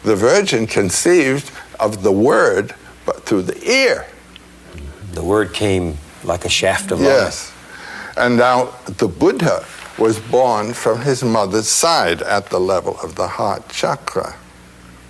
The 0.02 0.16
virgin 0.16 0.66
conceived 0.66 1.50
of 1.78 2.02
the 2.02 2.12
word, 2.12 2.74
but 3.04 3.26
through 3.26 3.42
the 3.42 3.70
ear. 3.70 4.06
The 5.12 5.22
word 5.22 5.52
came 5.52 5.98
like 6.24 6.46
a 6.46 6.48
shaft 6.48 6.90
of 6.90 7.00
light. 7.00 7.08
Yes. 7.08 7.52
And 8.16 8.36
now 8.36 8.74
the 8.86 9.08
Buddha 9.08 9.64
was 9.98 10.18
born 10.18 10.72
from 10.72 11.00
his 11.00 11.22
mother's 11.22 11.68
side 11.68 12.22
at 12.22 12.50
the 12.50 12.58
level 12.58 12.98
of 13.02 13.14
the 13.14 13.28
heart 13.28 13.68
chakra. 13.68 14.36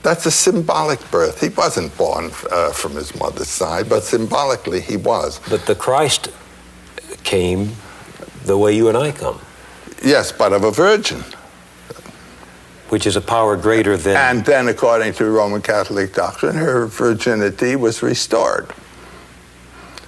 That's 0.03 0.27
a 0.27 0.31
symbolic 0.31 1.01
birth. 1.11 1.41
He 1.41 1.49
wasn't 1.49 1.97
born 1.97 2.31
uh, 2.51 2.73
from 2.73 2.93
his 2.95 3.19
mother's 3.19 3.49
side, 3.49 3.89
but 3.89 4.05
symbolically 4.05 4.81
he 4.81 4.97
was. 4.97 5.41
But 5.49 5.67
the 5.67 5.75
Christ 5.75 6.29
came 7.25 7.73
the 8.45 8.57
way 8.57 8.77
you 8.77 8.89
and 8.89 8.97
I 8.97 9.11
come. 9.11 9.41
Yes, 10.05 10.31
but 10.31 10.53
of 10.53 10.63
a 10.63 10.71
virgin. 10.71 11.25
Which 12.89 13.05
is 13.05 13.17
a 13.17 13.21
power 13.21 13.57
greater 13.57 13.97
than. 13.97 14.17
And 14.17 14.47
then, 14.47 14.69
according 14.69 15.15
to 15.15 15.25
Roman 15.25 15.61
Catholic 15.61 16.15
doctrine, 16.15 16.55
her 16.55 16.87
virginity 16.87 17.75
was 17.75 18.01
restored. 18.01 18.73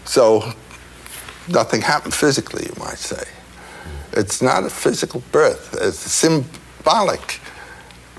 So 0.05 0.53
nothing 1.49 1.81
happened 1.81 2.15
physically, 2.15 2.65
you 2.65 2.75
might 2.79 2.99
say. 2.99 3.25
It's 4.13 4.41
not 4.43 4.65
a 4.65 4.71
physical 4.71 5.23
birth, 5.33 5.77
it's 5.81 5.99
symbolic 5.99 7.41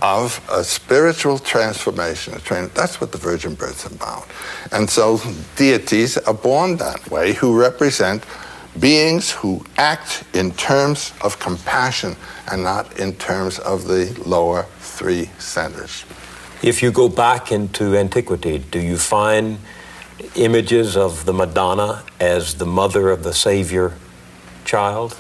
of 0.02 0.42
a 0.50 0.64
spiritual 0.64 1.40
transformation. 1.40 2.34
That's 2.74 3.02
what 3.02 3.12
the 3.12 3.18
virgin 3.18 3.56
birth's 3.56 3.86
about. 3.86 4.28
And 4.72 4.90
so 4.90 5.20
deities 5.58 6.18
are 6.18 6.34
born 6.34 6.78
that 6.78 7.10
way 7.12 7.34
who 7.34 7.60
represent 7.60 8.24
beings 8.80 9.32
who 9.32 9.66
act 9.78 10.24
in 10.34 10.52
terms 10.52 11.14
of 11.22 11.40
compassion 11.40 12.16
and 12.52 12.64
not 12.64 13.00
in 13.00 13.14
terms 13.16 13.60
of 13.60 13.88
the 13.88 14.16
lower 14.26 14.64
three 14.80 15.30
centers. 15.38 16.06
If 16.62 16.84
you 16.84 16.92
go 16.92 17.10
back 17.10 17.52
into 17.52 17.98
antiquity, 17.98 18.60
do 18.60 18.80
you 18.80 18.98
find 18.98 19.60
images 20.36 20.96
of 20.96 21.26
the 21.26 21.34
Madonna 21.34 22.04
as 22.20 22.56
the 22.56 22.66
mother 22.66 23.10
of 23.10 23.24
the 23.24 23.34
Savior 23.34 23.94
child? 24.66 25.18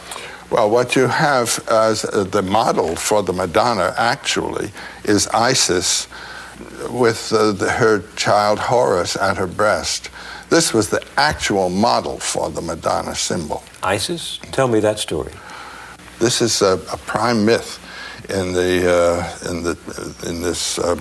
Well, 0.49 0.69
what 0.69 0.95
you 0.95 1.07
have 1.07 1.63
as 1.69 2.01
the 2.01 2.41
model 2.41 2.95
for 2.95 3.21
the 3.21 3.33
Madonna 3.33 3.93
actually 3.97 4.71
is 5.03 5.27
Isis 5.27 6.07
with 6.89 7.31
uh, 7.31 7.51
the, 7.51 7.69
her 7.69 8.03
child 8.15 8.59
Horus 8.59 9.15
at 9.15 9.37
her 9.37 9.47
breast. 9.47 10.09
This 10.49 10.73
was 10.73 10.89
the 10.89 11.03
actual 11.17 11.69
model 11.69 12.19
for 12.19 12.49
the 12.49 12.61
Madonna 12.61 13.15
symbol. 13.15 13.63
Isis? 13.83 14.39
Tell 14.51 14.67
me 14.67 14.79
that 14.79 14.97
story. 14.97 15.31
This 16.19 16.41
is 16.41 16.61
a, 16.61 16.81
a 16.91 16.97
prime 16.97 17.45
myth 17.45 17.79
in 18.27 18.53
the 18.53 18.89
uh, 18.89 19.49
in 19.49 19.63
the 19.63 19.77
in 20.27 20.41
this 20.41 20.77
uh, 20.79 20.95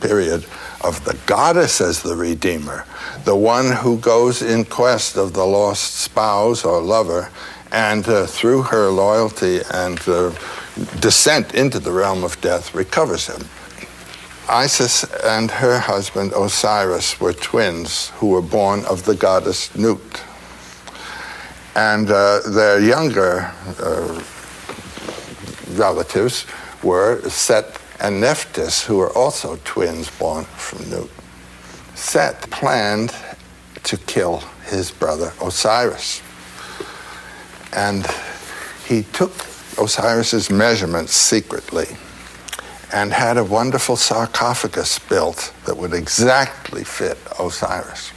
period 0.00 0.44
of 0.84 1.04
the 1.04 1.16
goddess 1.26 1.80
as 1.80 2.02
the 2.02 2.14
redeemer, 2.14 2.84
the 3.24 3.36
one 3.36 3.72
who 3.72 3.98
goes 3.98 4.42
in 4.42 4.64
quest 4.64 5.16
of 5.16 5.32
the 5.32 5.44
lost 5.44 5.96
spouse 5.96 6.64
or 6.64 6.80
lover, 6.80 7.30
and 7.72 8.06
uh, 8.08 8.26
through 8.26 8.62
her 8.62 8.88
loyalty 8.90 9.60
and 9.72 10.00
uh, 10.08 10.32
descent 11.00 11.54
into 11.54 11.78
the 11.78 11.92
realm 11.92 12.24
of 12.24 12.40
death 12.40 12.74
recovers 12.74 13.26
him. 13.26 13.42
Isis 14.48 15.04
and 15.24 15.50
her 15.50 15.78
husband 15.78 16.32
Osiris 16.34 17.20
were 17.20 17.34
twins 17.34 18.08
who 18.16 18.28
were 18.28 18.40
born 18.40 18.84
of 18.86 19.04
the 19.04 19.14
goddess 19.14 19.76
Nut. 19.76 20.24
And 21.76 22.10
uh, 22.10 22.40
their 22.48 22.80
younger 22.80 23.52
uh, 23.78 24.22
relatives 25.78 26.44
were 26.82 27.20
Set 27.28 27.80
and 28.00 28.20
Nephthys, 28.20 28.84
who 28.84 28.98
were 28.98 29.12
also 29.16 29.58
twins 29.64 30.10
born 30.18 30.44
from 30.44 30.88
Nut. 30.90 31.08
Set 31.94 32.40
planned 32.50 33.14
to 33.84 33.96
kill 33.96 34.42
his 34.66 34.90
brother 34.90 35.32
Osiris. 35.42 36.22
and 37.72 38.06
he 38.86 39.02
took 39.12 39.32
Osiris's 39.78 40.50
measurements 40.50 41.12
secretly 41.12 41.86
and 42.92 43.12
had 43.12 43.36
a 43.36 43.44
wonderful 43.44 43.96
sarcophagus 43.96 44.98
built 44.98 45.52
that 45.66 45.76
would 45.76 45.92
exactly 45.92 46.84
fit 46.84 47.18
Osiris. 47.38 48.12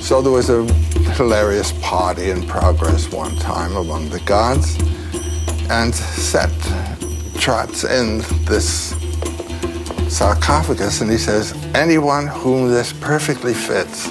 So 0.00 0.22
there 0.22 0.32
was 0.32 0.48
a 0.48 0.64
hilarious 1.12 1.72
party 1.82 2.30
in 2.30 2.46
progress 2.46 3.10
one 3.12 3.36
time 3.36 3.76
among 3.76 4.08
the 4.08 4.20
gods, 4.20 4.78
and 5.70 5.94
Set 5.94 6.50
trots 7.38 7.84
in 7.84 8.18
this 8.44 8.94
sarcophagus 10.08 11.00
and 11.00 11.10
he 11.10 11.16
says, 11.16 11.52
anyone 11.74 12.26
whom 12.26 12.68
this 12.68 12.92
perfectly 12.92 13.54
fits 13.54 14.08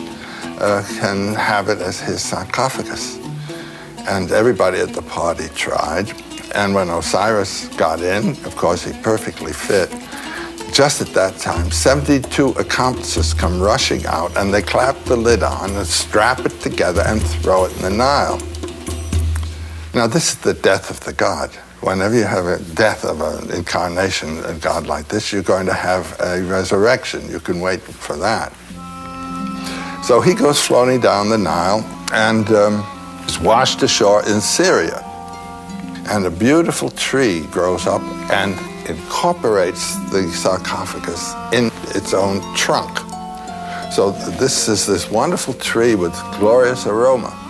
uh, 0.59 0.83
can 0.99 1.33
have 1.35 1.69
it 1.69 1.79
as 1.79 1.99
his 1.99 2.21
sarcophagus. 2.21 3.17
And 4.07 4.31
everybody 4.31 4.79
at 4.79 4.93
the 4.93 5.01
party 5.03 5.47
tried. 5.55 6.11
And 6.55 6.73
when 6.73 6.89
Osiris 6.89 7.67
got 7.77 8.01
in, 8.01 8.29
of 8.45 8.55
course, 8.55 8.83
he 8.83 8.93
perfectly 9.01 9.53
fit. 9.53 9.89
Just 10.73 11.01
at 11.01 11.07
that 11.09 11.37
time, 11.37 11.69
72 11.69 12.49
accomplices 12.51 13.33
come 13.33 13.61
rushing 13.61 14.05
out 14.05 14.35
and 14.37 14.53
they 14.53 14.61
clap 14.61 14.97
the 15.03 15.15
lid 15.15 15.43
on 15.43 15.69
and 15.75 15.85
strap 15.85 16.39
it 16.39 16.59
together 16.61 17.03
and 17.05 17.21
throw 17.21 17.65
it 17.65 17.75
in 17.77 17.81
the 17.83 17.89
Nile. 17.89 18.39
Now, 19.93 20.07
this 20.07 20.31
is 20.31 20.37
the 20.37 20.53
death 20.53 20.89
of 20.89 21.01
the 21.01 21.11
god. 21.11 21.49
Whenever 21.81 22.15
you 22.15 22.23
have 22.23 22.45
a 22.45 22.59
death 22.75 23.03
of 23.03 23.19
an 23.19 23.51
incarnation, 23.51 24.39
a 24.45 24.53
god 24.53 24.87
like 24.87 25.09
this, 25.09 25.33
you're 25.33 25.43
going 25.43 25.65
to 25.65 25.73
have 25.73 26.17
a 26.21 26.41
resurrection. 26.43 27.29
You 27.29 27.41
can 27.41 27.59
wait 27.59 27.81
for 27.81 28.15
that. 28.15 28.53
So 30.05 30.21
he 30.21 30.33
goes 30.33 30.61
floating 30.61 31.01
down 31.01 31.27
the 31.27 31.37
Nile 31.37 31.83
and 32.13 32.49
um, 32.51 33.25
is 33.27 33.37
washed 33.39 33.83
ashore 33.83 34.21
in 34.29 34.39
Syria. 34.39 35.03
And 36.07 36.25
a 36.25 36.31
beautiful 36.31 36.89
tree 36.91 37.41
grows 37.47 37.85
up 37.85 38.01
and 38.31 38.57
incorporates 38.89 39.97
the 40.11 40.31
sarcophagus 40.31 41.33
in 41.51 41.69
its 41.95 42.13
own 42.13 42.39
trunk. 42.55 42.97
So 43.91 44.11
this 44.39 44.69
is 44.69 44.87
this 44.87 45.11
wonderful 45.11 45.53
tree 45.55 45.95
with 45.95 46.13
glorious 46.39 46.87
aroma. 46.87 47.40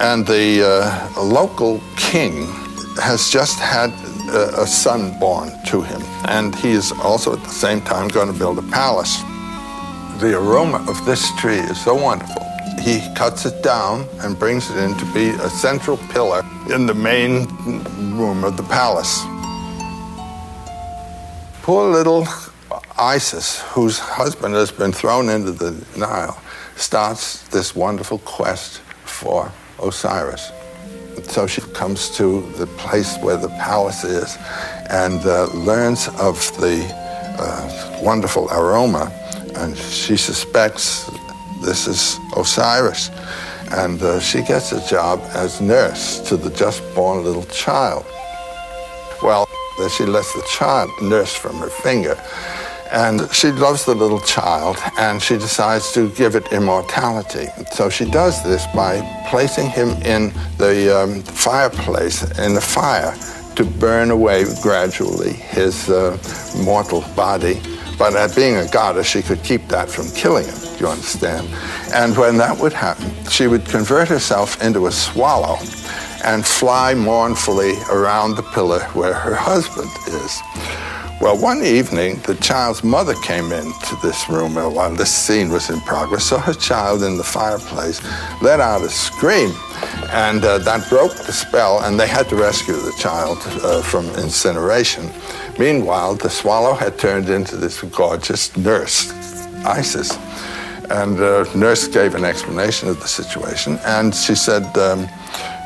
And 0.00 0.26
the 0.26 0.62
uh, 0.64 1.22
local 1.22 1.80
king 1.96 2.46
has 3.00 3.30
just 3.30 3.60
had 3.60 3.90
a, 4.28 4.62
a 4.62 4.66
son 4.66 5.18
born 5.20 5.52
to 5.66 5.82
him, 5.82 6.02
and 6.26 6.54
he 6.54 6.72
is 6.72 6.92
also 6.92 7.32
at 7.32 7.42
the 7.42 7.50
same 7.50 7.80
time 7.80 8.08
going 8.08 8.32
to 8.32 8.38
build 8.38 8.58
a 8.58 8.62
palace. 8.62 9.22
The 10.20 10.36
aroma 10.36 10.84
of 10.88 11.04
this 11.06 11.32
tree 11.36 11.58
is 11.58 11.80
so 11.80 11.94
wonderful. 11.94 12.42
He 12.80 13.00
cuts 13.14 13.46
it 13.46 13.62
down 13.62 14.06
and 14.20 14.38
brings 14.38 14.70
it 14.70 14.76
in 14.78 14.96
to 14.96 15.04
be 15.14 15.28
a 15.30 15.48
central 15.48 15.96
pillar 16.10 16.42
in 16.72 16.86
the 16.86 16.94
main 16.94 17.46
room 18.16 18.44
of 18.44 18.56
the 18.56 18.64
palace. 18.64 19.22
Poor 21.62 21.90
little 21.90 22.26
Isis, 22.98 23.60
whose 23.60 23.98
husband 23.98 24.54
has 24.54 24.70
been 24.70 24.92
thrown 24.92 25.28
into 25.28 25.52
the 25.52 25.72
Nile, 25.96 26.40
starts 26.76 27.46
this 27.48 27.74
wonderful 27.74 28.18
quest 28.18 28.80
for 29.04 29.50
Osiris. 29.82 30.52
So 31.24 31.46
she 31.46 31.60
comes 31.72 32.10
to 32.16 32.42
the 32.58 32.66
place 32.78 33.16
where 33.18 33.36
the 33.36 33.48
palace 33.48 34.04
is 34.04 34.36
and 34.90 35.24
uh, 35.24 35.46
learns 35.52 36.08
of 36.18 36.36
the 36.60 36.84
uh, 37.38 38.00
wonderful 38.02 38.48
aroma, 38.50 39.12
and 39.56 39.76
she 39.76 40.16
suspects 40.16 41.10
this 41.62 41.86
is 41.86 42.18
Osiris. 42.36 43.10
And 43.70 44.00
uh, 44.02 44.20
she 44.20 44.42
gets 44.42 44.72
a 44.72 44.86
job 44.86 45.20
as 45.34 45.60
nurse 45.60 46.20
to 46.28 46.36
the 46.36 46.50
just 46.50 46.82
born 46.94 47.24
little 47.24 47.44
child. 47.46 48.04
Well, 49.22 49.48
then 49.78 49.88
she 49.88 50.04
lets 50.04 50.32
the 50.34 50.46
child 50.48 50.90
nurse 51.02 51.34
from 51.34 51.56
her 51.56 51.70
finger. 51.70 52.16
And 52.94 53.28
she 53.34 53.50
loves 53.50 53.84
the 53.84 53.94
little 53.94 54.20
child 54.20 54.76
and 55.00 55.20
she 55.20 55.34
decides 55.34 55.90
to 55.94 56.10
give 56.10 56.36
it 56.36 56.52
immortality. 56.52 57.46
So 57.72 57.90
she 57.90 58.08
does 58.08 58.44
this 58.44 58.68
by 58.68 59.02
placing 59.28 59.68
him 59.68 59.88
in 60.02 60.32
the 60.58 61.02
um, 61.02 61.22
fireplace, 61.22 62.22
in 62.38 62.54
the 62.54 62.60
fire, 62.60 63.12
to 63.56 63.64
burn 63.64 64.12
away 64.12 64.44
gradually 64.62 65.32
his 65.32 65.90
uh, 65.90 66.16
mortal 66.64 67.00
body. 67.16 67.60
But 67.98 68.14
at 68.14 68.36
being 68.36 68.56
a 68.56 68.68
goddess, 68.68 69.08
she 69.08 69.22
could 69.22 69.42
keep 69.42 69.66
that 69.68 69.88
from 69.88 70.08
killing 70.12 70.46
him, 70.46 70.54
you 70.78 70.86
understand? 70.86 71.48
And 71.92 72.16
when 72.16 72.36
that 72.36 72.56
would 72.58 72.72
happen, 72.72 73.10
she 73.28 73.48
would 73.48 73.64
convert 73.64 74.06
herself 74.06 74.62
into 74.62 74.86
a 74.86 74.92
swallow 74.92 75.58
and 76.24 76.46
fly 76.46 76.94
mournfully 76.94 77.74
around 77.90 78.36
the 78.36 78.42
pillar 78.42 78.84
where 78.94 79.14
her 79.14 79.34
husband 79.34 79.90
is. 80.06 80.40
Well, 81.24 81.38
one 81.38 81.62
evening, 81.62 82.20
the 82.26 82.34
child's 82.34 82.84
mother 82.84 83.14
came 83.14 83.50
into 83.50 83.96
this 84.02 84.28
room 84.28 84.56
while 84.56 84.94
this 84.94 85.10
scene 85.10 85.48
was 85.48 85.70
in 85.70 85.80
progress, 85.80 86.24
saw 86.24 86.38
her 86.38 86.52
child 86.52 87.02
in 87.02 87.16
the 87.16 87.24
fireplace, 87.24 88.02
let 88.42 88.60
out 88.60 88.82
a 88.82 88.90
scream, 88.90 89.50
and 90.10 90.44
uh, 90.44 90.58
that 90.58 90.86
broke 90.90 91.14
the 91.14 91.32
spell, 91.32 91.82
and 91.84 91.98
they 91.98 92.06
had 92.06 92.28
to 92.28 92.36
rescue 92.36 92.74
the 92.74 92.92
child 92.98 93.38
uh, 93.62 93.80
from 93.80 94.04
incineration. 94.16 95.10
Meanwhile, 95.58 96.16
the 96.16 96.28
swallow 96.28 96.74
had 96.74 96.98
turned 96.98 97.30
into 97.30 97.56
this 97.56 97.80
gorgeous 97.80 98.54
nurse, 98.58 99.10
Isis. 99.64 100.18
And 100.90 101.18
uh, 101.18 101.46
nurse 101.54 101.88
gave 101.88 102.14
an 102.14 102.26
explanation 102.26 102.90
of 102.90 103.00
the 103.00 103.08
situation, 103.08 103.78
and 103.86 104.14
she 104.14 104.34
said, 104.34 104.64
um, 104.76 105.08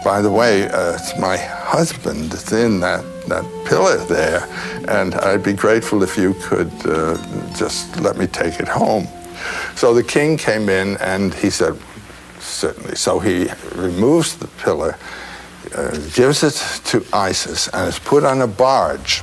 by 0.04 0.22
the 0.22 0.30
way, 0.30 0.68
uh, 0.68 0.96
my 1.18 1.36
husband 1.36 2.30
that's 2.30 2.52
in 2.52 2.78
that, 2.78 3.04
that 3.28 3.44
pillar 3.66 3.96
there, 4.06 4.46
and 4.88 5.14
I'd 5.14 5.42
be 5.42 5.52
grateful 5.52 6.02
if 6.02 6.16
you 6.16 6.34
could 6.42 6.72
uh, 6.86 7.16
just 7.54 8.00
let 8.00 8.16
me 8.16 8.26
take 8.26 8.60
it 8.60 8.68
home. 8.68 9.06
So 9.76 9.94
the 9.94 10.02
king 10.02 10.36
came 10.36 10.68
in 10.68 10.96
and 10.98 11.32
he 11.34 11.50
said, 11.50 11.78
certainly. 12.40 12.96
So 12.96 13.18
he 13.18 13.48
removes 13.74 14.36
the 14.36 14.48
pillar, 14.62 14.96
uh, 15.74 15.90
gives 16.14 16.42
it 16.42 16.54
to 16.86 17.04
Isis, 17.12 17.68
and 17.68 17.88
is 17.88 17.98
put 17.98 18.24
on 18.24 18.42
a 18.42 18.46
barge. 18.46 19.22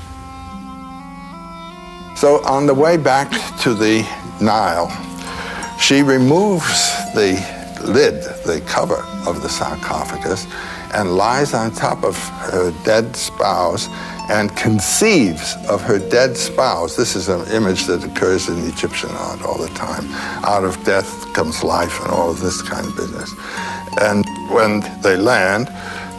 So 2.16 2.42
on 2.46 2.66
the 2.66 2.74
way 2.74 2.98
back 2.98 3.30
to 3.62 3.74
the 3.74 4.08
Nile, 4.42 4.90
she 5.80 6.02
removes 6.02 6.92
the 7.14 7.34
lid, 7.84 8.24
the 8.46 8.64
cover 8.66 9.04
of 9.28 9.42
the 9.42 9.50
sarcophagus, 9.50 10.48
and 10.94 11.16
lies 11.16 11.54
on 11.54 11.72
top 11.72 12.04
of 12.04 12.18
her 12.18 12.72
dead 12.84 13.16
spouse 13.16 13.88
and 14.30 14.56
conceives 14.56 15.56
of 15.70 15.82
her 15.82 16.00
dead 16.00 16.36
spouse. 16.36 16.96
This 16.96 17.16
is 17.16 17.30
an 17.30 17.46
image 17.52 17.86
that 17.86 18.04
occurs 18.04 18.50
in 18.50 18.58
Egyptian 18.68 19.12
art 19.12 19.42
all 19.44 19.58
the 19.58 19.70
time. 19.70 20.06
Out 20.44 20.64
of 20.64 20.84
death 20.84 21.34
comes 21.34 21.64
life 21.64 22.00
and 22.02 22.12
all 22.12 22.32
of 22.32 22.40
this 22.40 22.62
kind 22.62 22.86
of 22.88 22.96
business. 22.96 23.34
And 24.02 24.26
when 24.50 24.82
they 25.02 25.16
land, 25.16 25.70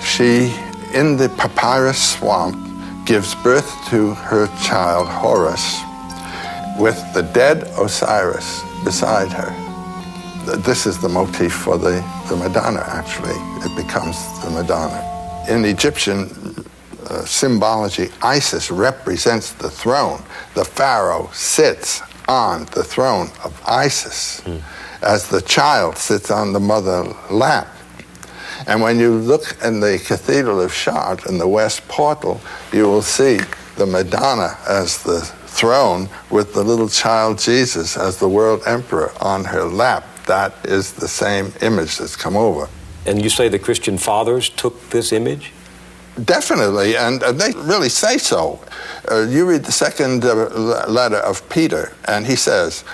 she, 0.02 0.54
in 0.94 1.16
the 1.16 1.32
papyrus 1.36 2.12
swamp, 2.12 2.56
gives 3.06 3.34
birth 3.36 3.70
to 3.88 4.14
her 4.14 4.46
child 4.62 5.08
Horus 5.08 5.80
with 6.78 7.00
the 7.14 7.22
dead 7.22 7.62
Osiris 7.78 8.62
beside 8.84 9.32
her. 9.32 9.65
This 10.46 10.86
is 10.86 10.98
the 10.98 11.08
motif 11.08 11.52
for 11.52 11.76
the, 11.76 12.04
the 12.28 12.36
Madonna, 12.36 12.84
actually. 12.86 13.34
It 13.64 13.76
becomes 13.76 14.16
the 14.44 14.50
Madonna. 14.50 15.44
In 15.48 15.64
Egyptian 15.64 16.64
uh, 17.08 17.24
symbology, 17.24 18.10
Isis 18.22 18.70
represents 18.70 19.52
the 19.52 19.68
throne. 19.68 20.22
The 20.54 20.64
pharaoh 20.64 21.28
sits 21.32 22.00
on 22.28 22.66
the 22.66 22.84
throne 22.84 23.28
of 23.42 23.60
Isis 23.66 24.40
mm. 24.42 24.62
as 25.02 25.28
the 25.28 25.42
child 25.42 25.96
sits 25.96 26.30
on 26.30 26.52
the 26.52 26.60
mother 26.60 27.02
lap. 27.28 27.66
And 28.68 28.80
when 28.80 29.00
you 29.00 29.14
look 29.14 29.56
in 29.64 29.80
the 29.80 29.98
Cathedral 29.98 30.60
of 30.60 30.72
Chartres 30.72 31.26
in 31.26 31.38
the 31.38 31.48
west 31.48 31.86
portal, 31.88 32.40
you 32.72 32.84
will 32.84 33.02
see 33.02 33.40
the 33.76 33.86
Madonna 33.86 34.56
as 34.68 35.02
the 35.02 35.20
throne 35.20 36.08
with 36.30 36.54
the 36.54 36.62
little 36.62 36.88
child 36.88 37.38
Jesus 37.38 37.96
as 37.96 38.18
the 38.18 38.28
world 38.28 38.62
emperor 38.64 39.12
on 39.20 39.44
her 39.44 39.64
lap. 39.64 40.06
That 40.26 40.54
is 40.64 40.92
the 40.92 41.08
same 41.08 41.52
image 41.62 41.98
that's 41.98 42.16
come 42.16 42.36
over. 42.36 42.68
And 43.06 43.22
you 43.22 43.30
say 43.30 43.48
the 43.48 43.58
Christian 43.58 43.98
fathers 43.98 44.48
took 44.48 44.90
this 44.90 45.12
image? 45.12 45.52
Definitely, 46.24 46.96
and 46.96 47.22
uh, 47.22 47.32
they 47.32 47.52
really 47.56 47.90
say 47.90 48.16
so. 48.16 48.58
Uh, 49.10 49.26
you 49.28 49.46
read 49.46 49.64
the 49.64 49.72
second 49.72 50.24
uh, 50.24 50.86
letter 50.88 51.18
of 51.18 51.46
Peter, 51.50 51.92
and 52.08 52.26
he 52.26 52.36
says, 52.36 52.84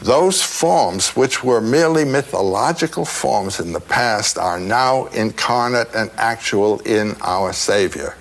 those 0.00 0.42
forms 0.42 1.10
which 1.10 1.44
were 1.44 1.60
merely 1.60 2.04
mythological 2.04 3.04
forms 3.04 3.60
in 3.60 3.72
the 3.72 3.80
past 3.80 4.38
are 4.38 4.58
now 4.58 5.06
incarnate 5.06 5.88
and 5.94 6.10
actual 6.16 6.80
in 6.80 7.16
our 7.20 7.52
Savior. 7.52 8.16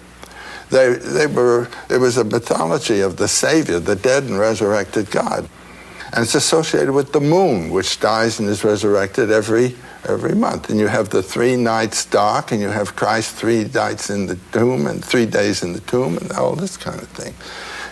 They, 0.69 0.93
they 0.93 1.27
were, 1.27 1.67
it 1.89 1.97
was 1.97 2.17
a 2.17 2.23
mythology 2.23 3.01
of 3.01 3.17
the 3.17 3.27
Savior, 3.27 3.79
the 3.79 3.95
dead 3.95 4.23
and 4.23 4.37
resurrected 4.39 5.09
God. 5.11 5.49
And 6.13 6.23
it's 6.23 6.35
associated 6.35 6.91
with 6.91 7.11
the 7.11 7.19
moon, 7.19 7.71
which 7.71 7.99
dies 7.99 8.39
and 8.39 8.47
is 8.47 8.63
resurrected 8.63 9.31
every 9.31 9.75
every 10.07 10.35
month. 10.35 10.69
And 10.69 10.79
you 10.79 10.87
have 10.87 11.09
the 11.09 11.23
three 11.23 11.55
nights 11.55 12.05
dark, 12.05 12.51
and 12.51 12.61
you 12.61 12.67
have 12.67 12.95
Christ 12.95 13.33
three 13.33 13.63
nights 13.63 14.11
in 14.11 14.27
the 14.27 14.37
tomb, 14.51 14.85
and 14.85 15.03
three 15.03 15.25
days 15.25 15.63
in 15.63 15.73
the 15.73 15.79
tomb, 15.81 16.17
and 16.17 16.31
all 16.33 16.55
this 16.55 16.77
kind 16.77 17.01
of 17.01 17.07
thing. 17.09 17.33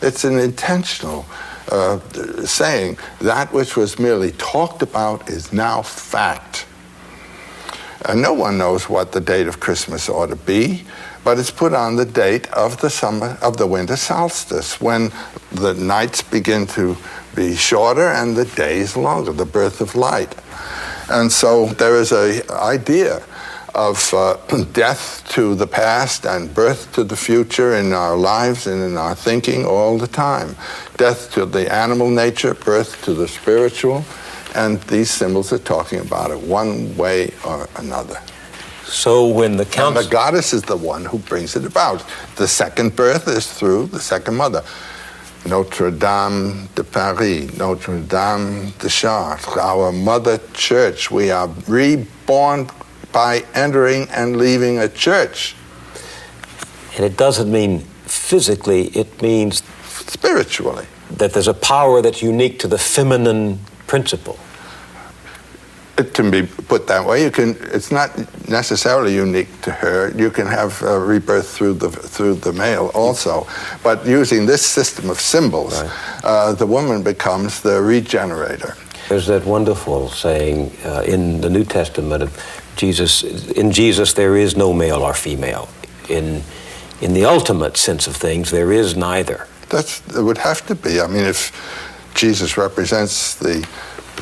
It's 0.03 0.24
an 0.24 0.38
intentional 0.38 1.26
uh, 1.69 1.99
saying 2.45 2.99
that 3.22 3.51
which 3.53 3.76
was 3.76 3.97
merely 3.97 4.32
talked 4.34 4.84
about 4.84 5.28
is 5.28 5.51
now 5.51 5.82
fact. 5.82 6.67
And 8.05 8.22
no 8.22 8.34
one 8.34 8.57
knows 8.57 8.89
what 8.89 9.11
the 9.11 9.22
date 9.22 9.47
of 9.47 9.59
Christmas 9.59 10.09
ought 10.09 10.28
to 10.28 10.36
be, 10.36 10.84
but 11.24 11.38
it's 11.38 11.51
put 11.51 11.74
on 11.74 11.95
the 11.95 12.05
date 12.05 12.47
of 12.51 12.82
the 12.82 12.89
summer 12.89 13.38
of 13.41 13.57
the 13.57 13.67
winter 13.67 13.95
solstice 13.95 14.82
when 14.82 15.11
the 15.51 15.74
nights 15.76 16.22
begin 16.22 16.65
to 16.67 16.97
be 17.36 17.55
shorter 17.55 18.07
and 18.07 18.36
the 18.36 18.45
days 18.45 18.95
longer, 18.97 19.32
the 19.32 19.45
birth 19.45 19.82
of 19.82 19.95
light. 19.95 20.36
And 21.09 21.32
so 21.32 21.67
there 21.67 21.95
is 21.95 22.11
a 22.11 22.41
idea 22.51 23.23
of 23.73 24.13
uh, 24.13 24.38
death 24.73 25.27
to 25.29 25.55
the 25.55 25.67
past 25.67 26.25
and 26.25 26.53
birth 26.53 26.91
to 26.93 27.03
the 27.03 27.15
future 27.15 27.75
in 27.75 27.93
our 27.93 28.17
lives 28.17 28.67
and 28.67 28.82
in 28.82 28.97
our 28.97 29.15
thinking 29.15 29.65
all 29.65 29.97
the 29.97 30.07
time. 30.07 30.55
Death 30.97 31.32
to 31.34 31.45
the 31.45 31.71
animal 31.73 32.09
nature, 32.09 32.53
birth 32.53 33.03
to 33.05 33.13
the 33.13 33.27
spiritual, 33.27 34.03
and 34.55 34.82
these 34.84 35.09
symbols 35.09 35.53
are 35.53 35.59
talking 35.59 35.99
about 35.99 36.32
it 36.32 36.39
one 36.39 36.95
way 36.97 37.32
or 37.45 37.67
another. 37.77 38.19
So 38.84 39.25
when 39.25 39.55
the 39.55 39.65
And 39.77 39.95
the 39.95 40.09
goddess 40.09 40.51
is 40.53 40.63
the 40.63 40.75
one 40.75 41.05
who 41.05 41.17
brings 41.19 41.55
it 41.55 41.65
about. 41.65 42.05
The 42.36 42.47
second 42.47 42.95
birth 42.95 43.27
is 43.29 43.51
through 43.51 43.88
the 43.88 44.01
second 44.01 44.36
mother. 44.36 44.63
Notre 45.45 45.91
Dame 45.91 46.69
de 46.75 46.83
Paris, 46.83 47.57
Notre 47.57 47.97
Dame 47.99 48.73
de 48.79 48.89
Chartres, 48.89 49.57
our 49.57 49.91
mother 49.91 50.39
church. 50.53 51.09
We 51.09 51.31
are 51.31 51.49
reborn 51.67 52.69
by 53.11 53.43
entering 53.53 54.07
and 54.09 54.37
leaving 54.37 54.79
a 54.79 54.87
church 54.87 55.55
and 56.95 57.05
it 57.05 57.17
doesn't 57.17 57.51
mean 57.51 57.79
physically, 58.05 58.87
it 58.87 59.21
means 59.21 59.63
spiritually. 60.07 60.85
that 61.09 61.33
there's 61.33 61.47
a 61.47 61.53
power 61.53 62.01
that's 62.01 62.21
unique 62.21 62.59
to 62.59 62.67
the 62.67 62.77
feminine 62.77 63.59
principle. 63.85 64.39
It 65.97 66.13
can 66.13 66.31
be 66.31 66.43
put 66.43 66.87
that 66.87 67.05
way. 67.05 67.23
You 67.23 67.31
can. 67.31 67.55
It's 67.73 67.91
not 67.91 68.09
necessarily 68.49 69.13
unique 69.13 69.61
to 69.61 69.71
her. 69.71 70.11
You 70.17 70.31
can 70.31 70.47
have 70.47 70.81
uh, 70.83 70.97
rebirth 70.97 71.49
through 71.49 71.75
the 71.75 71.89
through 71.89 72.35
the 72.35 72.53
male 72.53 72.91
also, 72.93 73.45
but 73.83 74.05
using 74.05 74.45
this 74.45 74.65
system 74.65 75.09
of 75.09 75.19
symbols, 75.19 75.73
uh, 76.23 76.53
the 76.53 76.65
woman 76.65 77.03
becomes 77.03 77.61
the 77.61 77.81
regenerator. 77.81 78.75
There's 79.09 79.27
that 79.27 79.45
wonderful 79.45 80.07
saying 80.09 80.71
uh, 80.85 81.03
in 81.05 81.41
the 81.41 81.49
New 81.49 81.65
Testament 81.65 82.23
of 82.23 82.31
Jesus, 82.77 83.23
in 83.51 83.71
Jesus 83.71 84.13
there 84.13 84.37
is 84.37 84.55
no 84.55 84.73
male 84.73 85.01
or 85.01 85.13
female. 85.13 85.67
In, 86.09 86.41
in 87.01 87.13
the 87.13 87.25
ultimate 87.25 87.77
sense 87.77 88.07
of 88.07 88.15
things, 88.15 88.51
there 88.51 88.71
is 88.71 88.95
neither. 88.95 89.47
That's 89.69 90.01
it 90.15 90.21
would 90.21 90.37
have 90.37 90.65
to 90.67 90.75
be. 90.75 91.01
I 91.01 91.07
mean, 91.07 91.25
if 91.25 91.51
Jesus 92.15 92.57
represents 92.57 93.35
the 93.35 93.67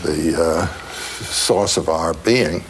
the 0.04 0.36
uh, 0.42 0.89
source 1.26 1.78
of 1.78 1.90
our 1.90 2.14
being, 2.14 2.64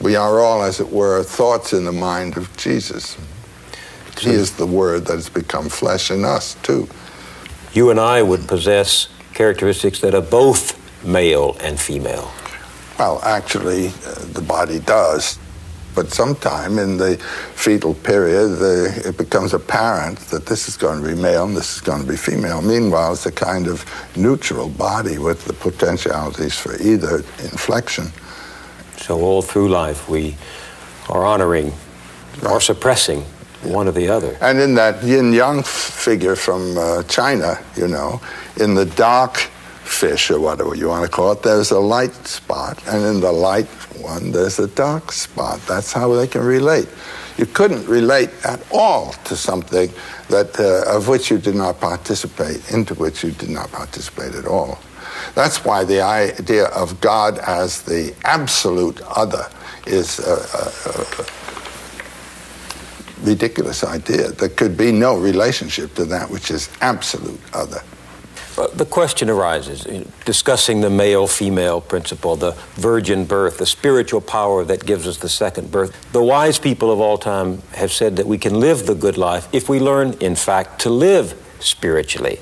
we 0.00 0.14
are 0.14 0.40
all, 0.40 0.62
as 0.62 0.80
it 0.80 0.90
were, 0.90 1.22
thoughts 1.22 1.72
in 1.72 1.84
the 1.84 1.92
mind 1.92 2.36
of 2.36 2.54
Jesus. 2.56 3.16
He 4.18 4.30
is 4.30 4.52
the 4.56 4.66
Word 4.66 5.06
that 5.06 5.14
has 5.14 5.28
become 5.28 5.68
flesh 5.68 6.10
in 6.10 6.24
us 6.24 6.54
too. 6.62 6.88
You 7.72 7.90
and 7.90 8.00
I 8.00 8.22
would 8.22 8.48
possess 8.48 9.08
characteristics 9.34 10.00
that 10.00 10.14
are 10.14 10.22
both 10.22 10.76
male 11.04 11.56
and 11.60 11.78
female. 11.78 12.30
Well, 12.98 13.20
actually, 13.22 13.88
uh, 13.88 14.24
the 14.32 14.42
body 14.42 14.80
does. 14.80 15.38
But 15.98 16.12
sometime 16.12 16.78
in 16.78 16.96
the 16.96 17.16
fetal 17.56 17.92
period, 17.92 18.60
the, 18.60 19.02
it 19.04 19.18
becomes 19.18 19.52
apparent 19.52 20.20
that 20.30 20.46
this 20.46 20.68
is 20.68 20.76
going 20.76 21.02
to 21.02 21.08
be 21.08 21.20
male 21.20 21.44
and 21.44 21.56
this 21.56 21.74
is 21.74 21.80
going 21.80 22.00
to 22.02 22.06
be 22.06 22.16
female. 22.16 22.62
Meanwhile, 22.62 23.14
it's 23.14 23.26
a 23.26 23.32
kind 23.32 23.66
of 23.66 23.84
neutral 24.16 24.68
body 24.68 25.18
with 25.18 25.44
the 25.46 25.54
potentialities 25.54 26.56
for 26.56 26.80
either 26.80 27.16
inflection. 27.42 28.12
So 28.98 29.18
all 29.20 29.42
through 29.42 29.70
life 29.70 30.08
we 30.08 30.36
are 31.08 31.24
honoring 31.24 31.72
or 32.48 32.60
suppressing 32.60 33.22
one 33.64 33.88
or 33.88 33.92
the 33.92 34.08
other. 34.08 34.38
And 34.40 34.60
in 34.60 34.76
that 34.76 35.02
yin 35.02 35.32
yang 35.32 35.64
figure 35.64 36.36
from 36.36 36.78
uh, 36.78 37.02
China, 37.08 37.58
you 37.74 37.88
know, 37.88 38.20
in 38.60 38.76
the 38.76 38.86
dark 38.86 39.50
fish 39.88 40.30
or 40.30 40.40
whatever 40.40 40.74
you 40.74 40.88
want 40.88 41.04
to 41.04 41.10
call 41.10 41.32
it, 41.32 41.42
there's 41.42 41.70
a 41.70 41.78
light 41.78 42.14
spot, 42.26 42.82
and 42.86 43.04
in 43.04 43.20
the 43.20 43.32
light 43.32 43.66
one, 44.00 44.30
there's 44.30 44.58
a 44.58 44.68
dark 44.68 45.12
spot. 45.12 45.60
That's 45.66 45.92
how 45.92 46.12
they 46.14 46.26
can 46.26 46.42
relate. 46.42 46.88
You 47.36 47.46
couldn't 47.46 47.86
relate 47.86 48.30
at 48.44 48.60
all 48.72 49.12
to 49.24 49.36
something 49.36 49.90
that 50.28 50.58
uh, 50.58 50.96
of 50.96 51.08
which 51.08 51.30
you 51.30 51.38
did 51.38 51.54
not 51.54 51.80
participate, 51.80 52.70
into 52.72 52.94
which 52.94 53.22
you 53.22 53.30
did 53.30 53.50
not 53.50 53.70
participate 53.70 54.34
at 54.34 54.46
all. 54.46 54.78
That's 55.34 55.64
why 55.64 55.84
the 55.84 56.00
idea 56.00 56.66
of 56.66 57.00
God 57.00 57.38
as 57.38 57.82
the 57.82 58.14
absolute 58.24 59.00
other 59.02 59.46
is 59.86 60.18
a, 60.18 60.32
a, 60.32 60.90
a 60.90 61.26
ridiculous 63.26 63.84
idea. 63.84 64.30
There 64.32 64.48
could 64.48 64.76
be 64.76 64.92
no 64.92 65.16
relationship 65.16 65.94
to 65.94 66.04
that 66.06 66.30
which 66.30 66.50
is 66.50 66.68
absolute 66.80 67.40
other. 67.52 67.82
The 68.66 68.86
question 68.86 69.30
arises, 69.30 69.86
you 69.86 70.00
know, 70.00 70.06
discussing 70.24 70.80
the 70.80 70.90
male-female 70.90 71.82
principle, 71.82 72.34
the 72.34 72.52
virgin 72.74 73.24
birth, 73.24 73.58
the 73.58 73.66
spiritual 73.66 74.20
power 74.20 74.64
that 74.64 74.84
gives 74.84 75.06
us 75.06 75.18
the 75.18 75.28
second 75.28 75.70
birth. 75.70 75.94
The 76.12 76.22
wise 76.24 76.58
people 76.58 76.90
of 76.90 76.98
all 76.98 77.18
time 77.18 77.62
have 77.74 77.92
said 77.92 78.16
that 78.16 78.26
we 78.26 78.36
can 78.36 78.58
live 78.58 78.86
the 78.86 78.96
good 78.96 79.16
life 79.16 79.48
if 79.52 79.68
we 79.68 79.78
learn, 79.78 80.14
in 80.14 80.34
fact, 80.34 80.80
to 80.80 80.90
live 80.90 81.40
spiritually. 81.60 82.40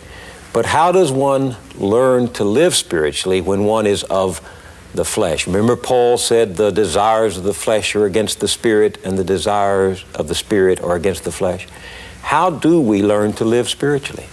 But 0.55 0.65
how 0.65 0.91
does 0.91 1.13
one 1.13 1.57
learn 1.75 2.33
to 2.33 2.45
live 2.45 2.75
spiritually 2.75 3.43
when 3.43 3.65
one 3.65 3.87
is 3.87 4.03
of 4.05 4.41
the 4.95 5.05
flesh? 5.05 5.47
Remember, 5.47 5.77
Paul 5.77 6.17
said 6.17 6.57
the 6.57 6.71
desires 6.71 7.37
of 7.37 7.45
the 7.45 7.53
flesh 7.53 7.95
are 7.95 8.07
against 8.07 8.41
the 8.41 8.49
spirit, 8.49 8.97
and 9.05 9.19
the 9.19 9.25
desires 9.25 10.07
of 10.15 10.29
the 10.29 10.35
spirit 10.35 10.81
are 10.81 10.97
against 10.97 11.25
the 11.25 11.33
flesh. 11.33 11.67
How 12.23 12.49
do 12.49 12.81
we 12.81 13.03
learn 13.03 13.35
to 13.35 13.45
live 13.45 13.69
spiritually? 13.69 14.27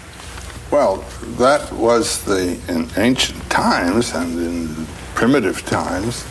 Well, 0.73 1.05
that 1.37 1.71
was 1.71 2.23
the 2.23 2.59
in 2.67 2.89
ancient 2.97 3.47
times 3.51 4.15
and 4.15 4.39
in 4.39 4.87
primitive 5.13 5.63
times 5.67 6.25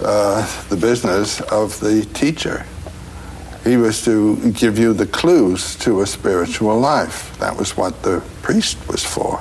uh, 0.00 0.46
the 0.68 0.76
business 0.76 1.40
of 1.40 1.80
the 1.80 2.04
teacher. 2.14 2.64
He 3.64 3.76
was 3.76 4.04
to 4.04 4.52
give 4.52 4.78
you 4.78 4.92
the 4.92 5.06
clues 5.06 5.74
to 5.78 6.02
a 6.02 6.06
spiritual 6.06 6.78
life. 6.78 7.36
That 7.40 7.56
was 7.56 7.76
what 7.76 8.04
the 8.04 8.22
priest 8.40 8.78
was 8.86 9.04
for. 9.04 9.40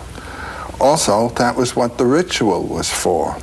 Also, 0.81 1.29
that 1.35 1.55
was 1.55 1.75
what 1.75 1.99
the 1.99 2.07
ritual 2.07 2.63
was 2.63 2.89
for. 2.89 3.37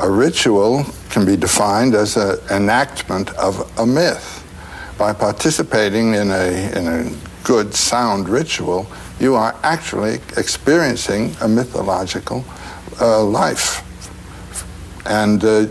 A 0.00 0.10
ritual 0.10 0.84
can 1.10 1.24
be 1.24 1.36
defined 1.36 1.94
as 1.94 2.16
an 2.16 2.40
enactment 2.50 3.30
of 3.36 3.70
a 3.78 3.86
myth. 3.86 4.42
By 4.98 5.12
participating 5.12 6.14
in 6.14 6.32
a, 6.32 6.76
in 6.76 6.88
a 6.88 7.12
good, 7.44 7.74
sound 7.74 8.28
ritual, 8.28 8.88
you 9.22 9.36
are 9.36 9.54
actually 9.62 10.14
experiencing 10.36 11.32
a 11.42 11.48
mythological 11.48 12.44
uh, 13.00 13.22
life. 13.22 13.80
And 15.06 15.42
uh, 15.44 15.66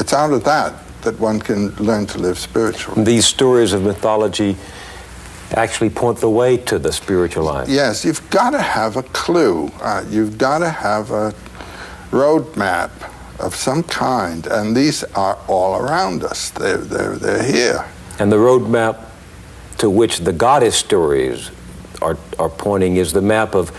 it's 0.00 0.12
out 0.12 0.32
of 0.32 0.42
that 0.42 0.74
that 1.02 1.18
one 1.20 1.38
can 1.38 1.70
learn 1.76 2.04
to 2.06 2.18
live 2.18 2.36
spiritually. 2.36 3.04
These 3.04 3.26
stories 3.26 3.72
of 3.72 3.84
mythology 3.84 4.56
actually 5.52 5.90
point 5.90 6.18
the 6.18 6.28
way 6.28 6.56
to 6.56 6.80
the 6.80 6.92
spiritual 6.92 7.44
life. 7.44 7.68
Yes, 7.68 8.04
you've 8.04 8.28
got 8.30 8.50
to 8.50 8.60
have 8.60 8.96
a 8.96 9.04
clue. 9.04 9.70
Uh, 9.80 10.04
you've 10.10 10.36
got 10.36 10.58
to 10.58 10.68
have 10.68 11.12
a 11.12 11.32
roadmap 12.10 12.90
of 13.38 13.54
some 13.54 13.84
kind, 13.84 14.48
and 14.48 14.76
these 14.76 15.04
are 15.14 15.38
all 15.46 15.76
around 15.76 16.24
us. 16.24 16.50
They're, 16.50 16.78
they're, 16.78 17.14
they're 17.14 17.44
here. 17.44 17.84
And 18.18 18.32
the 18.32 18.36
roadmap 18.36 19.04
to 19.78 19.88
which 19.88 20.18
the 20.18 20.32
goddess 20.32 20.74
stories 20.74 21.50
are, 22.02 22.18
are 22.38 22.48
pointing 22.48 22.96
is 22.96 23.12
the 23.12 23.22
map 23.22 23.54
of, 23.54 23.70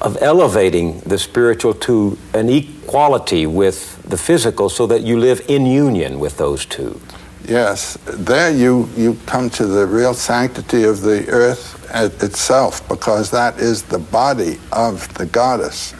of 0.00 0.16
elevating 0.20 1.00
the 1.00 1.18
spiritual 1.18 1.74
to 1.74 2.18
an 2.34 2.48
equality 2.48 3.46
with 3.46 4.02
the 4.02 4.16
physical 4.16 4.68
so 4.68 4.86
that 4.86 5.02
you 5.02 5.18
live 5.18 5.42
in 5.48 5.66
union 5.66 6.18
with 6.18 6.36
those 6.36 6.64
two. 6.66 7.00
Yes, 7.44 7.96
there 8.04 8.50
you, 8.50 8.88
you 8.96 9.18
come 9.26 9.50
to 9.50 9.66
the 9.66 9.86
real 9.86 10.14
sanctity 10.14 10.84
of 10.84 11.00
the 11.00 11.26
earth 11.28 11.76
itself 12.22 12.86
because 12.88 13.30
that 13.30 13.58
is 13.58 13.82
the 13.82 13.98
body 13.98 14.58
of 14.72 15.12
the 15.14 15.26
goddess. 15.26 15.92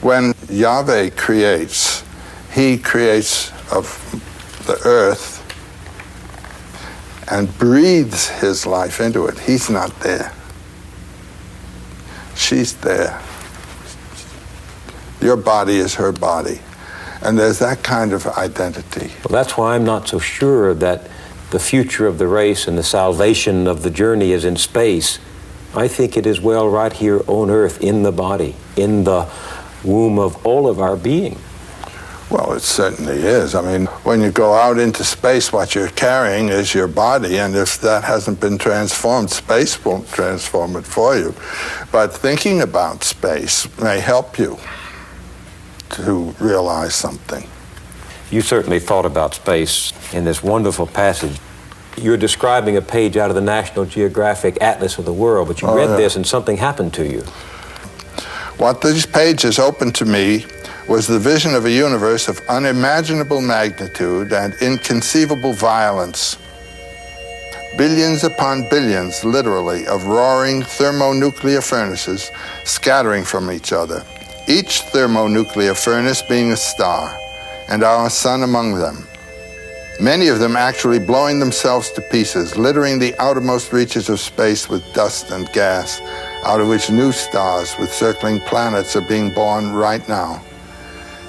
When 0.00 0.34
Yahweh 0.48 1.10
creates, 1.10 2.04
he 2.52 2.78
creates 2.78 3.50
of 3.72 3.86
the 4.66 4.80
earth 4.84 5.42
and 7.30 7.56
breathes 7.58 8.28
his 8.28 8.66
life 8.66 9.00
into 9.00 9.26
it. 9.26 9.38
He's 9.38 9.68
not 9.68 9.98
there. 10.00 10.32
She's 12.36 12.76
there. 12.76 13.20
Your 15.20 15.36
body 15.36 15.76
is 15.78 15.94
her 15.94 16.12
body. 16.12 16.60
And 17.22 17.38
there's 17.38 17.58
that 17.58 17.82
kind 17.82 18.12
of 18.12 18.26
identity. 18.26 19.12
Well, 19.28 19.42
that's 19.42 19.56
why 19.56 19.74
I'm 19.74 19.84
not 19.84 20.06
so 20.06 20.18
sure 20.18 20.74
that 20.74 21.10
the 21.50 21.58
future 21.58 22.06
of 22.06 22.18
the 22.18 22.28
race 22.28 22.68
and 22.68 22.76
the 22.76 22.82
salvation 22.82 23.66
of 23.66 23.82
the 23.82 23.90
journey 23.90 24.32
is 24.32 24.44
in 24.44 24.56
space. 24.56 25.18
I 25.74 25.88
think 25.88 26.16
it 26.16 26.26
is 26.26 26.40
well 26.40 26.68
right 26.68 26.92
here 26.92 27.22
on 27.26 27.50
Earth, 27.50 27.82
in 27.82 28.02
the 28.02 28.12
body, 28.12 28.54
in 28.76 29.04
the 29.04 29.28
womb 29.84 30.18
of 30.18 30.44
all 30.46 30.68
of 30.68 30.80
our 30.80 30.96
being. 30.96 31.38
Well, 32.28 32.54
it 32.54 32.62
certainly 32.62 33.18
is. 33.18 33.54
I 33.54 33.62
mean, 33.62 33.86
when 34.02 34.20
you 34.20 34.32
go 34.32 34.52
out 34.54 34.78
into 34.80 35.04
space, 35.04 35.52
what 35.52 35.76
you're 35.76 35.90
carrying 35.90 36.48
is 36.48 36.74
your 36.74 36.88
body, 36.88 37.38
and 37.38 37.54
if 37.54 37.80
that 37.82 38.02
hasn't 38.02 38.40
been 38.40 38.58
transformed, 38.58 39.30
space 39.30 39.84
won't 39.84 40.08
transform 40.10 40.74
it 40.76 40.84
for 40.84 41.16
you. 41.16 41.34
But 41.92 42.12
thinking 42.12 42.62
about 42.62 43.04
space 43.04 43.68
may 43.80 44.00
help 44.00 44.38
you 44.40 44.58
to 45.90 46.34
realize 46.40 46.96
something. 46.96 47.46
You 48.32 48.40
certainly 48.40 48.80
thought 48.80 49.06
about 49.06 49.34
space 49.34 49.92
in 50.12 50.24
this 50.24 50.42
wonderful 50.42 50.88
passage. 50.88 51.38
You're 51.96 52.16
describing 52.16 52.76
a 52.76 52.82
page 52.82 53.16
out 53.16 53.30
of 53.30 53.36
the 53.36 53.40
National 53.40 53.84
Geographic 53.84 54.60
Atlas 54.60 54.98
of 54.98 55.04
the 55.04 55.12
World, 55.12 55.46
but 55.46 55.62
you 55.62 55.68
Oh, 55.68 55.76
read 55.76 55.90
yeah. 55.90 55.96
this 55.96 56.16
and 56.16 56.26
something 56.26 56.56
happened 56.56 56.92
to 56.94 57.06
you. 57.06 57.20
What 58.58 58.80
these 58.80 59.06
pages 59.06 59.60
opened 59.60 59.94
to 59.96 60.04
me 60.04 60.44
was 60.88 61.08
the 61.08 61.18
vision 61.18 61.54
of 61.54 61.64
a 61.64 61.70
universe 61.70 62.28
of 62.28 62.40
unimaginable 62.48 63.40
magnitude 63.40 64.32
and 64.32 64.54
inconceivable 64.62 65.52
violence. 65.52 66.38
Billions 67.76 68.22
upon 68.22 68.68
billions, 68.70 69.24
literally, 69.24 69.86
of 69.88 70.06
roaring 70.06 70.62
thermonuclear 70.62 71.60
furnaces 71.60 72.30
scattering 72.64 73.24
from 73.24 73.50
each 73.50 73.72
other, 73.72 74.04
each 74.48 74.80
thermonuclear 74.92 75.74
furnace 75.74 76.22
being 76.22 76.52
a 76.52 76.56
star, 76.56 77.18
and 77.68 77.82
our 77.82 78.08
sun 78.08 78.44
among 78.44 78.74
them. 78.74 79.06
Many 80.00 80.28
of 80.28 80.38
them 80.38 80.56
actually 80.56 81.00
blowing 81.00 81.40
themselves 81.40 81.90
to 81.92 82.00
pieces, 82.12 82.56
littering 82.56 82.98
the 82.98 83.14
outermost 83.18 83.72
reaches 83.72 84.08
of 84.08 84.20
space 84.20 84.68
with 84.68 84.82
dust 84.94 85.32
and 85.32 85.50
gas, 85.52 86.00
out 86.44 86.60
of 86.60 86.68
which 86.68 86.90
new 86.90 87.12
stars 87.12 87.74
with 87.78 87.92
circling 87.92 88.38
planets 88.40 88.94
are 88.94 89.08
being 89.08 89.30
born 89.34 89.72
right 89.72 90.06
now. 90.08 90.45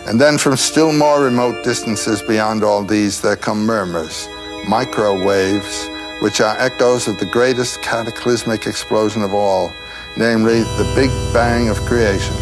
And 0.08 0.22
then 0.22 0.38
from 0.38 0.55
still 0.55 0.93
more 0.93 1.22
remote 1.22 1.66
distances 1.66 2.22
beyond 2.22 2.64
all 2.64 2.82
these, 2.82 3.20
there 3.20 3.36
come 3.36 3.66
murmurs, 3.66 4.30
microwaves, 4.66 5.89
which 6.22 6.39
are 6.39 6.58
echoes 6.58 7.10
of 7.10 7.20
the 7.20 7.26
greatest 7.26 7.82
cataclysmic 7.82 8.68
explosion 8.68 9.22
of 9.22 9.34
all, 9.34 9.70
namely 10.16 10.62
the 10.62 10.89
Big 10.95 11.10
Bang 11.34 11.68
of 11.68 11.76
creation, 11.82 12.34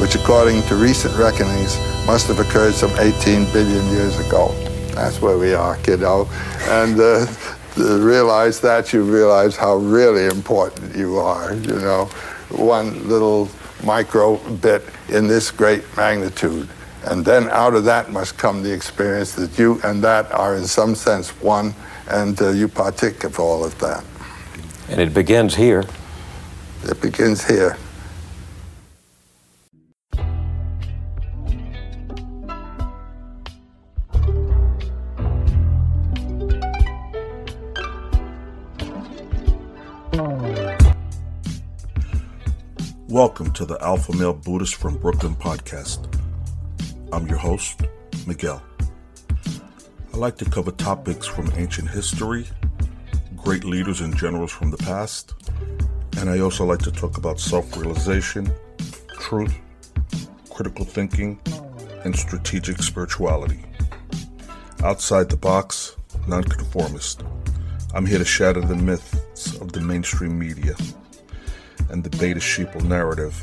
which 0.00 0.14
according 0.14 0.62
to 0.68 0.76
recent 0.76 1.16
reckonings 1.16 1.76
must 2.06 2.28
have 2.28 2.38
occurred 2.38 2.74
some 2.74 2.92
18 2.96 3.52
billion 3.52 3.84
years 3.88 4.16
ago. 4.20 4.54
That's 4.94 5.20
where 5.20 5.36
we 5.36 5.52
are, 5.52 5.78
kiddo. 5.78 6.28
And 6.68 7.00
uh, 7.00 7.26
realize 7.76 8.60
that, 8.60 8.92
you 8.92 9.02
realize 9.02 9.56
how 9.56 9.74
really 9.78 10.26
important 10.26 10.94
you 10.94 11.18
are, 11.18 11.54
you 11.54 11.74
know. 11.74 12.04
One 12.50 13.08
little 13.08 13.48
micro 13.82 14.36
bit 14.58 14.84
in 15.08 15.26
this 15.26 15.50
great 15.50 15.82
magnitude. 15.96 16.68
And 17.04 17.24
then 17.24 17.48
out 17.48 17.74
of 17.74 17.84
that 17.84 18.10
must 18.10 18.36
come 18.36 18.62
the 18.62 18.72
experience 18.72 19.34
that 19.34 19.58
you 19.58 19.80
and 19.84 20.04
that 20.04 20.30
are 20.32 20.54
in 20.56 20.66
some 20.66 20.94
sense 20.94 21.30
one, 21.40 21.74
and 22.08 22.40
uh, 22.42 22.50
you 22.50 22.68
partake 22.68 23.24
of 23.24 23.40
all 23.40 23.64
of 23.64 23.78
that. 23.78 24.04
And 24.90 25.00
it 25.00 25.14
begins 25.14 25.54
here. 25.54 25.84
It 26.84 27.00
begins 27.00 27.46
here. 27.46 27.78
Welcome 43.08 43.52
to 43.54 43.64
the 43.64 43.76
Alpha 43.80 44.14
Male 44.14 44.34
Buddhist 44.34 44.76
from 44.76 44.96
Brooklyn 44.98 45.34
podcast. 45.34 46.19
I'm 47.12 47.26
your 47.26 47.38
host, 47.38 47.80
Miguel. 48.24 48.62
I 50.14 50.16
like 50.16 50.36
to 50.38 50.44
cover 50.44 50.70
topics 50.70 51.26
from 51.26 51.50
ancient 51.56 51.90
history, 51.90 52.46
great 53.36 53.64
leaders 53.64 54.00
and 54.00 54.16
generals 54.16 54.52
from 54.52 54.70
the 54.70 54.76
past, 54.76 55.34
and 56.18 56.30
I 56.30 56.38
also 56.38 56.64
like 56.64 56.78
to 56.80 56.92
talk 56.92 57.18
about 57.18 57.40
self 57.40 57.76
realization, 57.76 58.52
truth, 59.18 59.52
critical 60.50 60.84
thinking, 60.84 61.40
and 62.04 62.14
strategic 62.14 62.80
spirituality. 62.80 63.64
Outside 64.84 65.28
the 65.30 65.36
box, 65.36 65.96
nonconformist. 66.28 67.24
I'm 67.92 68.06
here 68.06 68.18
to 68.18 68.24
shatter 68.24 68.60
the 68.60 68.76
myths 68.76 69.56
of 69.60 69.72
the 69.72 69.80
mainstream 69.80 70.38
media 70.38 70.76
and 71.88 72.04
the 72.04 72.16
beta 72.18 72.38
sheeple 72.38 72.84
narrative. 72.84 73.42